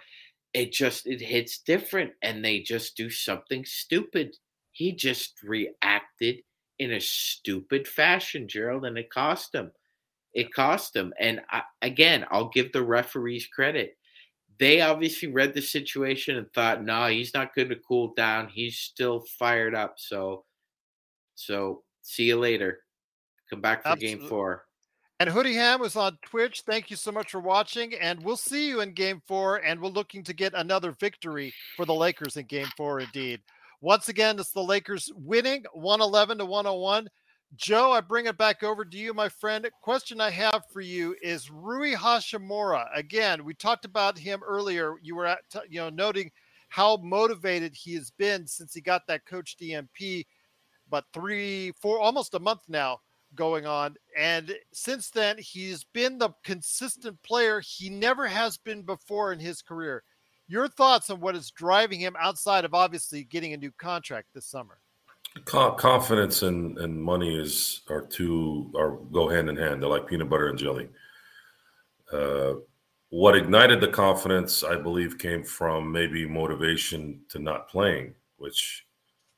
It 0.54 0.72
just 0.72 1.06
it 1.06 1.22
hits 1.22 1.60
different 1.60 2.14
and 2.24 2.44
they 2.44 2.62
just 2.62 2.96
do 2.96 3.10
something 3.10 3.66
stupid. 3.66 4.36
He 4.72 4.94
just 4.94 5.44
reacted 5.44 6.38
in 6.80 6.94
a 6.94 7.02
stupid 7.02 7.88
fashion, 7.88 8.48
Gerald, 8.48 8.86
and 8.86 8.98
it 8.98 9.10
cost 9.10 9.54
him. 9.54 9.72
It 10.34 10.54
cost 10.54 10.96
him. 10.96 11.14
And 11.20 11.42
I, 11.52 11.64
again, 11.82 12.26
I'll 12.32 12.50
give 12.50 12.72
the 12.72 12.84
referees 12.84 13.48
credit. 13.48 13.98
They 14.58 14.82
obviously 14.82 15.30
read 15.30 15.54
the 15.54 15.62
situation 15.62 16.38
and 16.38 16.52
thought, 16.54 16.84
"No, 16.84 17.00
nah, 17.00 17.08
he's 17.10 17.34
not 17.34 17.54
going 17.54 17.70
to 17.70 17.76
cool 17.76 18.14
down. 18.14 18.48
He's 18.48 18.78
still 18.78 19.22
fired 19.38 19.76
up." 19.76 19.96
So, 19.98 20.46
so 21.36 21.84
see 22.02 22.26
you 22.26 22.38
later. 22.38 22.80
Come 23.50 23.62
back 23.62 23.84
for 23.84 23.90
Absolutely. 23.90 24.20
game 24.20 24.30
four. 24.30 24.66
And 25.22 25.30
Hoodie 25.30 25.56
Ham 25.56 25.82
was 25.82 25.98
on 25.98 26.18
Twitch. 26.22 26.64
Thank 26.66 26.90
you 26.90 26.96
so 26.96 27.12
much 27.12 27.32
for 27.32 27.42
watching. 27.42 27.94
And 27.96 28.24
we'll 28.24 28.38
see 28.38 28.70
you 28.70 28.80
in 28.80 28.94
game 28.94 29.22
four. 29.28 29.58
And 29.58 29.82
we're 29.82 29.90
looking 29.90 30.24
to 30.24 30.34
get 30.34 30.54
another 30.54 30.92
victory 30.94 31.54
for 31.76 31.86
the 31.86 31.94
Lakers 31.94 32.38
in 32.38 32.46
game 32.46 32.70
four, 32.78 33.02
indeed. 33.02 33.42
Once 33.82 34.08
again, 34.08 34.40
it's 34.40 34.52
the 34.52 34.64
Lakers 34.64 35.12
winning 35.16 35.66
111 35.74 36.38
to 36.38 36.46
101. 36.46 37.10
Joe, 37.58 37.92
I 37.92 38.00
bring 38.00 38.28
it 38.28 38.38
back 38.38 38.64
over 38.64 38.86
to 38.86 38.98
you, 38.98 39.14
my 39.14 39.28
friend. 39.28 39.70
Question 39.82 40.22
I 40.22 40.30
have 40.30 40.64
for 40.72 40.80
you 40.80 41.18
is 41.22 41.52
Rui 41.52 41.96
Hachimura. 41.96 42.88
Again, 42.96 43.44
we 43.44 43.54
talked 43.54 43.84
about 43.84 44.18
him 44.18 44.40
earlier. 44.48 44.96
You 45.02 45.18
were 45.18 45.26
at, 45.26 45.40
you 45.68 45.82
know, 45.82 45.90
noting 45.90 46.32
how 46.70 46.96
motivated 46.98 47.76
he 47.76 47.94
has 47.96 48.10
been 48.12 48.48
since 48.48 48.74
he 48.74 48.80
got 48.80 49.06
that 49.08 49.26
coach 49.26 49.58
DNP, 49.60 50.26
but 50.90 51.04
three, 51.14 51.74
four, 51.82 52.00
almost 52.00 52.36
a 52.36 52.40
month 52.40 52.62
now 52.70 53.00
going 53.36 53.66
on. 53.66 53.96
And 54.18 54.56
since 54.74 55.10
then, 55.10 55.38
he's 55.38 55.84
been 55.84 56.18
the 56.18 56.32
consistent 56.44 57.22
player 57.24 57.62
he 57.62 57.90
never 57.90 58.28
has 58.28 58.58
been 58.58 58.82
before 58.82 59.32
in 59.32 59.40
his 59.40 59.62
career. 59.62 60.04
Your 60.48 60.68
thoughts 60.68 61.10
on 61.10 61.20
what 61.20 61.36
is 61.36 61.52
driving 61.52 62.00
him 62.00 62.16
outside 62.20 62.66
of 62.66 62.74
obviously 62.74 63.24
getting 63.24 63.54
a 63.54 63.58
new 63.58 63.72
contract 63.72 64.30
this 64.34 64.48
summer? 64.48 64.80
Confidence 65.46 66.42
and, 66.42 66.78
and 66.80 67.02
money 67.02 67.40
is 67.40 67.82
are 67.90 68.02
two 68.02 68.72
are 68.76 68.98
go 69.12 69.30
hand 69.30 69.48
in 69.48 69.56
hand. 69.56 69.82
They're 69.82 69.90
like 69.90 70.08
peanut 70.08 70.28
butter 70.28 70.48
and 70.48 70.58
jelly. 70.58 70.90
Uh, 72.12 72.54
what 73.10 73.36
ignited 73.36 73.80
the 73.80 73.88
confidence, 73.88 74.64
I 74.64 74.76
believe, 74.76 75.20
came 75.20 75.44
from 75.44 75.92
maybe 75.92 76.28
motivation 76.28 77.22
to 77.30 77.40
not 77.40 77.70
playing, 77.70 78.16
which 78.38 78.86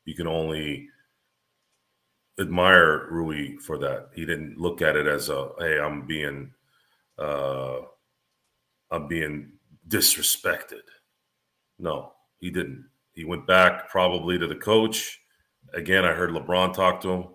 you 0.06 0.16
can 0.16 0.28
only 0.28 0.88
admire 2.42 3.08
Rui 3.10 3.58
for 3.58 3.78
that. 3.78 4.10
He 4.14 4.26
didn't 4.26 4.58
look 4.58 4.82
at 4.82 4.96
it 4.96 5.08
as 5.08 5.30
a 5.30 5.50
hey, 5.60 5.80
I'm 5.80 6.06
being 6.06 6.52
uh 7.18 7.80
I'm 8.92 9.08
being 9.08 9.54
disrespected. 9.88 10.82
No, 11.80 12.14
he 12.40 12.50
didn't. 12.50 12.86
He 13.14 13.26
went 13.26 13.48
back 13.48 13.90
probably 13.90 14.38
to 14.38 14.48
the 14.48 14.56
coach. 14.56 15.20
Again, 15.74 16.06
I 16.06 16.14
heard 16.14 16.32
LeBron 16.32 16.74
talk 16.74 17.02
to 17.02 17.10
him. 17.10 17.28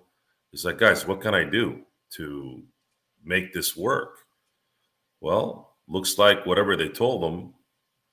He's 0.51 0.65
like, 0.65 0.79
guys, 0.79 1.07
what 1.07 1.21
can 1.21 1.35
I 1.35 1.45
do 1.45 1.83
to 2.17 2.63
make 3.25 3.53
this 3.53 3.77
work? 3.77 4.19
Well, 5.21 5.77
looks 5.89 6.19
like 6.19 6.47
whatever 6.47 6.77
they 6.77 6.89
told 6.89 7.25
him, 7.25 7.55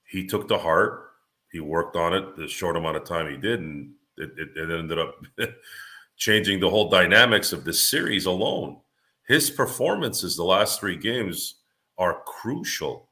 he 0.06 0.26
took 0.26 0.48
to 0.48 0.58
heart. 0.58 1.12
He 1.52 1.60
worked 1.60 1.96
on 1.96 2.14
it 2.14 2.36
the 2.36 2.48
short 2.48 2.76
amount 2.78 2.98
of 2.98 3.06
time 3.06 3.30
he 3.30 3.38
did, 3.38 3.60
and 3.60 3.94
it, 4.18 4.32
it, 4.38 4.50
it 4.58 4.78
ended 4.78 5.00
up 5.00 5.16
changing 6.18 6.60
the 6.60 6.70
whole 6.70 6.90
dynamics 6.90 7.54
of 7.54 7.64
this 7.64 7.90
series 7.90 8.26
alone. 8.26 8.78
His 9.28 9.50
performances 9.50 10.36
the 10.36 10.44
last 10.44 10.80
three 10.80 10.98
games 10.98 11.56
are 11.98 12.24
crucial 12.26 13.10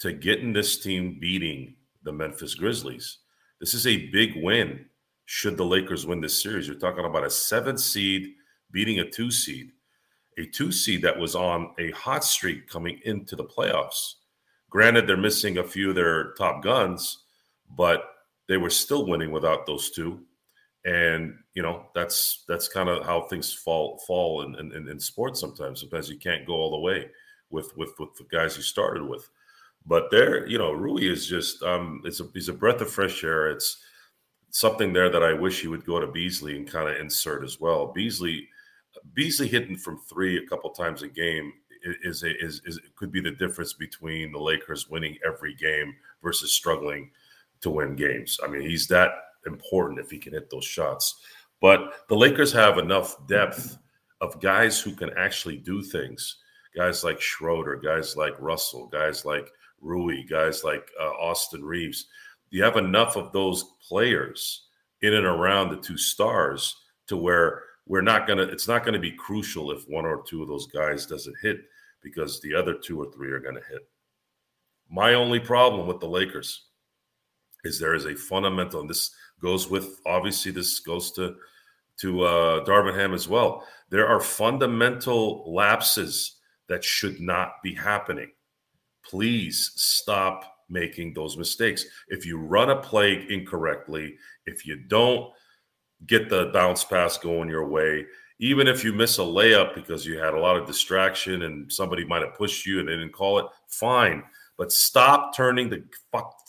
to 0.00 0.12
getting 0.12 0.52
this 0.52 0.78
team 0.78 1.18
beating 1.20 1.76
the 2.02 2.12
Memphis 2.12 2.54
Grizzlies. 2.54 3.18
This 3.60 3.74
is 3.74 3.86
a 3.86 4.06
big 4.10 4.42
win 4.42 4.86
should 5.26 5.56
the 5.56 5.64
Lakers 5.64 6.06
win 6.06 6.20
this 6.20 6.40
series. 6.42 6.66
You're 6.66 6.78
talking 6.78 7.04
about 7.04 7.24
a 7.24 7.30
seven 7.30 7.76
seed 7.76 8.34
beating 8.70 9.00
a 9.00 9.10
two 9.10 9.30
seed, 9.30 9.72
a 10.38 10.46
two 10.46 10.72
seed 10.72 11.02
that 11.02 11.18
was 11.18 11.34
on 11.34 11.74
a 11.78 11.90
hot 11.90 12.24
streak 12.24 12.68
coming 12.68 13.00
into 13.04 13.36
the 13.36 13.44
playoffs. 13.44 14.14
Granted, 14.70 15.06
they're 15.06 15.16
missing 15.16 15.58
a 15.58 15.64
few 15.64 15.90
of 15.90 15.96
their 15.96 16.32
top 16.34 16.62
guns, 16.62 17.24
but 17.76 18.04
they 18.48 18.56
were 18.56 18.70
still 18.70 19.06
winning 19.06 19.30
without 19.30 19.66
those 19.66 19.90
two 19.90 20.20
and 20.88 21.38
you 21.52 21.62
know 21.62 21.86
that's 21.94 22.44
that's 22.48 22.66
kind 22.66 22.88
of 22.88 23.04
how 23.04 23.22
things 23.22 23.52
fall 23.52 23.98
fall 24.06 24.42
in, 24.42 24.54
in, 24.54 24.88
in 24.88 24.98
sports 24.98 25.38
sometimes. 25.38 25.80
Sometimes 25.80 26.08
you 26.08 26.16
can't 26.16 26.46
go 26.46 26.54
all 26.54 26.70
the 26.70 26.78
way 26.78 27.06
with 27.50 27.76
with 27.76 27.92
with 27.98 28.14
the 28.16 28.24
guys 28.30 28.56
you 28.56 28.62
started 28.62 29.04
with. 29.04 29.28
But 29.84 30.10
there, 30.10 30.46
you 30.46 30.58
know, 30.58 30.72
Rui 30.72 31.02
is 31.02 31.26
just 31.26 31.62
um, 31.62 32.00
it's 32.04 32.20
a 32.20 32.24
he's 32.32 32.48
a 32.48 32.54
breath 32.54 32.80
of 32.80 32.90
fresh 32.90 33.22
air. 33.22 33.50
It's 33.50 33.82
something 34.50 34.92
there 34.92 35.10
that 35.10 35.22
I 35.22 35.34
wish 35.34 35.60
he 35.60 35.68
would 35.68 35.84
go 35.84 36.00
to 36.00 36.06
Beasley 36.06 36.56
and 36.56 36.66
kind 36.66 36.88
of 36.88 36.96
insert 36.96 37.44
as 37.44 37.60
well. 37.60 37.92
Beasley 37.92 38.48
Beasley 39.12 39.46
hitting 39.46 39.76
from 39.76 40.00
three 40.08 40.38
a 40.38 40.46
couple 40.46 40.70
times 40.70 41.02
a 41.02 41.08
game 41.08 41.52
is 42.02 42.22
a, 42.22 42.34
is 42.42 42.62
is 42.64 42.80
could 42.96 43.12
be 43.12 43.20
the 43.20 43.32
difference 43.32 43.74
between 43.74 44.32
the 44.32 44.38
Lakers 44.38 44.88
winning 44.88 45.18
every 45.26 45.54
game 45.54 45.94
versus 46.22 46.54
struggling 46.54 47.10
to 47.60 47.68
win 47.68 47.94
games. 47.94 48.38
I 48.42 48.46
mean, 48.48 48.62
he's 48.62 48.86
that 48.88 49.10
important 49.46 50.00
if 50.00 50.10
he 50.10 50.18
can 50.18 50.32
hit 50.32 50.50
those 50.50 50.64
shots. 50.64 51.20
But 51.60 52.06
the 52.08 52.16
Lakers 52.16 52.52
have 52.52 52.78
enough 52.78 53.26
depth 53.26 53.78
of 54.20 54.40
guys 54.40 54.80
who 54.80 54.94
can 54.94 55.10
actually 55.16 55.56
do 55.56 55.82
things. 55.82 56.38
Guys 56.76 57.02
like 57.02 57.20
Schroeder, 57.20 57.76
guys 57.76 58.16
like 58.16 58.34
Russell, 58.40 58.86
guys 58.88 59.24
like 59.24 59.50
Rui, 59.80 60.24
guys 60.24 60.64
like 60.64 60.88
uh, 61.00 61.10
Austin 61.10 61.64
Reaves. 61.64 62.06
You 62.50 62.62
have 62.62 62.76
enough 62.76 63.16
of 63.16 63.32
those 63.32 63.64
players 63.86 64.66
in 65.02 65.14
and 65.14 65.26
around 65.26 65.70
the 65.70 65.80
two 65.80 65.96
stars 65.96 66.76
to 67.06 67.16
where 67.16 67.62
we're 67.86 68.02
not 68.02 68.26
gonna. 68.26 68.42
It's 68.42 68.68
not 68.68 68.84
gonna 68.84 68.98
be 68.98 69.12
crucial 69.12 69.70
if 69.70 69.88
one 69.88 70.04
or 70.04 70.22
two 70.22 70.42
of 70.42 70.48
those 70.48 70.66
guys 70.66 71.06
doesn't 71.06 71.36
hit 71.42 71.60
because 72.02 72.40
the 72.40 72.54
other 72.54 72.74
two 72.74 73.00
or 73.00 73.10
three 73.10 73.30
are 73.30 73.40
gonna 73.40 73.60
hit. 73.70 73.88
My 74.90 75.14
only 75.14 75.40
problem 75.40 75.86
with 75.86 76.00
the 76.00 76.08
Lakers 76.08 76.66
is 77.64 77.78
there 77.78 77.94
is 77.94 78.06
a 78.06 78.14
fundamental, 78.14 78.80
and 78.80 78.90
this 78.90 79.10
goes 79.40 79.68
with 79.68 80.00
obviously 80.06 80.52
this 80.52 80.80
goes 80.80 81.12
to 81.12 81.36
to 82.00 82.22
uh, 82.22 82.64
Darvin 82.64 82.94
Ham 82.94 83.12
as 83.12 83.28
well. 83.28 83.66
There 83.90 84.06
are 84.06 84.20
fundamental 84.20 85.52
lapses 85.52 86.36
that 86.68 86.84
should 86.84 87.20
not 87.20 87.54
be 87.62 87.74
happening. 87.74 88.30
Please 89.04 89.72
stop 89.74 90.58
making 90.68 91.14
those 91.14 91.36
mistakes. 91.36 91.84
If 92.08 92.24
you 92.24 92.38
run 92.38 92.70
a 92.70 92.76
play 92.76 93.26
incorrectly, 93.30 94.14
if 94.46 94.66
you 94.66 94.76
don't 94.76 95.32
get 96.06 96.28
the 96.28 96.50
bounce 96.52 96.84
pass 96.84 97.18
going 97.18 97.48
your 97.48 97.66
way, 97.66 98.06
even 98.38 98.68
if 98.68 98.84
you 98.84 98.92
miss 98.92 99.18
a 99.18 99.22
layup 99.22 99.74
because 99.74 100.06
you 100.06 100.18
had 100.18 100.34
a 100.34 100.40
lot 100.40 100.56
of 100.56 100.66
distraction 100.66 101.42
and 101.42 101.72
somebody 101.72 102.04
might 102.04 102.22
have 102.22 102.34
pushed 102.36 102.66
you 102.66 102.78
and 102.78 102.88
they 102.88 102.92
didn't 102.92 103.12
call 103.12 103.38
it, 103.38 103.46
fine. 103.66 104.22
But 104.56 104.72
stop 104.72 105.34
turning 105.34 105.68
the 105.68 105.84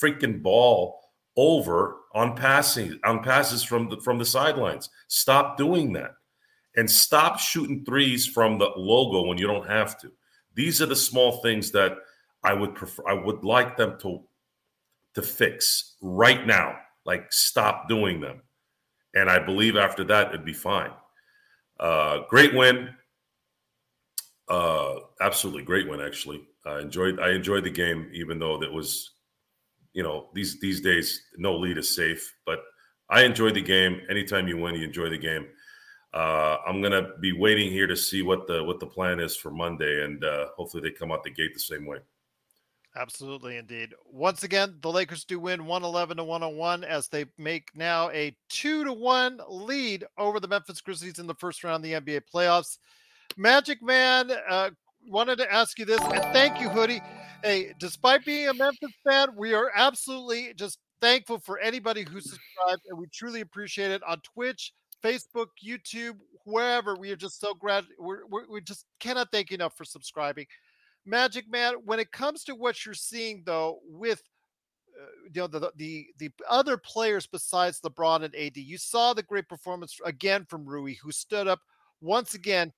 freaking 0.01 0.43
ball 0.43 0.99
over 1.35 1.98
on 2.13 2.35
passing 2.35 2.99
on 3.03 3.23
passes 3.23 3.63
from 3.63 3.89
the 3.89 3.97
from 3.97 4.17
the 4.17 4.25
sidelines. 4.25 4.89
Stop 5.07 5.57
doing 5.57 5.93
that. 5.93 6.11
And 6.75 6.89
stop 6.89 7.39
shooting 7.39 7.83
threes 7.83 8.27
from 8.27 8.57
the 8.57 8.69
logo 8.75 9.27
when 9.27 9.37
you 9.37 9.47
don't 9.47 9.67
have 9.67 9.99
to. 10.01 10.11
These 10.55 10.81
are 10.81 10.85
the 10.85 10.95
small 10.95 11.41
things 11.41 11.71
that 11.71 11.97
I 12.43 12.53
would 12.53 12.75
prefer 12.75 13.03
I 13.07 13.13
would 13.13 13.43
like 13.43 13.77
them 13.77 13.97
to 14.01 14.23
to 15.15 15.21
fix 15.21 15.95
right 16.01 16.45
now. 16.45 16.77
Like 17.05 17.31
stop 17.31 17.89
doing 17.89 18.21
them. 18.21 18.41
And 19.15 19.29
I 19.29 19.39
believe 19.39 19.75
after 19.75 20.03
that 20.05 20.29
it'd 20.29 20.45
be 20.45 20.53
fine. 20.53 20.91
Uh 21.79 22.19
great 22.29 22.53
win. 22.53 22.89
Uh 24.47 24.95
absolutely 25.21 25.63
great 25.63 25.87
win 25.87 26.01
actually. 26.01 26.47
I 26.65 26.79
enjoyed 26.79 27.19
I 27.19 27.31
enjoyed 27.31 27.63
the 27.63 27.71
game 27.71 28.09
even 28.13 28.39
though 28.39 28.57
that 28.59 28.71
was 28.71 29.11
you 29.93 30.03
know 30.03 30.29
these 30.33 30.59
these 30.59 30.81
days 30.81 31.23
no 31.37 31.55
lead 31.55 31.77
is 31.77 31.95
safe 31.95 32.33
but 32.45 32.59
i 33.09 33.23
enjoyed 33.23 33.55
the 33.55 33.61
game. 33.61 34.01
Anytime 34.09 34.47
you 34.47 34.57
win 34.57 34.75
you 34.75 34.83
enjoy 34.83 35.09
the 35.09 35.17
game. 35.17 35.47
Uh, 36.13 36.57
i'm 36.65 36.81
gonna 36.81 37.09
be 37.21 37.31
waiting 37.31 37.71
here 37.71 37.87
to 37.87 37.95
see 37.95 38.21
what 38.21 38.47
the 38.47 38.63
what 38.63 38.79
the 38.79 38.85
plan 38.85 39.19
is 39.19 39.35
for 39.35 39.51
monday 39.51 40.03
and 40.03 40.23
uh, 40.23 40.47
hopefully 40.55 40.81
they 40.81 40.91
come 40.91 41.11
out 41.11 41.23
the 41.23 41.29
gate 41.29 41.53
the 41.53 41.59
same 41.59 41.85
way. 41.85 41.97
Absolutely 42.95 43.57
indeed. 43.57 43.93
Once 44.05 44.43
again 44.43 44.75
the 44.81 44.91
lakers 44.91 45.23
do 45.23 45.39
win 45.39 45.65
111 45.65 46.17
to 46.17 46.23
101 46.23 46.83
as 46.83 47.07
they 47.07 47.25
make 47.37 47.69
now 47.75 48.09
a 48.09 48.35
two 48.49 48.83
to 48.83 48.91
one 48.91 49.39
lead 49.47 50.03
over 50.17 50.39
the 50.39 50.47
memphis 50.47 50.81
grizzlies 50.81 51.19
in 51.19 51.27
the 51.27 51.35
first 51.35 51.63
round 51.63 51.85
of 51.85 51.89
the 51.89 51.93
nba 51.93 52.21
playoffs. 52.33 52.79
Magic 53.37 53.81
man 53.83 54.31
uh, 54.49 54.71
wanted 55.07 55.37
to 55.37 55.53
ask 55.53 55.77
you 55.77 55.85
this 55.85 56.01
and 56.01 56.23
thank 56.33 56.59
you 56.59 56.67
hoodie 56.67 57.01
hey, 57.43 57.73
despite 57.79 58.25
being 58.25 58.47
a 58.47 58.53
Memphis 58.53 58.91
fan, 59.07 59.29
we 59.35 59.53
are 59.53 59.71
absolutely 59.75 60.53
just 60.55 60.79
thankful 61.01 61.39
for 61.39 61.59
anybody 61.59 62.05
who 62.09 62.19
subscribed, 62.19 62.81
and 62.89 62.97
we 62.97 63.07
truly 63.13 63.41
appreciate 63.41 63.91
it 63.91 64.01
on 64.07 64.21
Twitch, 64.21 64.73
Facebook, 65.03 65.47
YouTube, 65.65 66.17
wherever. 66.45 66.95
We 66.95 67.11
are 67.11 67.15
just 67.15 67.39
so 67.39 67.53
glad. 67.53 67.85
We're, 67.97 68.25
we're, 68.27 68.47
we 68.49 68.61
just 68.61 68.85
cannot 68.99 69.31
thank 69.31 69.51
you 69.51 69.55
enough 69.55 69.75
for 69.77 69.85
subscribing. 69.85 70.45
Magic 71.05 71.49
Man, 71.49 71.75
when 71.85 71.99
it 71.99 72.11
comes 72.11 72.43
to 72.45 72.55
what 72.55 72.85
you're 72.85 72.93
seeing 72.93 73.43
though, 73.45 73.79
with 73.85 74.21
uh, 74.99 75.05
you 75.33 75.41
know 75.41 75.47
the, 75.47 75.71
the 75.77 76.07
the 76.17 76.29
other 76.49 76.77
players 76.77 77.25
besides 77.25 77.79
LeBron 77.81 78.23
and 78.23 78.35
AD, 78.35 78.57
you 78.57 78.77
saw 78.77 79.13
the 79.13 79.23
great 79.23 79.47
performance 79.47 79.97
again 80.05 80.45
from 80.49 80.65
Rui, 80.65 80.95
who 81.01 81.11
stood 81.11 81.47
up 81.47 81.59
once 82.01 82.33
again 82.33 82.71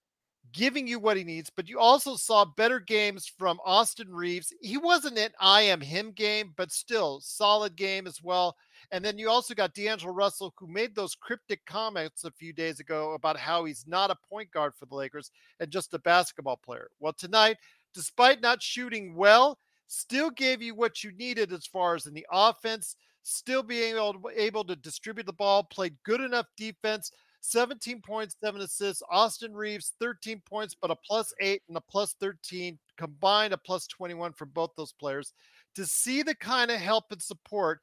giving 0.54 0.88
you 0.88 1.00
what 1.00 1.18
he 1.18 1.24
needs, 1.24 1.50
but 1.50 1.70
you 1.70 1.80
also 1.80 2.16
saw 2.16 2.44
better 2.44 2.80
games 2.80 3.32
from 3.38 3.60
Austin 3.66 4.14
Reaves. 4.14 4.54
He 4.62 4.78
wasn't 4.78 5.18
an 5.18 5.32
I 5.40 5.62
am 5.62 5.82
him 5.82 6.12
game, 6.12 6.54
but 6.58 6.72
still 6.72 7.22
solid 7.22 7.76
game 7.76 8.08
as 8.08 8.22
well. 8.22 8.56
And 8.92 9.04
then 9.06 9.18
you 9.18 9.30
also 9.30 9.54
got 9.54 9.74
D'Angelo 9.74 10.14
Russell, 10.14 10.54
who 10.58 10.68
made 10.68 10.96
those 10.96 11.16
cryptic 11.16 11.66
comments 11.66 12.26
a 12.26 12.32
few 12.32 12.52
days 12.52 12.80
ago 12.80 13.14
about 13.14 13.38
how 13.38 13.64
he's 13.64 13.86
not 13.88 14.12
a 14.12 14.18
point 14.30 14.52
guard 14.52 14.74
for 14.76 14.86
the 14.86 14.96
Lakers 14.96 15.32
and 15.60 15.72
just 15.72 15.94
a 15.94 16.00
basketball 16.00 16.58
player. 16.58 16.90
Well, 17.00 17.14
tonight, 17.14 17.58
despite 17.94 18.42
not 18.42 18.62
shooting 18.62 19.16
well, 19.16 19.58
still 19.88 20.30
gave 20.30 20.62
you 20.62 20.76
what 20.76 21.04
you 21.04 21.12
needed 21.14 21.54
as 21.54 21.66
far 21.66 21.96
as 21.96 22.06
in 22.06 22.14
the 22.14 22.28
offense, 22.32 22.96
still 23.24 23.64
being 23.64 23.96
able 23.96 24.14
to, 24.14 24.22
able 24.36 24.64
to 24.66 24.76
distribute 24.76 25.26
the 25.26 25.34
ball, 25.34 25.64
played 25.64 25.96
good 26.04 26.22
enough 26.22 26.48
defense 26.58 27.12
17 27.42 28.02
points, 28.02 28.36
seven 28.40 28.62
assists. 28.62 29.04
Austin 29.10 29.54
Reaves, 29.54 29.94
13 30.00 30.42
points, 30.46 30.76
but 30.80 30.92
a 30.92 30.96
plus 30.96 31.34
eight 31.42 31.64
and 31.68 31.76
a 31.76 31.82
plus 31.82 32.16
13, 32.20 32.78
combined 32.98 33.54
a 33.54 33.58
plus 33.58 33.88
21 33.88 34.34
for 34.34 34.46
both 34.46 34.72
those 34.78 34.94
players. 34.94 35.34
To 35.76 35.86
see 35.86 36.22
the 36.22 36.36
kind 36.36 36.72
of 36.72 36.80
help 36.80 37.06
and 37.12 37.22
support 37.22 37.82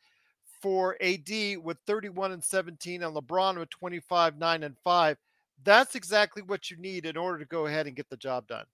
for 0.63 0.97
AD 1.03 1.59
with 1.63 1.79
31 1.87 2.33
and 2.33 2.43
17 2.43 3.03
and 3.03 3.15
LeBron 3.15 3.59
with 3.59 3.71
25, 3.71 4.39
9 4.39 4.63
and 4.63 4.77
5, 4.85 5.17
that's 5.65 5.95
exactly 5.95 6.43
what 6.43 6.71
you 6.71 6.77
need 6.77 7.05
in 7.05 7.17
order 7.17 7.39
to 7.39 7.45
go 7.45 7.67
ahead 7.67 7.87
and 7.87 7.97
get 7.97 8.09
the 8.09 8.17
job 8.17 8.47
done. 8.47 8.65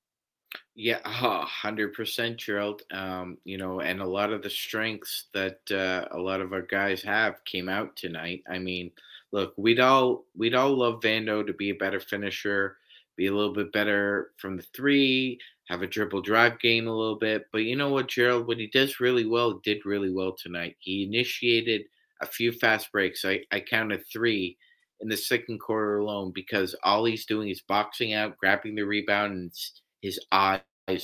Yeah, 0.77 1.01
hundred 1.05 1.95
percent, 1.95 2.37
Gerald. 2.37 2.83
Um, 2.93 3.39
you 3.45 3.59
know, 3.59 3.81
and 3.81 4.01
a 4.01 4.07
lot 4.07 4.33
of 4.33 4.43
the 4.43 4.51
strengths 4.51 5.27
that 5.33 5.59
uh, 5.71 6.07
a 6.17 6.19
lot 6.19 6.41
of 6.41 6.53
our 6.53 6.63
guys 6.63 7.03
have 7.03 7.45
came 7.45 7.69
out 7.69 7.97
tonight. 7.97 8.43
I 8.49 8.59
mean, 8.59 8.91
look, 9.35 9.53
we'd 9.57 9.81
all 9.81 10.25
we'd 10.37 10.55
all 10.55 10.73
love 10.75 11.01
Vando 11.01 11.45
to 11.45 11.53
be 11.53 11.71
a 11.71 11.75
better 11.75 11.99
finisher, 11.99 12.79
be 13.17 13.27
a 13.27 13.35
little 13.35 13.53
bit 13.53 13.73
better 13.73 14.31
from 14.39 14.57
the 14.57 14.63
three, 14.75 15.39
have 15.69 15.83
a 15.83 15.89
dribble 15.89 16.23
drive 16.23 16.59
game 16.61 16.87
a 16.87 16.97
little 16.97 17.19
bit. 17.19 17.47
But 17.53 17.65
you 17.65 17.75
know 17.75 17.89
what, 17.89 18.09
Gerald, 18.09 18.47
what 18.47 18.59
he 18.59 18.69
does 18.69 19.01
really 19.01 19.27
well, 19.27 19.61
did 19.65 19.85
really 19.85 20.13
well 20.13 20.37
tonight. 20.41 20.77
He 20.79 21.03
initiated 21.03 21.83
a 22.23 22.27
few 22.27 22.53
fast 22.53 22.93
breaks. 22.93 23.25
I, 23.25 23.41
I 23.51 23.59
counted 23.59 24.05
three 24.07 24.57
in 25.01 25.09
the 25.09 25.17
second 25.17 25.59
quarter 25.59 25.99
alone 25.99 26.31
because 26.33 26.77
all 26.85 27.05
he's 27.05 27.27
doing 27.27 27.49
is 27.49 27.61
boxing 27.61 28.15
out, 28.15 28.37
grabbing 28.37 28.77
the 28.77 28.83
rebound, 28.83 29.33
and 29.33 29.53
his 30.01 30.21
eyes 30.31 30.61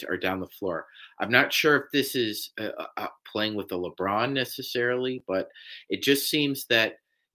are 0.09 0.17
down 0.17 0.39
the 0.39 0.47
floor. 0.47 0.87
I'm 1.19 1.33
not 1.33 1.53
sure 1.53 1.77
if 1.77 1.85
this 1.93 2.15
is 2.15 2.53
uh, 2.61 2.69
uh, 2.97 3.09
playing 3.31 3.57
with 3.57 3.67
the 3.67 3.77
LeBron 3.77 4.33
necessarily, 4.33 5.25
but 5.27 5.49
it 5.89 6.01
just 6.01 6.31
seems 6.31 6.67
that 6.67 6.95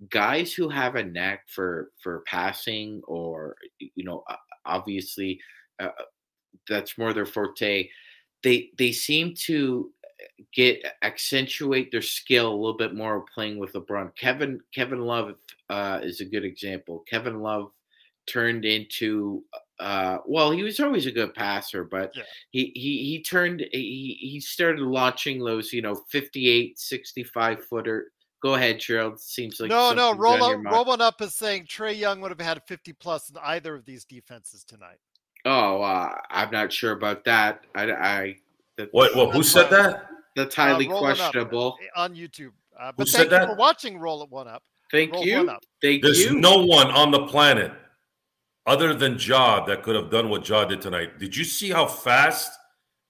guys 0.09 0.53
who 0.53 0.69
have 0.69 0.95
a 0.95 1.03
knack 1.03 1.47
for 1.47 1.91
for 2.01 2.23
passing 2.27 3.01
or 3.07 3.55
you 3.79 4.03
know 4.03 4.23
obviously 4.65 5.39
uh, 5.79 5.89
that's 6.67 6.97
more 6.97 7.13
their 7.13 7.25
forte 7.25 7.87
they 8.43 8.69
they 8.77 8.91
seem 8.91 9.33
to 9.33 9.91
get 10.53 10.83
accentuate 11.01 11.91
their 11.91 12.01
skill 12.01 12.49
a 12.49 12.55
little 12.55 12.77
bit 12.77 12.95
more 12.95 13.25
playing 13.33 13.57
with 13.57 13.73
LeBron. 13.73 14.15
Kevin 14.15 14.59
Kevin 14.73 15.01
Love 15.01 15.35
uh, 15.69 15.99
is 16.03 16.21
a 16.21 16.25
good 16.25 16.45
example. 16.45 17.03
Kevin 17.09 17.41
Love 17.41 17.71
turned 18.27 18.65
into 18.65 19.43
uh, 19.79 20.19
well, 20.25 20.51
he 20.51 20.63
was 20.63 20.79
always 20.79 21.05
a 21.05 21.11
good 21.11 21.33
passer, 21.33 21.83
but 21.83 22.11
yeah. 22.15 22.23
he, 22.51 22.71
he 22.75 23.03
he 23.03 23.23
turned 23.23 23.65
he 23.71 24.17
he 24.21 24.39
started 24.39 24.81
launching 24.81 25.43
those 25.43 25.73
you 25.73 25.81
know 25.81 25.95
58 26.09 26.79
65 26.79 27.65
footer 27.65 28.11
Go 28.45 28.53
ahead, 28.53 28.79
Gerald. 28.79 29.19
Seems 29.19 29.59
like 29.59 29.71
no, 29.71 29.91
no. 29.91 30.13
Roll 30.13 30.43
up, 30.43 30.63
rolling 30.63 31.01
up 31.01 31.19
is 31.19 31.33
saying 31.33 31.65
Trae 31.65 31.97
Young 31.97 32.21
would 32.21 32.29
have 32.29 32.39
had 32.39 32.61
50 32.67 32.93
plus 32.93 33.31
in 33.31 33.37
either 33.43 33.73
of 33.73 33.85
these 33.85 34.05
defenses 34.05 34.63
tonight. 34.63 34.99
Oh, 35.45 35.81
uh, 35.81 36.15
I'm 36.29 36.51
not 36.51 36.71
sure 36.71 36.91
about 36.91 37.25
that. 37.25 37.61
I, 37.73 37.91
I 37.91 38.35
what? 38.91 39.15
Well, 39.15 39.31
who 39.31 39.41
said 39.41 39.73
uh, 39.73 39.81
that? 39.81 40.09
That's 40.35 40.53
highly 40.53 40.87
uh, 40.87 40.95
questionable 40.95 41.75
on 41.95 42.13
YouTube. 42.13 42.51
Uh, 42.79 42.91
but 42.95 43.09
thank 43.09 43.23
you 43.23 43.29
that? 43.31 43.49
for 43.49 43.55
watching. 43.55 43.97
Roll 43.97 44.21
it 44.21 44.29
one 44.29 44.47
up. 44.47 44.61
Thank 44.91 45.13
Roll 45.13 45.25
you. 45.25 45.37
one 45.37 45.49
up. 45.49 45.63
Thank 45.81 46.03
There's 46.03 46.23
you. 46.23 46.39
no 46.39 46.63
one 46.63 46.91
on 46.91 47.09
the 47.09 47.25
planet 47.25 47.71
other 48.67 48.93
than 48.93 49.17
Ja 49.17 49.65
that 49.65 49.81
could 49.81 49.95
have 49.95 50.11
done 50.11 50.29
what 50.29 50.47
Ja 50.47 50.65
did 50.65 50.81
tonight. 50.81 51.17
Did 51.17 51.35
you 51.35 51.45
see 51.45 51.71
how 51.71 51.87
fast 51.87 52.51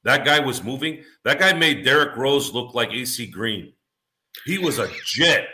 that 0.06 0.24
guy 0.24 0.40
was 0.40 0.64
moving? 0.64 1.04
That 1.26 1.40
guy 1.40 1.52
made 1.52 1.84
Derrick 1.84 2.16
Rose 2.16 2.54
look 2.54 2.74
like 2.74 2.94
AC 2.94 3.28
Green. 3.28 3.74
He 4.46 4.58
was 4.58 4.80
a 4.80 4.90
jet. 5.06 5.48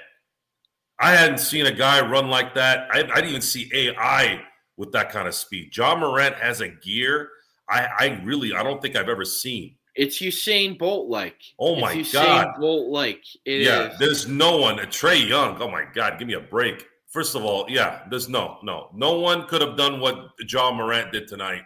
I 0.99 1.11
hadn't 1.11 1.39
seen 1.39 1.65
a 1.65 1.71
guy 1.71 2.05
run 2.05 2.29
like 2.29 2.53
that. 2.55 2.87
I, 2.91 2.99
I 2.99 3.03
didn't 3.03 3.29
even 3.29 3.41
see 3.41 3.69
AI 3.73 4.41
with 4.77 4.91
that 4.91 5.11
kind 5.11 5.27
of 5.27 5.33
speed. 5.35 5.75
Ja 5.75 5.95
Morant 5.95 6.35
has 6.35 6.61
a 6.61 6.69
gear 6.69 7.29
I, 7.71 7.87
I 7.99 8.21
really 8.23 8.53
I 8.53 8.63
don't 8.63 8.81
think 8.81 8.95
I've 8.95 9.09
ever 9.09 9.25
seen. 9.25 9.75
It's 9.95 10.19
Usain 10.19 10.77
Bolt 10.77 11.09
like. 11.09 11.41
Oh 11.57 11.79
my 11.79 11.93
it's 11.93 12.13
God. 12.13 12.47
Bolt 12.59 12.91
like. 12.91 13.23
Yeah, 13.45 13.91
is. 13.91 13.99
there's 13.99 14.27
no 14.27 14.57
one. 14.57 14.77
Trae 14.77 15.27
Young. 15.27 15.61
Oh 15.61 15.69
my 15.69 15.85
God, 15.93 16.19
give 16.19 16.27
me 16.27 16.35
a 16.35 16.41
break. 16.41 16.85
First 17.07 17.35
of 17.35 17.43
all, 17.43 17.65
yeah, 17.67 18.03
there's 18.09 18.29
no, 18.29 18.57
no, 18.63 18.89
no 18.93 19.19
one 19.19 19.45
could 19.47 19.61
have 19.61 19.75
done 19.75 19.99
what 19.99 20.29
Ja 20.47 20.71
Morant 20.71 21.11
did 21.11 21.27
tonight. 21.27 21.63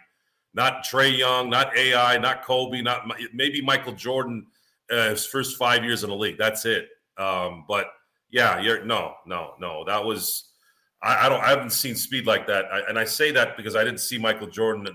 Not 0.54 0.84
Trae 0.84 1.16
Young, 1.16 1.50
not 1.50 1.76
AI, 1.76 2.18
not 2.18 2.44
Kobe, 2.44 2.82
not 2.82 3.06
maybe 3.32 3.60
Michael 3.60 3.92
Jordan. 3.92 4.46
Uh, 4.90 5.10
his 5.10 5.26
first 5.26 5.56
five 5.56 5.82
years 5.82 6.04
in 6.04 6.10
the 6.10 6.16
league. 6.16 6.38
That's 6.38 6.64
it. 6.64 6.88
Um, 7.18 7.64
but 7.68 7.86
yeah, 8.30 8.60
you're 8.60 8.84
no, 8.84 9.14
no, 9.26 9.54
no. 9.58 9.84
That 9.84 10.04
was 10.04 10.50
I, 11.02 11.26
I 11.26 11.28
don't. 11.28 11.42
I 11.42 11.48
haven't 11.48 11.70
seen 11.70 11.94
speed 11.94 12.26
like 12.26 12.46
that. 12.46 12.66
I, 12.72 12.80
and 12.88 12.98
I 12.98 13.04
say 13.04 13.30
that 13.32 13.56
because 13.56 13.76
I 13.76 13.84
didn't 13.84 14.00
see 14.00 14.18
Michael 14.18 14.48
Jordan. 14.48 14.86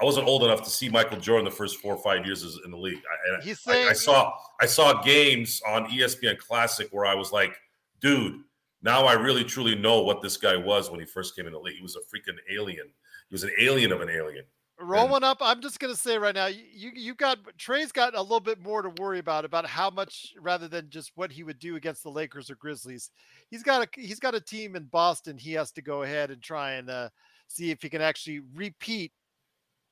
I 0.00 0.04
wasn't 0.04 0.26
old 0.26 0.42
enough 0.44 0.62
to 0.62 0.70
see 0.70 0.88
Michael 0.88 1.18
Jordan 1.18 1.44
the 1.44 1.50
first 1.50 1.78
four 1.78 1.94
or 1.94 2.02
five 2.02 2.26
years 2.26 2.58
in 2.64 2.70
the 2.70 2.76
league. 2.76 2.98
I, 2.98 3.42
He's 3.42 3.66
I, 3.66 3.72
saying 3.72 3.88
I 3.88 3.92
saw 3.92 4.32
I 4.60 4.66
saw 4.66 5.02
games 5.02 5.60
on 5.66 5.86
ESPN 5.86 6.38
Classic 6.38 6.88
where 6.90 7.06
I 7.06 7.14
was 7.14 7.32
like, 7.32 7.56
dude, 8.00 8.40
now 8.82 9.06
I 9.06 9.14
really 9.14 9.44
truly 9.44 9.74
know 9.74 10.02
what 10.02 10.20
this 10.22 10.36
guy 10.36 10.56
was 10.56 10.90
when 10.90 11.00
he 11.00 11.06
first 11.06 11.34
came 11.34 11.46
in 11.46 11.52
the 11.52 11.58
league. 11.58 11.76
He 11.76 11.82
was 11.82 11.96
a 11.96 12.00
freaking 12.00 12.36
alien. 12.52 12.86
He 13.28 13.34
was 13.34 13.44
an 13.44 13.50
alien 13.58 13.92
of 13.92 14.00
an 14.00 14.10
alien. 14.10 14.44
Roll 14.80 15.14
and- 15.14 15.24
up. 15.24 15.38
I'm 15.40 15.60
just 15.62 15.78
gonna 15.78 15.94
say 15.94 16.18
right 16.18 16.34
now, 16.34 16.46
you 16.46 16.90
you 16.94 17.14
got 17.14 17.38
Trae's 17.58 17.92
got 17.92 18.14
a 18.16 18.20
little 18.22 18.40
bit 18.40 18.60
more 18.60 18.82
to 18.82 18.90
worry 19.00 19.18
about 19.20 19.44
about 19.44 19.66
how 19.66 19.88
much 19.90 20.32
rather 20.40 20.66
than 20.68 20.90
just 20.90 21.12
what 21.14 21.30
he 21.30 21.42
would 21.44 21.58
do 21.58 21.76
against 21.76 22.02
the 22.02 22.10
Lakers 22.10 22.50
or 22.50 22.56
Grizzlies. 22.56 23.10
He's 23.50 23.62
got 23.62 23.82
a 23.82 24.00
he's 24.00 24.18
got 24.18 24.34
a 24.34 24.40
team 24.40 24.74
in 24.76 24.84
Boston. 24.84 25.38
He 25.38 25.52
has 25.52 25.70
to 25.72 25.82
go 25.82 26.02
ahead 26.02 26.30
and 26.30 26.42
try 26.42 26.72
and 26.72 26.90
uh, 26.90 27.08
see 27.48 27.70
if 27.70 27.82
he 27.82 27.88
can 27.88 28.02
actually 28.02 28.40
repeat 28.54 29.12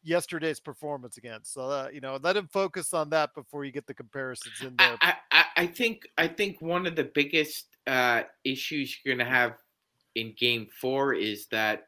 yesterday's 0.03 0.59
performance 0.59 1.17
against. 1.17 1.53
So 1.53 1.63
uh, 1.63 1.89
you 1.93 2.01
know, 2.01 2.19
let 2.21 2.37
him 2.37 2.49
focus 2.53 2.93
on 2.93 3.09
that 3.11 3.35
before 3.35 3.65
you 3.65 3.71
get 3.73 3.87
the 3.87 3.95
comparisons 3.95 4.61
in 4.63 4.75
there. 4.77 4.97
I, 5.01 5.11
I, 5.11 5.15
I- 5.39 5.45
I 5.55 5.67
think 5.67 6.09
I 6.19 6.27
think 6.27 6.61
one 6.63 6.87
of 6.87 6.97
the 6.97 7.05
biggest 7.05 7.67
uh, 7.87 8.23
issues 8.43 8.97
you're 9.05 9.15
going 9.15 9.25
to 9.25 9.31
have 9.33 9.53
in 10.17 10.35
Game 10.37 10.67
Four 10.81 11.15
is 11.15 11.47
that 11.53 11.85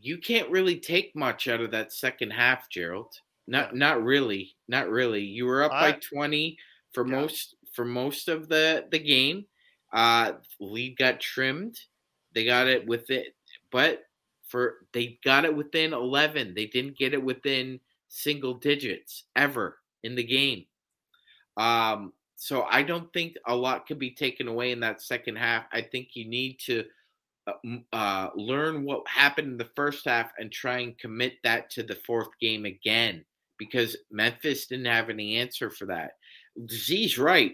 you 0.00 0.18
can't 0.18 0.50
really 0.50 0.78
take 0.80 1.14
much 1.14 1.48
out 1.48 1.60
of 1.60 1.70
that 1.72 1.92
second 1.92 2.30
half, 2.30 2.68
Gerald. 2.70 3.12
Not 3.46 3.74
not 3.74 4.02
really, 4.02 4.56
not 4.68 4.88
really. 4.88 5.22
You 5.22 5.46
were 5.46 5.62
up 5.64 5.72
I- 5.72 5.92
by 5.92 5.92
20 5.98 6.58
for 6.92 7.06
Yeah. 7.06 7.12
most 7.16 7.56
for 7.72 7.84
most 7.84 8.28
of 8.28 8.48
the 8.48 8.86
the 8.90 8.98
game. 8.98 9.46
Uh, 9.92 10.34
lead 10.60 10.96
got 10.96 11.20
trimmed. 11.20 11.78
They 12.32 12.44
got 12.44 12.68
it 12.68 12.86
with 12.86 13.10
it, 13.10 13.34
but 13.72 14.04
for 14.46 14.86
they 14.92 15.18
got 15.24 15.44
it 15.44 15.54
within 15.54 15.92
11. 15.92 16.54
They 16.54 16.66
didn't 16.66 16.98
get 16.98 17.14
it 17.14 17.22
within 17.22 17.80
single 18.08 18.54
digits 18.54 19.24
ever 19.36 19.80
in 20.02 20.14
the 20.14 20.24
game. 20.24 20.66
Um, 21.56 22.12
so 22.36 22.62
I 22.62 22.82
don't 22.82 23.12
think 23.12 23.36
a 23.46 23.54
lot 23.54 23.86
could 23.86 23.98
be 23.98 24.12
taken 24.12 24.48
away 24.48 24.72
in 24.72 24.80
that 24.80 25.02
second 25.02 25.36
half. 25.36 25.66
I 25.72 25.82
think 25.82 26.10
you 26.14 26.24
need 26.24 26.58
to 26.60 26.84
uh, 27.64 27.96
uh, 27.96 28.30
learn 28.34 28.84
what 28.84 29.06
happened 29.08 29.48
in 29.48 29.58
the 29.58 29.70
first 29.76 30.04
half 30.04 30.32
and 30.38 30.50
try 30.50 30.78
and 30.78 30.98
commit 30.98 31.34
that 31.44 31.70
to 31.70 31.82
the 31.82 31.98
fourth 32.06 32.28
game 32.40 32.64
again 32.64 33.24
because 33.58 33.96
Memphis 34.10 34.66
didn't 34.66 34.86
have 34.86 35.10
any 35.10 35.36
answer 35.36 35.70
for 35.70 35.86
that. 35.86 36.12
Z's 36.70 37.18
right. 37.18 37.52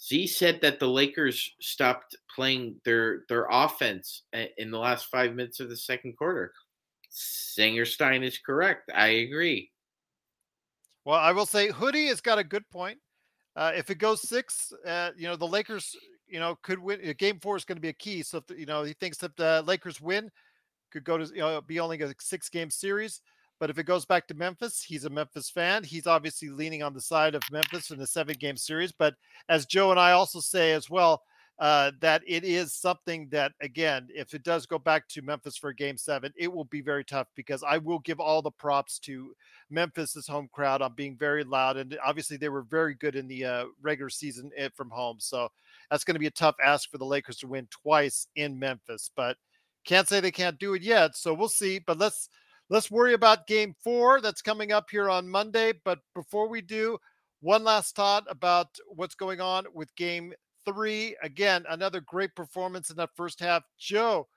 Z 0.00 0.26
said 0.26 0.60
that 0.62 0.80
the 0.80 0.88
Lakers 0.88 1.54
stopped 1.60 2.16
playing 2.34 2.76
their 2.84 3.24
their 3.28 3.46
offense 3.50 4.22
in 4.58 4.70
the 4.70 4.78
last 4.78 5.06
five 5.06 5.34
minutes 5.34 5.60
of 5.60 5.68
the 5.68 5.76
second 5.76 6.16
quarter. 6.16 6.52
Sangerstein 7.10 8.24
is 8.24 8.38
correct. 8.38 8.90
I 8.94 9.08
agree. 9.08 9.70
Well, 11.04 11.18
I 11.18 11.32
will 11.32 11.46
say 11.46 11.70
Hoodie 11.70 12.06
has 12.06 12.20
got 12.20 12.38
a 12.38 12.44
good 12.44 12.68
point. 12.70 12.98
Uh, 13.54 13.72
if 13.74 13.90
it 13.90 13.96
goes 13.96 14.26
six, 14.26 14.72
uh, 14.86 15.10
you 15.16 15.28
know, 15.28 15.36
the 15.36 15.46
Lakers, 15.46 15.94
you 16.32 16.40
know, 16.40 16.56
could 16.62 16.78
win. 16.78 17.00
uh, 17.08 17.12
Game 17.18 17.38
four 17.38 17.56
is 17.56 17.64
going 17.64 17.76
to 17.76 17.82
be 17.82 17.90
a 17.90 17.92
key. 17.92 18.22
So, 18.22 18.38
if, 18.38 18.46
the- 18.46 18.58
you 18.58 18.66
know, 18.66 18.82
he 18.82 18.94
thinks 18.94 19.18
that 19.18 19.36
the 19.36 19.62
Lakers 19.66 20.00
win, 20.00 20.30
could 20.90 21.04
go 21.04 21.18
to, 21.18 21.24
you 21.26 21.40
know, 21.40 21.60
be 21.60 21.80
only 21.80 22.00
a 22.00 22.14
six 22.20 22.48
game 22.48 22.70
series. 22.70 23.20
But 23.60 23.70
if 23.70 23.78
it 23.78 23.84
goes 23.84 24.04
back 24.04 24.26
to 24.26 24.34
Memphis, 24.34 24.82
he's 24.82 25.04
a 25.04 25.10
Memphis 25.10 25.48
fan. 25.48 25.84
He's 25.84 26.06
obviously 26.06 26.48
leaning 26.48 26.82
on 26.82 26.94
the 26.94 27.00
side 27.00 27.34
of 27.34 27.42
Memphis 27.50 27.90
in 27.90 27.98
the 27.98 28.06
seven 28.06 28.34
game 28.40 28.56
series. 28.56 28.92
But 28.92 29.14
as 29.48 29.66
Joe 29.66 29.90
and 29.92 30.00
I 30.00 30.12
also 30.12 30.40
say 30.40 30.72
as 30.72 30.90
well, 30.90 31.22
uh, 31.58 31.92
that 32.00 32.22
it 32.26 32.42
is 32.44 32.74
something 32.74 33.28
that, 33.30 33.52
again, 33.60 34.08
if 34.12 34.34
it 34.34 34.42
does 34.42 34.66
go 34.66 34.78
back 34.78 35.06
to 35.08 35.22
Memphis 35.22 35.56
for 35.56 35.72
game 35.72 35.96
seven, 35.96 36.32
it 36.36 36.52
will 36.52 36.64
be 36.64 36.80
very 36.80 37.04
tough 37.04 37.28
because 37.36 37.62
I 37.62 37.78
will 37.78 38.00
give 38.00 38.18
all 38.18 38.42
the 38.42 38.50
props 38.50 38.98
to 39.00 39.32
Memphis's 39.70 40.26
home 40.26 40.48
crowd 40.50 40.82
on 40.82 40.94
being 40.94 41.16
very 41.16 41.44
loud, 41.44 41.76
and 41.76 41.96
obviously 42.04 42.36
they 42.36 42.48
were 42.48 42.62
very 42.62 42.94
good 42.94 43.14
in 43.14 43.28
the 43.28 43.44
uh, 43.44 43.64
regular 43.80 44.10
season 44.10 44.50
eh, 44.56 44.70
from 44.74 44.90
home. 44.90 45.18
So 45.20 45.50
that's 45.92 46.04
going 46.04 46.14
to 46.14 46.20
be 46.20 46.26
a 46.26 46.30
tough 46.30 46.56
ask 46.64 46.90
for 46.90 46.96
the 46.96 47.04
Lakers 47.04 47.36
to 47.36 47.46
win 47.46 47.68
twice 47.70 48.26
in 48.34 48.58
Memphis, 48.58 49.10
but 49.14 49.36
can't 49.84 50.08
say 50.08 50.20
they 50.20 50.30
can't 50.30 50.58
do 50.58 50.72
it 50.72 50.80
yet. 50.80 51.14
So 51.14 51.34
we'll 51.34 51.50
see. 51.50 51.80
But 51.80 51.98
let's 51.98 52.30
let's 52.70 52.90
worry 52.90 53.12
about 53.12 53.46
Game 53.46 53.74
Four 53.84 54.22
that's 54.22 54.40
coming 54.40 54.72
up 54.72 54.86
here 54.90 55.10
on 55.10 55.28
Monday. 55.28 55.74
But 55.84 55.98
before 56.14 56.48
we 56.48 56.62
do, 56.62 56.96
one 57.42 57.62
last 57.62 57.94
thought 57.94 58.24
about 58.30 58.68
what's 58.88 59.14
going 59.14 59.42
on 59.42 59.66
with 59.74 59.94
Game 59.96 60.32
Three. 60.64 61.14
Again, 61.22 61.66
another 61.68 62.00
great 62.00 62.34
performance 62.34 62.88
in 62.88 62.96
that 62.96 63.10
first 63.14 63.38
half. 63.38 63.62
Joe, 63.78 64.28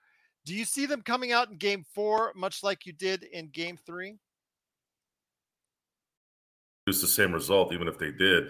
do 0.46 0.54
you 0.54 0.66
see 0.66 0.86
them 0.86 1.04
coming 1.04 1.32
out 1.32 1.52
in 1.52 1.58
Game 1.58 1.86
Four 1.96 2.34
much 2.36 2.64
like 2.64 2.86
you 2.86 2.92
did 2.92 3.24
in 3.24 3.48
Game 3.48 3.78
Three? 3.86 4.18
It's 6.86 7.00
the 7.00 7.08
same 7.08 7.32
result, 7.32 7.72
even 7.72 7.88
if 7.88 7.98
they 7.98 8.12
did. 8.12 8.44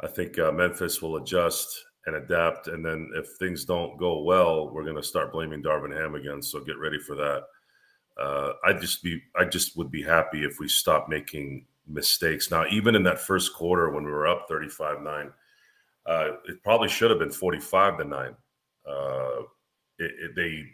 I 0.00 0.08
think 0.08 0.40
uh, 0.40 0.50
Memphis 0.50 1.00
will 1.00 1.16
adjust 1.16 1.68
and 2.06 2.16
adapt, 2.16 2.68
and 2.68 2.84
then 2.84 3.10
if 3.14 3.28
things 3.38 3.64
don't 3.64 3.98
go 3.98 4.22
well, 4.22 4.70
we're 4.70 4.84
going 4.84 4.96
to 4.96 5.02
start 5.02 5.32
blaming 5.32 5.62
Darvin 5.62 5.94
Ham 5.94 6.14
again. 6.14 6.42
So 6.42 6.60
get 6.60 6.78
ready 6.78 6.98
for 6.98 7.14
that. 7.16 7.42
Uh, 8.20 8.52
I 8.64 8.72
just 8.72 9.02
be, 9.02 9.20
I 9.38 9.44
just 9.44 9.76
would 9.76 9.90
be 9.90 10.02
happy 10.02 10.44
if 10.44 10.58
we 10.58 10.68
stop 10.68 11.08
making 11.08 11.66
mistakes. 11.86 12.50
Now, 12.50 12.64
even 12.70 12.94
in 12.94 13.02
that 13.04 13.20
first 13.20 13.54
quarter 13.54 13.90
when 13.90 14.04
we 14.04 14.10
were 14.10 14.26
up 14.26 14.46
thirty-five 14.48 15.02
nine, 15.02 15.30
uh, 16.06 16.32
it 16.48 16.62
probably 16.62 16.88
should 16.88 17.10
have 17.10 17.18
been 17.18 17.30
forty-five 17.30 17.98
to 17.98 18.04
nine. 18.04 18.34
Uh, 18.88 19.42
it, 19.98 20.12
it, 20.20 20.30
they, 20.36 20.64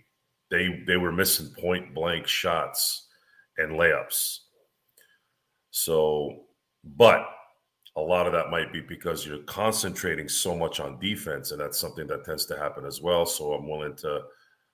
they, 0.51 0.85
they 0.87 0.97
were 0.97 1.13
missing 1.13 1.53
point 1.59 1.93
blank 1.93 2.27
shots 2.27 3.09
and 3.59 3.73
layups. 3.73 4.39
So, 5.71 6.45
but 6.85 7.27
a 7.97 8.01
lot 8.01 8.27
of 8.27 8.33
that 8.33 8.51
might 8.51 8.73
be 8.73 8.81
because 8.81 9.27
you're 9.27 9.39
concentrating 9.45 10.29
so 10.29 10.55
much 10.55 10.81
on 10.81 10.99
defense, 11.01 11.51
and 11.51 11.61
that's 11.61 11.79
something 11.79 12.07
that 12.07 12.25
tends 12.25 12.45
to 12.47 12.57
happen 12.57 12.85
as 12.85 13.01
well. 13.01 13.25
So 13.25 13.55
I'm 13.55 13.69
willing 13.69 13.97
to 13.97 14.23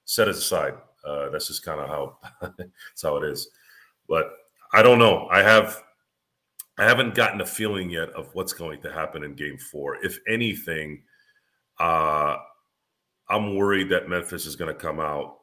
set 0.05 0.29
it 0.29 0.35
aside. 0.35 0.75
Uh, 1.05 1.31
that's 1.31 1.47
just 1.47 1.65
kind 1.65 1.81
of 1.81 1.89
how 1.89 2.19
that's 2.59 3.03
how 3.03 3.17
it 3.17 3.25
is. 3.25 3.49
But 4.09 4.33
I 4.73 4.83
don't 4.83 4.99
know. 4.99 5.29
I 5.31 5.43
have 5.43 5.83
I 6.79 6.85
haven't 6.85 7.15
gotten 7.15 7.41
a 7.41 7.47
feeling 7.47 7.91
yet 7.91 8.11
of 8.11 8.35
what's 8.35 8.53
going 8.53 8.81
to 8.83 8.93
happen 8.93 9.23
in 9.23 9.35
Game 9.35 9.59
Four. 9.59 10.05
If 10.05 10.19
anything, 10.29 11.03
uh, 11.79 12.39
I'm 13.29 13.57
worried 13.57 13.89
that 13.91 14.09
Memphis 14.09 14.47
is 14.47 14.57
going 14.57 14.75
to 14.75 14.81
come 14.81 14.99
out 14.99 15.39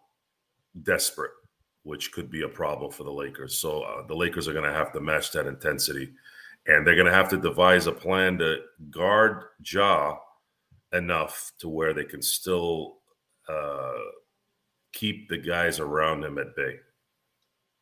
desperate, 0.84 1.32
which 1.84 2.12
could 2.12 2.30
be 2.30 2.42
a 2.42 2.50
problem 2.50 2.92
for 2.92 3.04
the 3.04 3.12
Lakers. 3.12 3.58
So 3.58 3.84
uh, 3.84 4.06
the 4.08 4.16
Lakers 4.16 4.48
are 4.48 4.54
going 4.54 4.66
to 4.66 4.74
have 4.74 4.92
to 4.94 5.00
match 5.00 5.32
that 5.32 5.48
intensity, 5.48 6.12
and 6.70 6.86
they're 6.86 6.96
going 6.96 7.08
to 7.08 7.14
have 7.14 7.30
to 7.30 7.38
devise 7.38 7.88
a 7.88 7.92
plan 7.92 8.38
to 8.38 8.58
guard 8.92 9.44
Ja 9.66 10.18
enough 10.94 11.52
to 11.60 11.68
where 11.68 11.94
they 11.94 12.04
can 12.04 12.22
still 12.22 12.98
uh, 13.48 13.94
keep 14.94 15.28
the 15.30 15.38
guys 15.38 15.80
around 15.80 16.24
him 16.24 16.38
at 16.38 16.56
bay, 16.56 16.76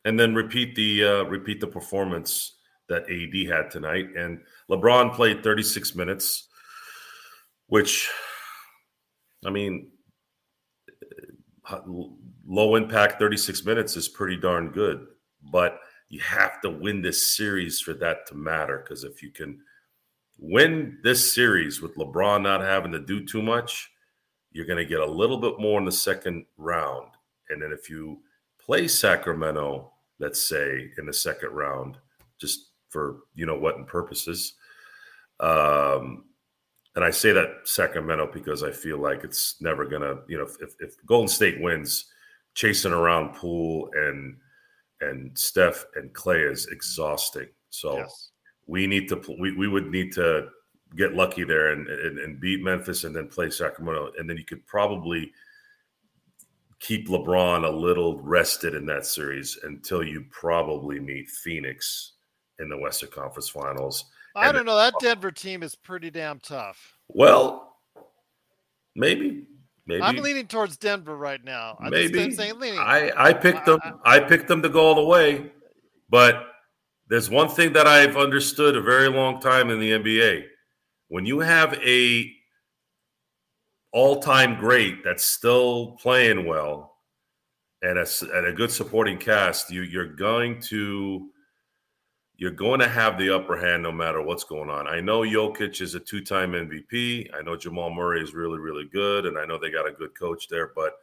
and 0.04 0.18
then 0.18 0.34
repeat 0.34 0.74
the 0.74 1.04
uh, 1.04 1.22
repeat 1.24 1.60
the 1.60 1.66
performance 1.66 2.54
that 2.88 3.04
AD 3.10 3.46
had 3.46 3.70
tonight. 3.70 4.08
And 4.16 4.40
LeBron 4.70 5.14
played 5.14 5.42
36 5.42 5.94
minutes, 5.94 6.48
which, 7.66 8.10
I 9.44 9.50
mean, 9.50 9.90
uh, 11.68 11.80
low 12.46 12.76
impact 12.76 13.18
36 13.18 13.66
minutes 13.66 13.96
is 13.96 14.08
pretty 14.08 14.38
darn 14.38 14.70
good, 14.70 15.06
but 15.52 15.80
you 16.08 16.20
have 16.20 16.60
to 16.62 16.70
win 16.70 17.02
this 17.02 17.36
series 17.36 17.80
for 17.80 17.92
that 17.94 18.26
to 18.28 18.34
matter. 18.34 18.78
Because 18.78 19.04
if 19.04 19.22
you 19.22 19.30
can 19.30 19.60
win 20.38 20.98
this 21.02 21.34
series 21.34 21.80
with 21.80 21.96
LeBron 21.96 22.42
not 22.42 22.60
having 22.60 22.92
to 22.92 22.98
do 22.98 23.24
too 23.24 23.42
much, 23.42 23.90
you're 24.52 24.66
going 24.66 24.78
to 24.78 24.84
get 24.84 25.00
a 25.00 25.06
little 25.06 25.38
bit 25.38 25.58
more 25.58 25.78
in 25.78 25.84
the 25.84 25.92
second 25.92 26.46
round. 26.56 27.08
And 27.50 27.62
then 27.62 27.72
if 27.72 27.90
you 27.90 28.20
play 28.64 28.88
Sacramento, 28.88 29.92
let's 30.18 30.48
say 30.48 30.90
in 30.98 31.06
the 31.06 31.12
second 31.12 31.50
round, 31.50 31.96
just 32.38 32.70
for 32.88 33.20
you 33.34 33.46
know 33.46 33.58
what 33.58 33.76
and 33.76 33.86
purposes. 33.86 34.54
Um, 35.40 36.24
and 36.94 37.04
I 37.04 37.10
say 37.10 37.32
that 37.32 37.60
Sacramento 37.64 38.30
because 38.32 38.62
I 38.62 38.72
feel 38.72 38.98
like 38.98 39.22
it's 39.22 39.60
never 39.60 39.84
gonna, 39.84 40.16
you 40.26 40.38
know, 40.38 40.48
if, 40.60 40.74
if 40.80 40.94
Golden 41.06 41.28
State 41.28 41.60
wins, 41.60 42.06
chasing 42.54 42.92
around 42.92 43.34
Poole 43.34 43.90
and 43.94 44.36
and 45.00 45.36
Steph 45.38 45.84
and 45.94 46.12
Klay 46.12 46.50
is 46.50 46.66
exhausting. 46.66 47.48
So 47.70 47.98
yes. 47.98 48.30
we 48.66 48.86
need 48.86 49.08
to 49.08 49.22
we, 49.38 49.52
we 49.52 49.68
would 49.68 49.90
need 49.90 50.12
to 50.14 50.48
get 50.96 51.14
lucky 51.14 51.44
there 51.44 51.72
and, 51.72 51.86
and, 51.86 52.18
and 52.18 52.40
beat 52.40 52.62
Memphis 52.62 53.04
and 53.04 53.14
then 53.14 53.28
play 53.28 53.50
Sacramento, 53.50 54.12
and 54.18 54.28
then 54.28 54.36
you 54.36 54.44
could 54.44 54.66
probably 54.66 55.32
keep 56.80 57.08
LeBron 57.08 57.64
a 57.64 57.70
little 57.70 58.20
rested 58.20 58.74
in 58.74 58.86
that 58.86 59.04
series 59.04 59.58
until 59.64 60.02
you 60.02 60.24
probably 60.30 61.00
meet 61.00 61.28
Phoenix 61.28 62.12
in 62.58 62.68
the 62.68 62.78
Western 62.78 63.10
Conference 63.10 63.48
Finals. 63.48 64.06
I 64.34 64.52
don't 64.52 64.66
know. 64.66 64.76
That 64.76 64.94
Denver 65.00 65.32
team 65.32 65.62
is 65.62 65.74
pretty 65.74 66.10
damn 66.10 66.38
tough. 66.38 66.96
Well, 67.08 67.76
maybe. 68.94 69.46
Maybe. 69.88 70.02
I'm 70.02 70.16
leaning 70.16 70.46
towards 70.46 70.76
Denver 70.76 71.16
right 71.16 71.42
now. 71.42 71.78
I'm 71.80 71.90
maybe. 71.90 72.30
Saying 72.30 72.60
leaning. 72.60 72.78
I, 72.78 73.10
I 73.16 73.32
picked 73.32 73.64
them. 73.64 73.80
I, 74.04 74.16
I 74.16 74.20
picked 74.20 74.46
them 74.46 74.60
to 74.60 74.68
go 74.68 74.82
all 74.82 74.94
the 74.94 75.02
way. 75.02 75.50
But 76.10 76.44
there's 77.08 77.30
one 77.30 77.48
thing 77.48 77.72
that 77.72 77.86
I've 77.86 78.14
understood 78.14 78.76
a 78.76 78.82
very 78.82 79.08
long 79.08 79.40
time 79.40 79.70
in 79.70 79.80
the 79.80 79.92
NBA. 79.92 80.44
When 81.08 81.24
you 81.24 81.40
have 81.40 81.72
a 81.82 82.30
all-time 83.94 84.60
great 84.60 85.02
that's 85.02 85.24
still 85.24 85.96
playing 86.02 86.44
well 86.44 86.98
and 87.80 87.98
a, 87.98 88.06
and 88.34 88.46
a 88.46 88.52
good 88.52 88.70
supporting 88.70 89.16
cast, 89.16 89.70
you 89.70 89.82
you're 89.82 90.14
going 90.14 90.60
to 90.64 91.30
you're 92.38 92.50
going 92.50 92.80
to 92.80 92.88
have 92.88 93.18
the 93.18 93.34
upper 93.34 93.56
hand 93.56 93.82
no 93.82 93.92
matter 93.92 94.22
what's 94.22 94.44
going 94.44 94.70
on. 94.70 94.86
I 94.86 95.00
know 95.00 95.20
Jokic 95.20 95.80
is 95.82 95.94
a 95.94 96.00
two-time 96.00 96.52
MVP. 96.52 97.28
I 97.34 97.42
know 97.42 97.56
Jamal 97.56 97.90
Murray 97.90 98.22
is 98.22 98.32
really 98.32 98.58
really 98.58 98.86
good, 98.86 99.26
and 99.26 99.36
I 99.36 99.44
know 99.44 99.58
they 99.58 99.70
got 99.70 99.88
a 99.88 99.92
good 99.92 100.18
coach 100.18 100.48
there, 100.48 100.72
but– 100.74 100.94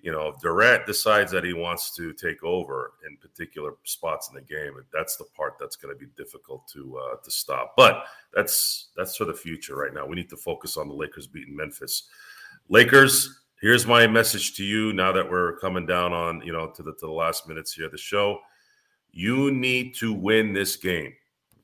you 0.00 0.12
know, 0.12 0.28
if 0.28 0.38
Durant 0.40 0.86
decides 0.86 1.32
that 1.32 1.44
he 1.44 1.52
wants 1.52 1.94
to 1.96 2.12
take 2.12 2.44
over 2.44 2.92
in 3.08 3.16
particular 3.16 3.72
spots 3.82 4.28
in 4.28 4.34
the 4.34 4.42
game, 4.42 4.74
that's 4.92 5.16
the 5.16 5.24
part 5.36 5.54
that's 5.58 5.74
going 5.74 5.92
to 5.94 5.98
be 5.98 6.10
difficult 6.16 6.68
to 6.68 6.98
uh, 6.98 7.16
to 7.16 7.30
stop. 7.30 7.74
But 7.76 8.04
that's 8.32 8.88
that's 8.96 9.16
for 9.16 9.24
the 9.24 9.34
future. 9.34 9.74
Right 9.74 9.92
now, 9.92 10.06
we 10.06 10.14
need 10.14 10.30
to 10.30 10.36
focus 10.36 10.76
on 10.76 10.88
the 10.88 10.94
Lakers 10.94 11.26
beating 11.26 11.56
Memphis. 11.56 12.04
Lakers, 12.68 13.40
here's 13.60 13.86
my 13.86 14.06
message 14.06 14.54
to 14.56 14.64
you. 14.64 14.92
Now 14.92 15.10
that 15.10 15.28
we're 15.28 15.58
coming 15.58 15.84
down 15.84 16.12
on 16.12 16.42
you 16.42 16.52
know 16.52 16.70
to 16.70 16.82
the 16.82 16.92
to 16.92 17.06
the 17.06 17.12
last 17.12 17.48
minutes 17.48 17.72
here 17.72 17.86
of 17.86 17.92
the 17.92 17.98
show, 17.98 18.38
you 19.10 19.50
need 19.50 19.94
to 19.96 20.12
win 20.12 20.52
this 20.52 20.76
game. 20.76 21.12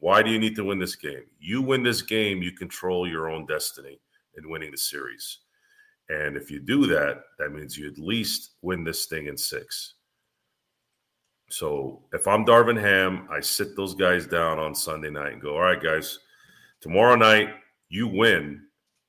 Why 0.01 0.23
do 0.23 0.31
you 0.31 0.39
need 0.39 0.57
to 0.57 0.65
win 0.65 0.79
this 0.79 0.97
game? 0.97 1.25
You 1.39 1.63
win 1.63 1.83
this 1.83 2.03
game, 2.03 2.43
you 2.43 2.53
control 2.53 3.09
your 3.09 3.31
own 3.31 3.47
destiny 3.47 4.01
in 4.37 4.51
winning 4.51 4.71
the 4.71 4.77
series. 4.77 5.39
And 6.09 6.37
if 6.37 6.51
you 6.51 6.61
do 6.61 6.87
that, 6.89 7.23
that 7.39 7.53
means 7.53 7.79
you 7.79 7.89
at 7.89 7.99
least 7.99 8.53
win 8.61 8.85
this 8.85 9.07
thing 9.07 9.27
in 9.27 9.37
six. 9.37 9.95
So 11.51 12.03
if 12.13 12.27
I'm 12.27 12.45
Darvin 12.45 12.81
Ham, 12.81 13.29
I 13.31 13.41
sit 13.41 13.77
those 13.77 13.95
guys 13.95 14.27
down 14.27 14.59
on 14.59 14.75
Sunday 14.75 15.11
night 15.11 15.33
and 15.35 15.43
go, 15.43 15.55
all 15.55 15.61
right, 15.61 15.83
guys, 15.83 16.19
tomorrow 16.81 17.17
night 17.17 17.51
you 17.89 18.09
win, 18.09 18.63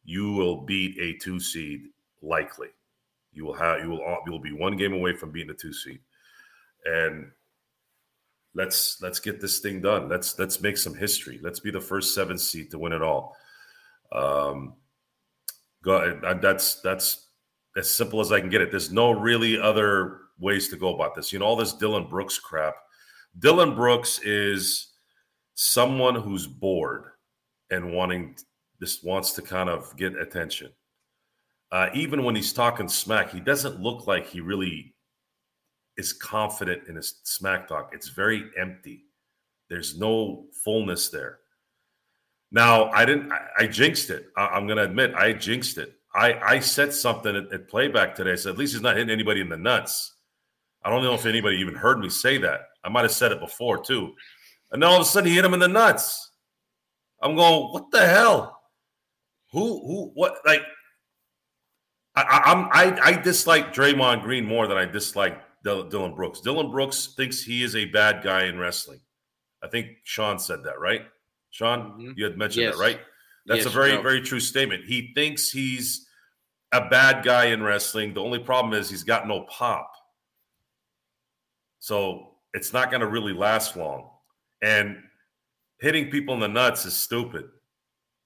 you 0.03 0.33
will 0.33 0.61
beat 0.61 0.97
a 0.99 1.17
two 1.17 1.39
seed 1.39 1.88
likely. 2.21 2.67
You 3.33 3.45
will 3.45 3.53
have 3.53 3.79
you 3.79 3.89
will 3.89 4.17
you 4.25 4.31
will 4.31 4.39
be 4.39 4.53
one 4.53 4.77
game 4.77 4.93
away 4.93 5.13
from 5.15 5.31
beating 5.31 5.49
a 5.49 5.53
two 5.53 5.73
seed. 5.73 5.99
And 6.86 7.31
let's 8.56 9.01
let's 9.01 9.20
get 9.20 9.39
this 9.39 9.60
thing 9.60 9.82
done. 9.82 10.10
Let's 10.10 10.39
let's 10.39 10.62
make 10.62 10.78
some 10.78 10.95
history. 10.95 11.39
Let's 11.43 11.60
be 11.60 11.72
the 11.72 11.82
first 11.82 12.16
seven 12.16 12.38
seed 12.38 12.72
to 12.72 12.80
win 12.80 12.93
it 12.93 13.01
all. 13.01 13.36
Um, 14.12 14.74
Go. 15.86 16.20
That's 16.41 16.82
that's 16.82 17.28
as 17.78 17.89
simple 17.89 18.20
as 18.20 18.32
I 18.32 18.39
can 18.39 18.49
get 18.49 18.62
it. 18.62 18.72
There's 18.72 18.91
no 18.91 19.12
really 19.12 19.60
other 19.60 20.22
ways 20.39 20.68
to 20.70 20.78
go 20.78 20.95
about 20.95 21.14
this. 21.14 21.32
You 21.32 21.39
know, 21.39 21.45
all 21.45 21.56
this 21.56 21.74
Dillon 21.74 22.08
Brooks 22.10 22.39
crap. 22.39 22.76
Dillon 23.38 23.76
Brooks 23.76 24.20
is 24.24 24.93
someone 25.53 26.16
who's 26.16 26.47
bored 26.47 27.03
and 27.70 27.93
wanting 27.93 28.36
just 28.82 29.06
wants 29.06 29.34
to 29.34 29.43
kind 29.43 29.70
of 29.70 29.95
get 29.95 30.18
attention. 30.18 30.72
Uh, 31.72 31.89
even 31.93 32.24
when 32.24 32.36
he's 32.36 32.51
talking 32.51 32.88
smack, 32.88 33.32
he 33.32 33.39
doesn't 33.39 33.80
look 33.80 34.08
like 34.08 34.26
he 34.26 34.41
really 34.41 34.95
is 35.98 36.14
confident 36.14 36.88
in 36.88 36.96
his 36.96 37.22
smack 37.24 37.68
talk. 37.68 37.91
It's 37.93 38.10
very 38.10 38.50
empty. 38.58 39.06
There's 39.70 39.98
no 39.98 40.46
fullness 40.64 41.10
there. 41.10 41.39
Now, 42.52 42.89
I 42.91 43.06
didn't. 43.06 43.32
I, 43.32 43.48
I 43.60 43.68
jinxed 43.68 44.10
it. 44.10 44.28
I, 44.38 44.58
am 44.58 44.68
going 44.68 44.78
to 44.78 44.84
admit 44.84 45.14
I 45.16 45.34
jinxed 45.34 45.78
it. 45.78 45.93
I 46.14 46.34
I 46.36 46.60
said 46.60 46.93
something 46.93 47.36
at, 47.36 47.52
at, 47.52 47.68
playback 47.68 48.16
today. 48.16 48.34
I 48.34 48.36
said 48.36 48.54
at 48.54 48.58
least 48.58 48.74
he's 48.74 48.82
not 48.82 48.96
hitting 48.96 49.12
anybody 49.12 49.41
in 49.41 49.50
the 49.50 49.58
nuts. 49.58 50.14
I 50.84 50.89
don't 50.89 51.04
know 51.04 51.16
if 51.16 51.26
anybody 51.26 51.58
even 51.58 51.76
heard 51.76 52.00
me 52.00 52.10
say 52.10 52.38
that. 52.38 52.62
I 52.84 52.89
might 52.89 53.02
have 53.02 53.12
said 53.12 53.32
it 53.32 53.39
before 53.39 53.84
too. 53.84 54.14
And 54.72 54.84
all 54.84 54.96
of 54.96 55.02
a 55.02 55.06
sudden 55.06 55.30
he 55.30 55.36
hit 55.36 55.43
him 55.43 55.54
in 55.54 55.60
the 55.60 55.68
nuts. 55.68 56.32
I'm 57.22 57.36
going, 57.36 57.72
what 57.72 57.91
the 57.91 58.06
hell? 58.06 58.62
Who 59.52 59.86
who 59.86 60.12
what 60.14 60.38
like 60.46 60.62
I, 62.16 62.41
I'm 62.46 62.70
I, 62.72 63.00
I 63.04 63.22
dislike 63.22 63.74
Draymond 63.74 64.22
Green 64.22 64.46
more 64.46 64.68
than 64.68 64.78
I 64.78 64.86
dislike 64.86 65.41
Dillon 65.66 66.16
Brooks. 66.16 66.39
Dillon 66.39 66.72
Brooks 66.72 67.13
thinks 67.18 67.41
he 67.41 67.63
is 67.63 67.76
a 67.76 67.86
bad 67.86 68.24
guy 68.24 68.45
in 68.45 68.57
wrestling. 68.57 68.99
I 69.63 69.68
think 69.68 69.88
Sean 70.03 70.39
said 70.39 70.63
that, 70.63 70.80
right? 70.80 71.01
Sean, 71.49 71.91
mm-hmm. 71.91 72.11
you 72.16 72.24
had 72.24 72.38
mentioned 72.38 72.66
yes. 72.66 72.76
that, 72.76 72.82
right? 72.82 72.99
That's 73.47 73.66
yes, 73.66 73.68
a 73.68 73.70
very, 73.70 73.93
no. 73.93 74.01
very 74.01 74.22
true 74.22 74.39
statement. 74.39 74.86
He 74.86 75.11
thinks 75.16 75.51
he's 75.51 76.07
a 76.72 76.88
bad 76.88 77.24
guy 77.24 77.45
in 77.45 77.63
wrestling. 77.63 78.13
The 78.13 78.22
only 78.22 78.39
problem 78.39 78.74
is 78.74 78.89
he's 78.89 79.03
got 79.03 79.28
no 79.28 79.41
pop. 79.49 79.91
So 81.80 82.36
it's 82.53 82.74
not 82.74 82.89
going 82.89 83.01
to 83.01 83.07
really 83.07 83.34
last 83.34 83.76
long. 83.76 84.09
And 84.61 84.97
hitting 85.80 86.09
people 86.09 86.34
in 86.34 86.39
the 86.39 86.47
nuts 86.47 86.86
is 86.86 86.95
stupid. 86.95 87.45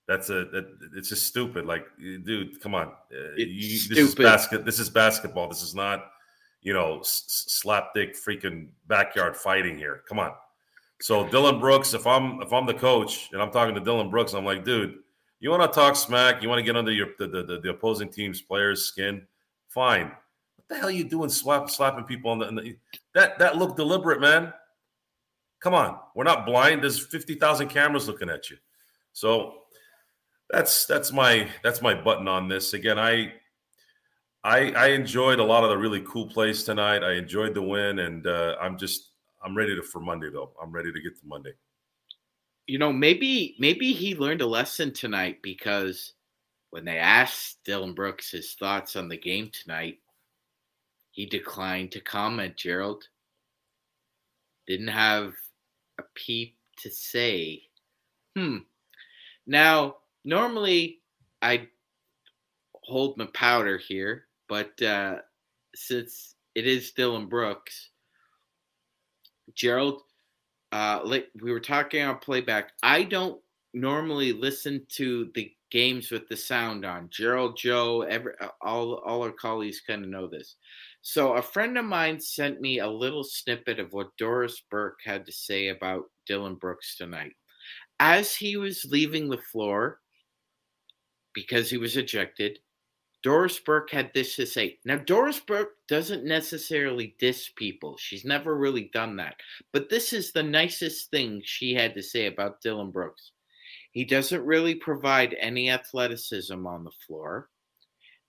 That's 0.07 0.29
a 0.29 0.45
that, 0.45 0.65
it's 0.95 1.09
just 1.09 1.27
stupid. 1.27 1.65
Like, 1.65 1.85
dude, 1.99 2.61
come 2.61 2.73
on. 2.73 2.87
Uh, 2.87 3.35
you, 3.37 3.79
this 3.89 3.97
is 3.97 4.15
basket. 4.15 4.65
This 4.65 4.79
is 4.79 4.89
basketball. 4.89 5.47
This 5.47 5.61
is 5.61 5.75
not, 5.75 6.09
you 6.61 6.73
know, 6.73 6.99
s- 6.99 7.23
slap 7.27 7.93
dick 7.93 8.15
freaking 8.15 8.67
backyard 8.87 9.35
fighting 9.35 9.77
here. 9.77 10.03
Come 10.07 10.19
on. 10.19 10.31
So 11.01 11.27
Dillon 11.29 11.59
Brooks, 11.59 11.93
if 11.93 12.05
I'm 12.05 12.41
if 12.41 12.51
I'm 12.51 12.65
the 12.65 12.73
coach 12.73 13.29
and 13.31 13.41
I'm 13.41 13.51
talking 13.51 13.75
to 13.75 13.81
Dillon 13.81 14.09
Brooks, 14.09 14.33
I'm 14.33 14.45
like, 14.45 14.65
dude, 14.65 14.95
you 15.39 15.49
want 15.49 15.63
to 15.63 15.73
talk 15.73 15.95
smack? 15.95 16.41
You 16.43 16.49
want 16.49 16.59
to 16.59 16.63
get 16.63 16.75
under 16.75 16.91
your 16.91 17.07
the, 17.17 17.27
the, 17.27 17.59
the, 17.63 17.69
opposing 17.69 18.09
team's 18.09 18.41
players' 18.41 18.85
skin? 18.85 19.25
Fine. 19.69 20.11
What 20.55 20.67
the 20.67 20.75
hell 20.75 20.89
are 20.89 20.91
you 20.91 21.05
doing, 21.05 21.29
slap, 21.29 21.69
slapping 21.69 22.03
people 22.03 22.31
on 22.31 22.39
the, 22.39 22.45
the 22.51 22.75
that 23.15 23.39
that 23.39 23.57
looked 23.57 23.77
deliberate, 23.77 24.19
man. 24.19 24.53
Come 25.61 25.73
on, 25.73 25.97
we're 26.15 26.25
not 26.25 26.45
blind. 26.45 26.83
There's 26.83 26.99
fifty 26.99 27.35
thousand 27.35 27.69
cameras 27.69 28.07
looking 28.07 28.29
at 28.29 28.49
you. 28.49 28.57
So 29.13 29.53
that's 30.49 30.85
that's 30.85 31.13
my 31.13 31.47
that's 31.63 31.81
my 31.81 31.93
button 31.93 32.27
on 32.27 32.49
this. 32.49 32.73
Again, 32.73 32.99
I 32.99 33.33
I 34.43 34.71
I 34.71 34.87
enjoyed 34.89 35.39
a 35.39 35.43
lot 35.43 35.63
of 35.63 35.69
the 35.69 35.77
really 35.77 36.01
cool 36.01 36.27
plays 36.27 36.63
tonight. 36.63 37.03
I 37.03 37.13
enjoyed 37.13 37.53
the 37.53 37.61
win, 37.61 37.99
and 37.99 38.25
uh, 38.25 38.55
I'm 38.61 38.77
just 38.77 39.11
I'm 39.43 39.55
ready 39.55 39.75
to 39.75 39.83
for 39.83 39.99
Monday 39.99 40.29
though. 40.29 40.51
I'm 40.61 40.71
ready 40.71 40.91
to 40.91 41.01
get 41.01 41.19
to 41.19 41.27
Monday. 41.27 41.53
You 42.67 42.77
know, 42.77 42.93
maybe 42.93 43.55
maybe 43.59 43.93
he 43.93 44.15
learned 44.15 44.41
a 44.41 44.47
lesson 44.47 44.93
tonight 44.93 45.39
because 45.41 46.13
when 46.69 46.85
they 46.85 46.97
asked 46.97 47.63
Dillon 47.65 47.93
Brooks 47.93 48.31
his 48.31 48.53
thoughts 48.53 48.95
on 48.95 49.09
the 49.09 49.17
game 49.17 49.49
tonight, 49.51 49.97
he 51.11 51.25
declined 51.25 51.91
to 51.93 51.99
comment. 51.99 52.55
Gerald 52.55 53.03
didn't 54.67 54.89
have 54.89 55.33
a 55.99 56.03
peep 56.13 56.55
to 56.77 56.89
say. 56.91 57.63
Hmm. 58.37 58.57
Now, 59.47 59.97
normally 60.23 61.01
I 61.41 61.67
hold 62.83 63.17
my 63.17 63.27
powder 63.33 63.77
here, 63.77 64.27
but 64.49 64.81
uh, 64.81 65.17
since 65.75 66.35
it 66.55 66.67
is 66.67 66.91
Dillon 66.91 67.27
Brooks, 67.27 67.91
Gerald, 69.55 70.01
uh, 70.71 70.99
we 71.41 71.51
were 71.51 71.59
talking 71.59 72.03
on 72.03 72.17
playback. 72.17 72.71
I 72.83 73.03
don't 73.03 73.39
normally 73.73 74.33
listen 74.33 74.85
to 74.95 75.29
the 75.35 75.51
games 75.71 76.11
with 76.11 76.27
the 76.27 76.35
sound 76.35 76.83
on. 76.83 77.09
Gerald, 77.11 77.55
Joe, 77.57 78.01
every 78.01 78.33
uh, 78.41 78.49
all 78.61 78.95
all 79.05 79.23
our 79.23 79.31
colleagues 79.31 79.81
kind 79.85 80.03
of 80.03 80.09
know 80.09 80.27
this. 80.27 80.55
So 81.01 81.33
a 81.33 81.41
friend 81.41 81.77
of 81.77 81.85
mine 81.85 82.19
sent 82.19 82.59
me 82.59 82.79
a 82.79 82.87
little 82.87 83.23
snippet 83.23 83.79
of 83.79 83.93
what 83.93 84.15
Doris 84.17 84.61
Burke 84.69 84.99
had 85.05 85.25
to 85.25 85.31
say 85.31 85.69
about 85.69 86.05
Dillon 86.25 86.55
Brooks 86.55 86.97
tonight. 86.97 87.33
As 87.99 88.35
he 88.35 88.57
was 88.57 88.85
leaving 88.89 89.29
the 89.29 89.37
floor 89.37 89.99
because 91.33 91.69
he 91.69 91.77
was 91.77 91.95
ejected, 91.97 92.59
Doris 93.21 93.59
Burke 93.59 93.91
had 93.91 94.11
this 94.13 94.35
to 94.37 94.45
say. 94.45 94.77
Now, 94.85 94.97
Doris 94.97 95.39
Burke 95.39 95.75
doesn't 95.87 96.23
necessarily 96.23 97.15
diss 97.19 97.49
people. 97.55 97.97
She's 97.97 98.23
never 98.23 98.57
really 98.57 98.89
done 98.93 99.17
that. 99.17 99.35
But 99.73 99.89
this 99.89 100.13
is 100.13 100.31
the 100.31 100.43
nicest 100.43 101.11
thing 101.11 101.41
she 101.43 101.73
had 101.73 101.93
to 101.95 102.03
say 102.03 102.27
about 102.27 102.61
Dillon 102.61 102.91
Brooks. 102.91 103.31
He 103.91 104.05
doesn't 104.05 104.45
really 104.45 104.75
provide 104.75 105.35
any 105.39 105.69
athleticism 105.69 106.65
on 106.65 106.83
the 106.83 106.91
floor, 107.05 107.49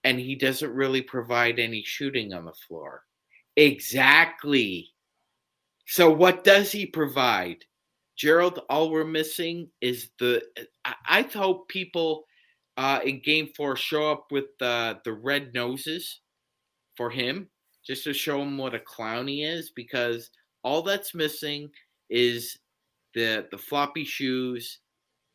and 0.03 0.19
he 0.19 0.35
doesn't 0.35 0.73
really 0.73 1.01
provide 1.01 1.59
any 1.59 1.83
shooting 1.83 2.33
on 2.33 2.45
the 2.45 2.53
floor. 2.67 3.03
Exactly. 3.55 4.89
So, 5.85 6.09
what 6.11 6.43
does 6.43 6.71
he 6.71 6.85
provide? 6.85 7.63
Gerald, 8.17 8.61
all 8.69 8.91
we're 8.91 9.05
missing 9.05 9.69
is 9.79 10.09
the. 10.19 10.43
I, 10.83 10.95
I 11.07 11.21
hope 11.21 11.69
people 11.69 12.25
uh, 12.77 12.99
in 13.03 13.21
game 13.21 13.49
four 13.55 13.75
show 13.75 14.11
up 14.11 14.31
with 14.31 14.45
the 14.59 14.99
the 15.05 15.13
red 15.13 15.53
noses 15.53 16.21
for 16.95 17.09
him 17.09 17.49
just 17.85 18.03
to 18.03 18.13
show 18.13 18.41
him 18.41 18.57
what 18.57 18.75
a 18.75 18.79
clown 18.79 19.27
he 19.27 19.43
is 19.43 19.71
because 19.71 20.29
all 20.63 20.81
that's 20.81 21.15
missing 21.15 21.69
is 22.09 22.57
the 23.13 23.47
the 23.51 23.57
floppy 23.57 24.03
shoes 24.03 24.79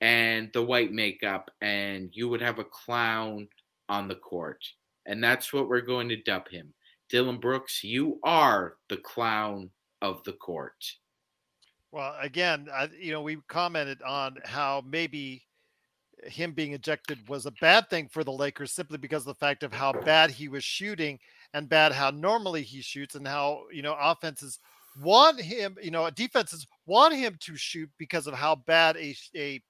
and 0.00 0.50
the 0.52 0.62
white 0.62 0.92
makeup 0.92 1.50
and 1.60 2.10
you 2.12 2.28
would 2.28 2.40
have 2.40 2.58
a 2.58 2.64
clown 2.64 3.48
on 3.88 4.08
the 4.08 4.14
court. 4.14 4.64
And 5.06 5.22
that's 5.22 5.52
what 5.52 5.68
we're 5.68 5.80
going 5.80 6.08
to 6.08 6.22
dub 6.22 6.48
him. 6.48 6.74
Dillon 7.08 7.38
brooks 7.38 7.82
you 7.82 8.18
are 8.24 8.76
the 8.88 8.96
clown 8.98 9.70
of 10.02 10.22
the 10.24 10.32
court. 10.34 10.84
Well 11.92 12.16
again 12.20 12.68
I, 12.72 12.88
you 12.98 13.12
know 13.12 13.22
we 13.22 13.38
commented 13.48 14.02
on 14.02 14.36
how 14.44 14.82
maybe 14.86 15.45
him 16.24 16.52
being 16.52 16.72
ejected 16.72 17.28
was 17.28 17.46
a 17.46 17.52
bad 17.60 17.88
thing 17.90 18.08
for 18.08 18.24
the 18.24 18.32
Lakers 18.32 18.72
simply 18.72 18.98
because 18.98 19.22
of 19.22 19.26
the 19.26 19.34
fact 19.34 19.62
of 19.62 19.72
how 19.72 19.92
bad 19.92 20.30
he 20.30 20.48
was 20.48 20.64
shooting 20.64 21.18
and 21.54 21.68
bad 21.68 21.92
how 21.92 22.10
normally 22.10 22.62
he 22.62 22.80
shoots 22.80 23.14
and 23.14 23.26
how 23.26 23.64
you 23.72 23.82
know 23.82 23.96
offenses 24.00 24.58
want 25.02 25.40
him 25.40 25.76
you 25.82 25.90
know 25.90 26.08
defenses 26.10 26.66
want 26.86 27.14
him 27.14 27.36
to 27.40 27.56
shoot 27.56 27.90
because 27.98 28.26
of 28.26 28.34
how 28.34 28.54
bad 28.54 28.96
a, 28.96 29.14
a 29.36 29.60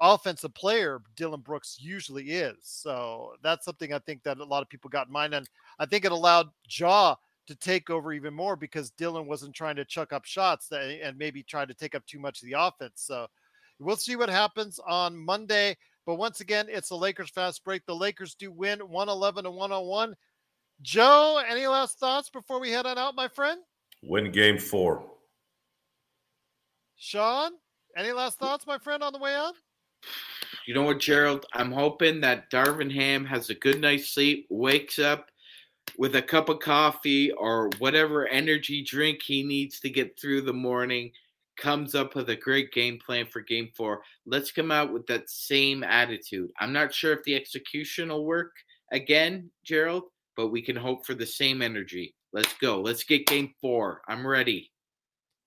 offensive 0.00 0.54
player 0.54 1.02
Dillon 1.14 1.40
Brooks 1.40 1.76
usually 1.80 2.30
is. 2.30 2.56
So 2.62 3.34
that's 3.42 3.64
something 3.64 3.92
I 3.92 3.98
think 3.98 4.22
that 4.22 4.38
a 4.38 4.44
lot 4.44 4.62
of 4.62 4.68
people 4.68 4.88
got 4.88 5.08
in 5.08 5.12
mind 5.12 5.34
and 5.34 5.48
I 5.78 5.86
think 5.86 6.04
it 6.04 6.12
allowed 6.12 6.48
Ja 6.68 7.16
to 7.46 7.54
take 7.56 7.90
over 7.90 8.12
even 8.12 8.32
more 8.32 8.56
because 8.56 8.90
Dillon 8.90 9.26
wasn't 9.26 9.54
trying 9.54 9.76
to 9.76 9.84
chuck 9.84 10.12
up 10.12 10.24
shots 10.24 10.70
eh, 10.72 10.98
and 11.02 11.18
maybe 11.18 11.42
try 11.42 11.64
to 11.64 11.74
take 11.74 11.94
up 11.94 12.06
too 12.06 12.18
much 12.18 12.42
of 12.42 12.48
the 12.48 12.54
offense. 12.58 13.02
So 13.02 13.26
We'll 13.80 13.96
see 13.96 14.16
what 14.16 14.28
happens 14.28 14.78
on 14.86 15.16
Monday. 15.16 15.76
But 16.06 16.16
once 16.16 16.40
again, 16.40 16.66
it's 16.68 16.90
the 16.90 16.96
Lakers 16.96 17.30
fast 17.30 17.64
break. 17.64 17.84
The 17.86 17.94
Lakers 17.96 18.34
do 18.34 18.52
win 18.52 18.78
111 18.80 19.44
to 19.44 19.50
101. 19.50 20.14
Joe, 20.82 21.42
any 21.48 21.66
last 21.66 21.98
thoughts 21.98 22.30
before 22.30 22.60
we 22.60 22.70
head 22.70 22.86
on 22.86 22.98
out, 22.98 23.14
my 23.14 23.28
friend? 23.28 23.60
Win 24.02 24.30
game 24.30 24.58
four. 24.58 25.04
Sean, 26.96 27.52
any 27.96 28.12
last 28.12 28.38
thoughts, 28.38 28.66
my 28.66 28.78
friend, 28.78 29.02
on 29.02 29.12
the 29.12 29.18
way 29.18 29.34
out? 29.34 29.54
You 30.66 30.74
know 30.74 30.82
what, 30.82 31.00
Gerald? 31.00 31.46
I'm 31.54 31.72
hoping 31.72 32.20
that 32.20 32.50
Darvin 32.50 32.92
Ham 32.94 33.24
has 33.24 33.50
a 33.50 33.54
good 33.54 33.80
night's 33.80 34.08
sleep, 34.08 34.46
wakes 34.50 34.98
up 34.98 35.26
with 35.98 36.16
a 36.16 36.22
cup 36.22 36.48
of 36.48 36.60
coffee 36.60 37.32
or 37.32 37.70
whatever 37.78 38.26
energy 38.28 38.82
drink 38.82 39.22
he 39.22 39.42
needs 39.42 39.80
to 39.80 39.90
get 39.90 40.18
through 40.18 40.42
the 40.42 40.52
morning 40.52 41.10
comes 41.60 41.94
up 41.94 42.14
with 42.14 42.30
a 42.30 42.36
great 42.36 42.72
game 42.72 42.98
plan 43.04 43.26
for 43.26 43.40
game 43.40 43.68
four. 43.76 44.02
Let's 44.26 44.50
come 44.50 44.70
out 44.70 44.92
with 44.92 45.06
that 45.06 45.28
same 45.28 45.84
attitude. 45.84 46.50
I'm 46.58 46.72
not 46.72 46.92
sure 46.92 47.12
if 47.12 47.22
the 47.24 47.36
execution 47.36 48.08
will 48.08 48.24
work 48.24 48.52
again, 48.92 49.50
Gerald, 49.64 50.04
but 50.36 50.48
we 50.48 50.62
can 50.62 50.76
hope 50.76 51.06
for 51.06 51.14
the 51.14 51.26
same 51.26 51.62
energy. 51.62 52.14
Let's 52.32 52.54
go. 52.54 52.80
Let's 52.80 53.04
get 53.04 53.26
game 53.26 53.54
four. 53.60 54.02
I'm 54.08 54.26
ready. 54.26 54.70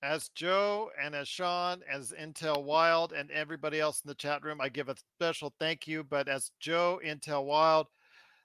As 0.03 0.29
Joe 0.29 0.89
and 1.01 1.15
as 1.15 1.29
Sean, 1.29 1.81
as 1.89 2.11
Intel 2.11 2.63
Wild, 2.63 3.13
and 3.13 3.31
everybody 3.31 3.79
else 3.79 4.01
in 4.03 4.09
the 4.09 4.15
chat 4.15 4.43
room, 4.43 4.59
I 4.59 4.67
give 4.67 4.89
a 4.89 4.95
special 5.17 5.53
thank 5.59 5.87
you. 5.87 6.03
But 6.03 6.27
as 6.27 6.51
Joe, 6.59 6.99
Intel 7.05 7.45
Wild, 7.45 7.87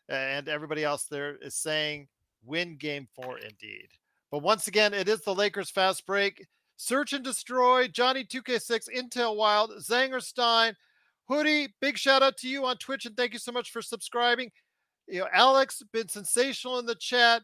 and 0.08 0.48
everybody 0.48 0.84
else 0.84 1.04
there 1.10 1.36
is 1.42 1.56
saying, 1.56 2.08
win 2.44 2.76
game 2.76 3.08
four 3.14 3.38
indeed. 3.38 3.88
But 4.30 4.42
once 4.42 4.68
again, 4.68 4.94
it 4.94 5.08
is 5.08 5.22
the 5.22 5.34
Lakers 5.34 5.70
fast 5.70 6.06
break. 6.06 6.46
Search 6.78 7.12
and 7.12 7.24
Destroy, 7.24 7.88
Johnny 7.88 8.24
2K6, 8.24 8.88
Intel 8.96 9.36
Wild, 9.36 9.72
Zangerstein, 9.80 10.74
Hoodie. 11.28 11.74
Big 11.80 11.98
shout 11.98 12.22
out 12.22 12.36
to 12.38 12.48
you 12.48 12.64
on 12.64 12.76
Twitch 12.76 13.04
and 13.04 13.16
thank 13.16 13.32
you 13.32 13.40
so 13.40 13.50
much 13.50 13.72
for 13.72 13.82
subscribing. 13.82 14.52
You 15.08 15.20
know, 15.20 15.28
Alex 15.32 15.82
been 15.92 16.08
sensational 16.08 16.78
in 16.78 16.86
the 16.86 16.94
chat. 16.94 17.42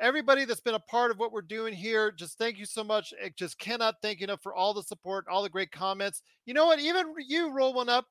Everybody 0.00 0.44
that's 0.44 0.60
been 0.60 0.74
a 0.74 0.80
part 0.80 1.12
of 1.12 1.18
what 1.20 1.30
we're 1.30 1.40
doing 1.42 1.72
here, 1.72 2.10
just 2.10 2.36
thank 2.36 2.58
you 2.58 2.66
so 2.66 2.82
much. 2.82 3.14
I 3.24 3.32
just 3.36 3.60
cannot 3.60 3.94
thank 4.02 4.18
you 4.18 4.24
enough 4.24 4.42
for 4.42 4.56
all 4.56 4.74
the 4.74 4.82
support, 4.82 5.24
all 5.30 5.44
the 5.44 5.48
great 5.48 5.70
comments. 5.70 6.22
You 6.44 6.52
know 6.52 6.66
what? 6.66 6.80
Even 6.80 7.14
you 7.28 7.52
roll 7.52 7.74
one 7.74 7.88
up. 7.88 8.06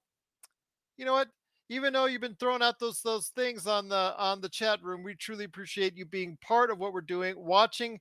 You 0.95 1.03
know 1.03 1.11
what? 1.11 1.27
Even 1.67 1.91
though 1.91 2.05
you've 2.05 2.21
been 2.21 2.37
throwing 2.39 2.61
out 2.61 2.79
those 2.79 3.01
those 3.01 3.33
things 3.35 3.67
on 3.67 3.89
the 3.89 4.15
on 4.17 4.39
the 4.39 4.47
chat 4.47 4.81
room, 4.81 5.03
we 5.03 5.13
truly 5.15 5.43
appreciate 5.43 5.97
you 5.97 6.05
being 6.05 6.37
part 6.41 6.71
of 6.71 6.77
what 6.77 6.93
we're 6.93 7.01
doing, 7.01 7.35
watching 7.37 7.99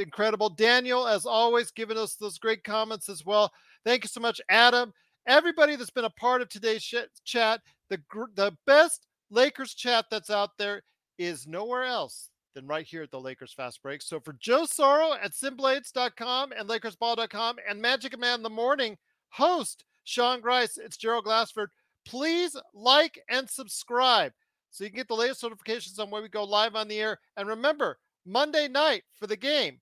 incredible. 0.00 0.48
Daniel, 0.48 1.06
as 1.06 1.26
always, 1.26 1.70
giving 1.70 1.98
us 1.98 2.14
those 2.14 2.38
great 2.38 2.64
comments 2.64 3.08
as 3.08 3.24
well. 3.24 3.52
Thank 3.84 4.04
you 4.04 4.08
so 4.08 4.20
much, 4.20 4.40
Adam. 4.48 4.92
Everybody 5.26 5.76
that's 5.76 5.90
been 5.90 6.04
a 6.04 6.10
part 6.10 6.42
of 6.42 6.48
today's 6.48 6.82
sh- 6.82 6.96
chat, 7.24 7.60
the 7.90 8.00
the 8.34 8.56
best 8.66 9.06
Lakers 9.30 9.74
chat 9.74 10.06
that's 10.10 10.30
out 10.30 10.50
there 10.58 10.82
is 11.18 11.46
nowhere 11.46 11.84
else 11.84 12.30
than 12.54 12.66
right 12.66 12.86
here 12.86 13.02
at 13.02 13.10
the 13.10 13.20
Lakers 13.20 13.52
Fast 13.52 13.82
Break. 13.82 14.02
So 14.02 14.20
for 14.20 14.34
Joe 14.34 14.62
Soro 14.62 15.16
at 15.22 15.32
SynBlades.com 15.32 16.52
and 16.52 16.68
LakersBall.com 16.68 17.56
and 17.68 17.80
Magic 17.80 18.18
Man 18.18 18.36
in 18.36 18.42
the 18.42 18.50
Morning 18.50 18.96
host 19.30 19.84
Sean 20.04 20.40
Grice, 20.40 20.76
it's 20.76 20.96
Gerald 20.96 21.24
Glassford. 21.24 21.70
Please 22.04 22.56
like 22.74 23.20
and 23.30 23.48
subscribe 23.48 24.32
so 24.70 24.84
you 24.84 24.90
can 24.90 24.96
get 24.96 25.08
the 25.08 25.14
latest 25.14 25.42
notifications 25.42 25.98
on 25.98 26.10
when 26.10 26.22
we 26.22 26.28
go 26.28 26.44
live 26.44 26.74
on 26.74 26.88
the 26.88 27.00
air. 27.00 27.18
And 27.36 27.48
remember, 27.48 27.98
Monday 28.24 28.68
night 28.68 29.02
for 29.18 29.26
the 29.26 29.36
game. 29.36 29.80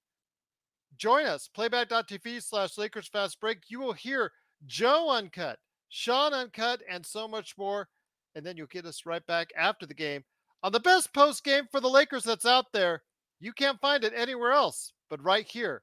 Join 0.96 1.24
us, 1.26 1.48
playback.tv 1.48 2.42
slash 2.42 2.76
Lakers 2.76 3.08
Fast 3.08 3.40
Break. 3.40 3.58
You 3.68 3.80
will 3.80 3.92
hear 3.92 4.32
Joe 4.66 5.10
Uncut, 5.10 5.58
Sean 5.88 6.34
Uncut, 6.34 6.82
and 6.88 7.04
so 7.04 7.26
much 7.26 7.56
more. 7.56 7.88
And 8.34 8.44
then 8.44 8.56
you'll 8.56 8.66
get 8.66 8.86
us 8.86 9.06
right 9.06 9.26
back 9.26 9.48
after 9.56 9.86
the 9.86 9.94
game 9.94 10.24
on 10.62 10.72
the 10.72 10.80
best 10.80 11.12
post 11.14 11.42
game 11.44 11.64
for 11.70 11.80
the 11.80 11.88
Lakers 11.88 12.24
that's 12.24 12.46
out 12.46 12.66
there. 12.72 13.02
You 13.40 13.52
can't 13.52 13.80
find 13.80 14.04
it 14.04 14.12
anywhere 14.14 14.52
else 14.52 14.92
but 15.08 15.22
right 15.22 15.46
here 15.46 15.82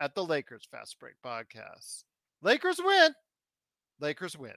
at 0.00 0.14
the 0.14 0.24
Lakers 0.24 0.66
Fast 0.70 0.98
Break 0.98 1.14
podcast. 1.24 2.04
Lakers 2.42 2.80
win. 2.82 3.12
Lakers 4.00 4.36
win. 4.36 4.54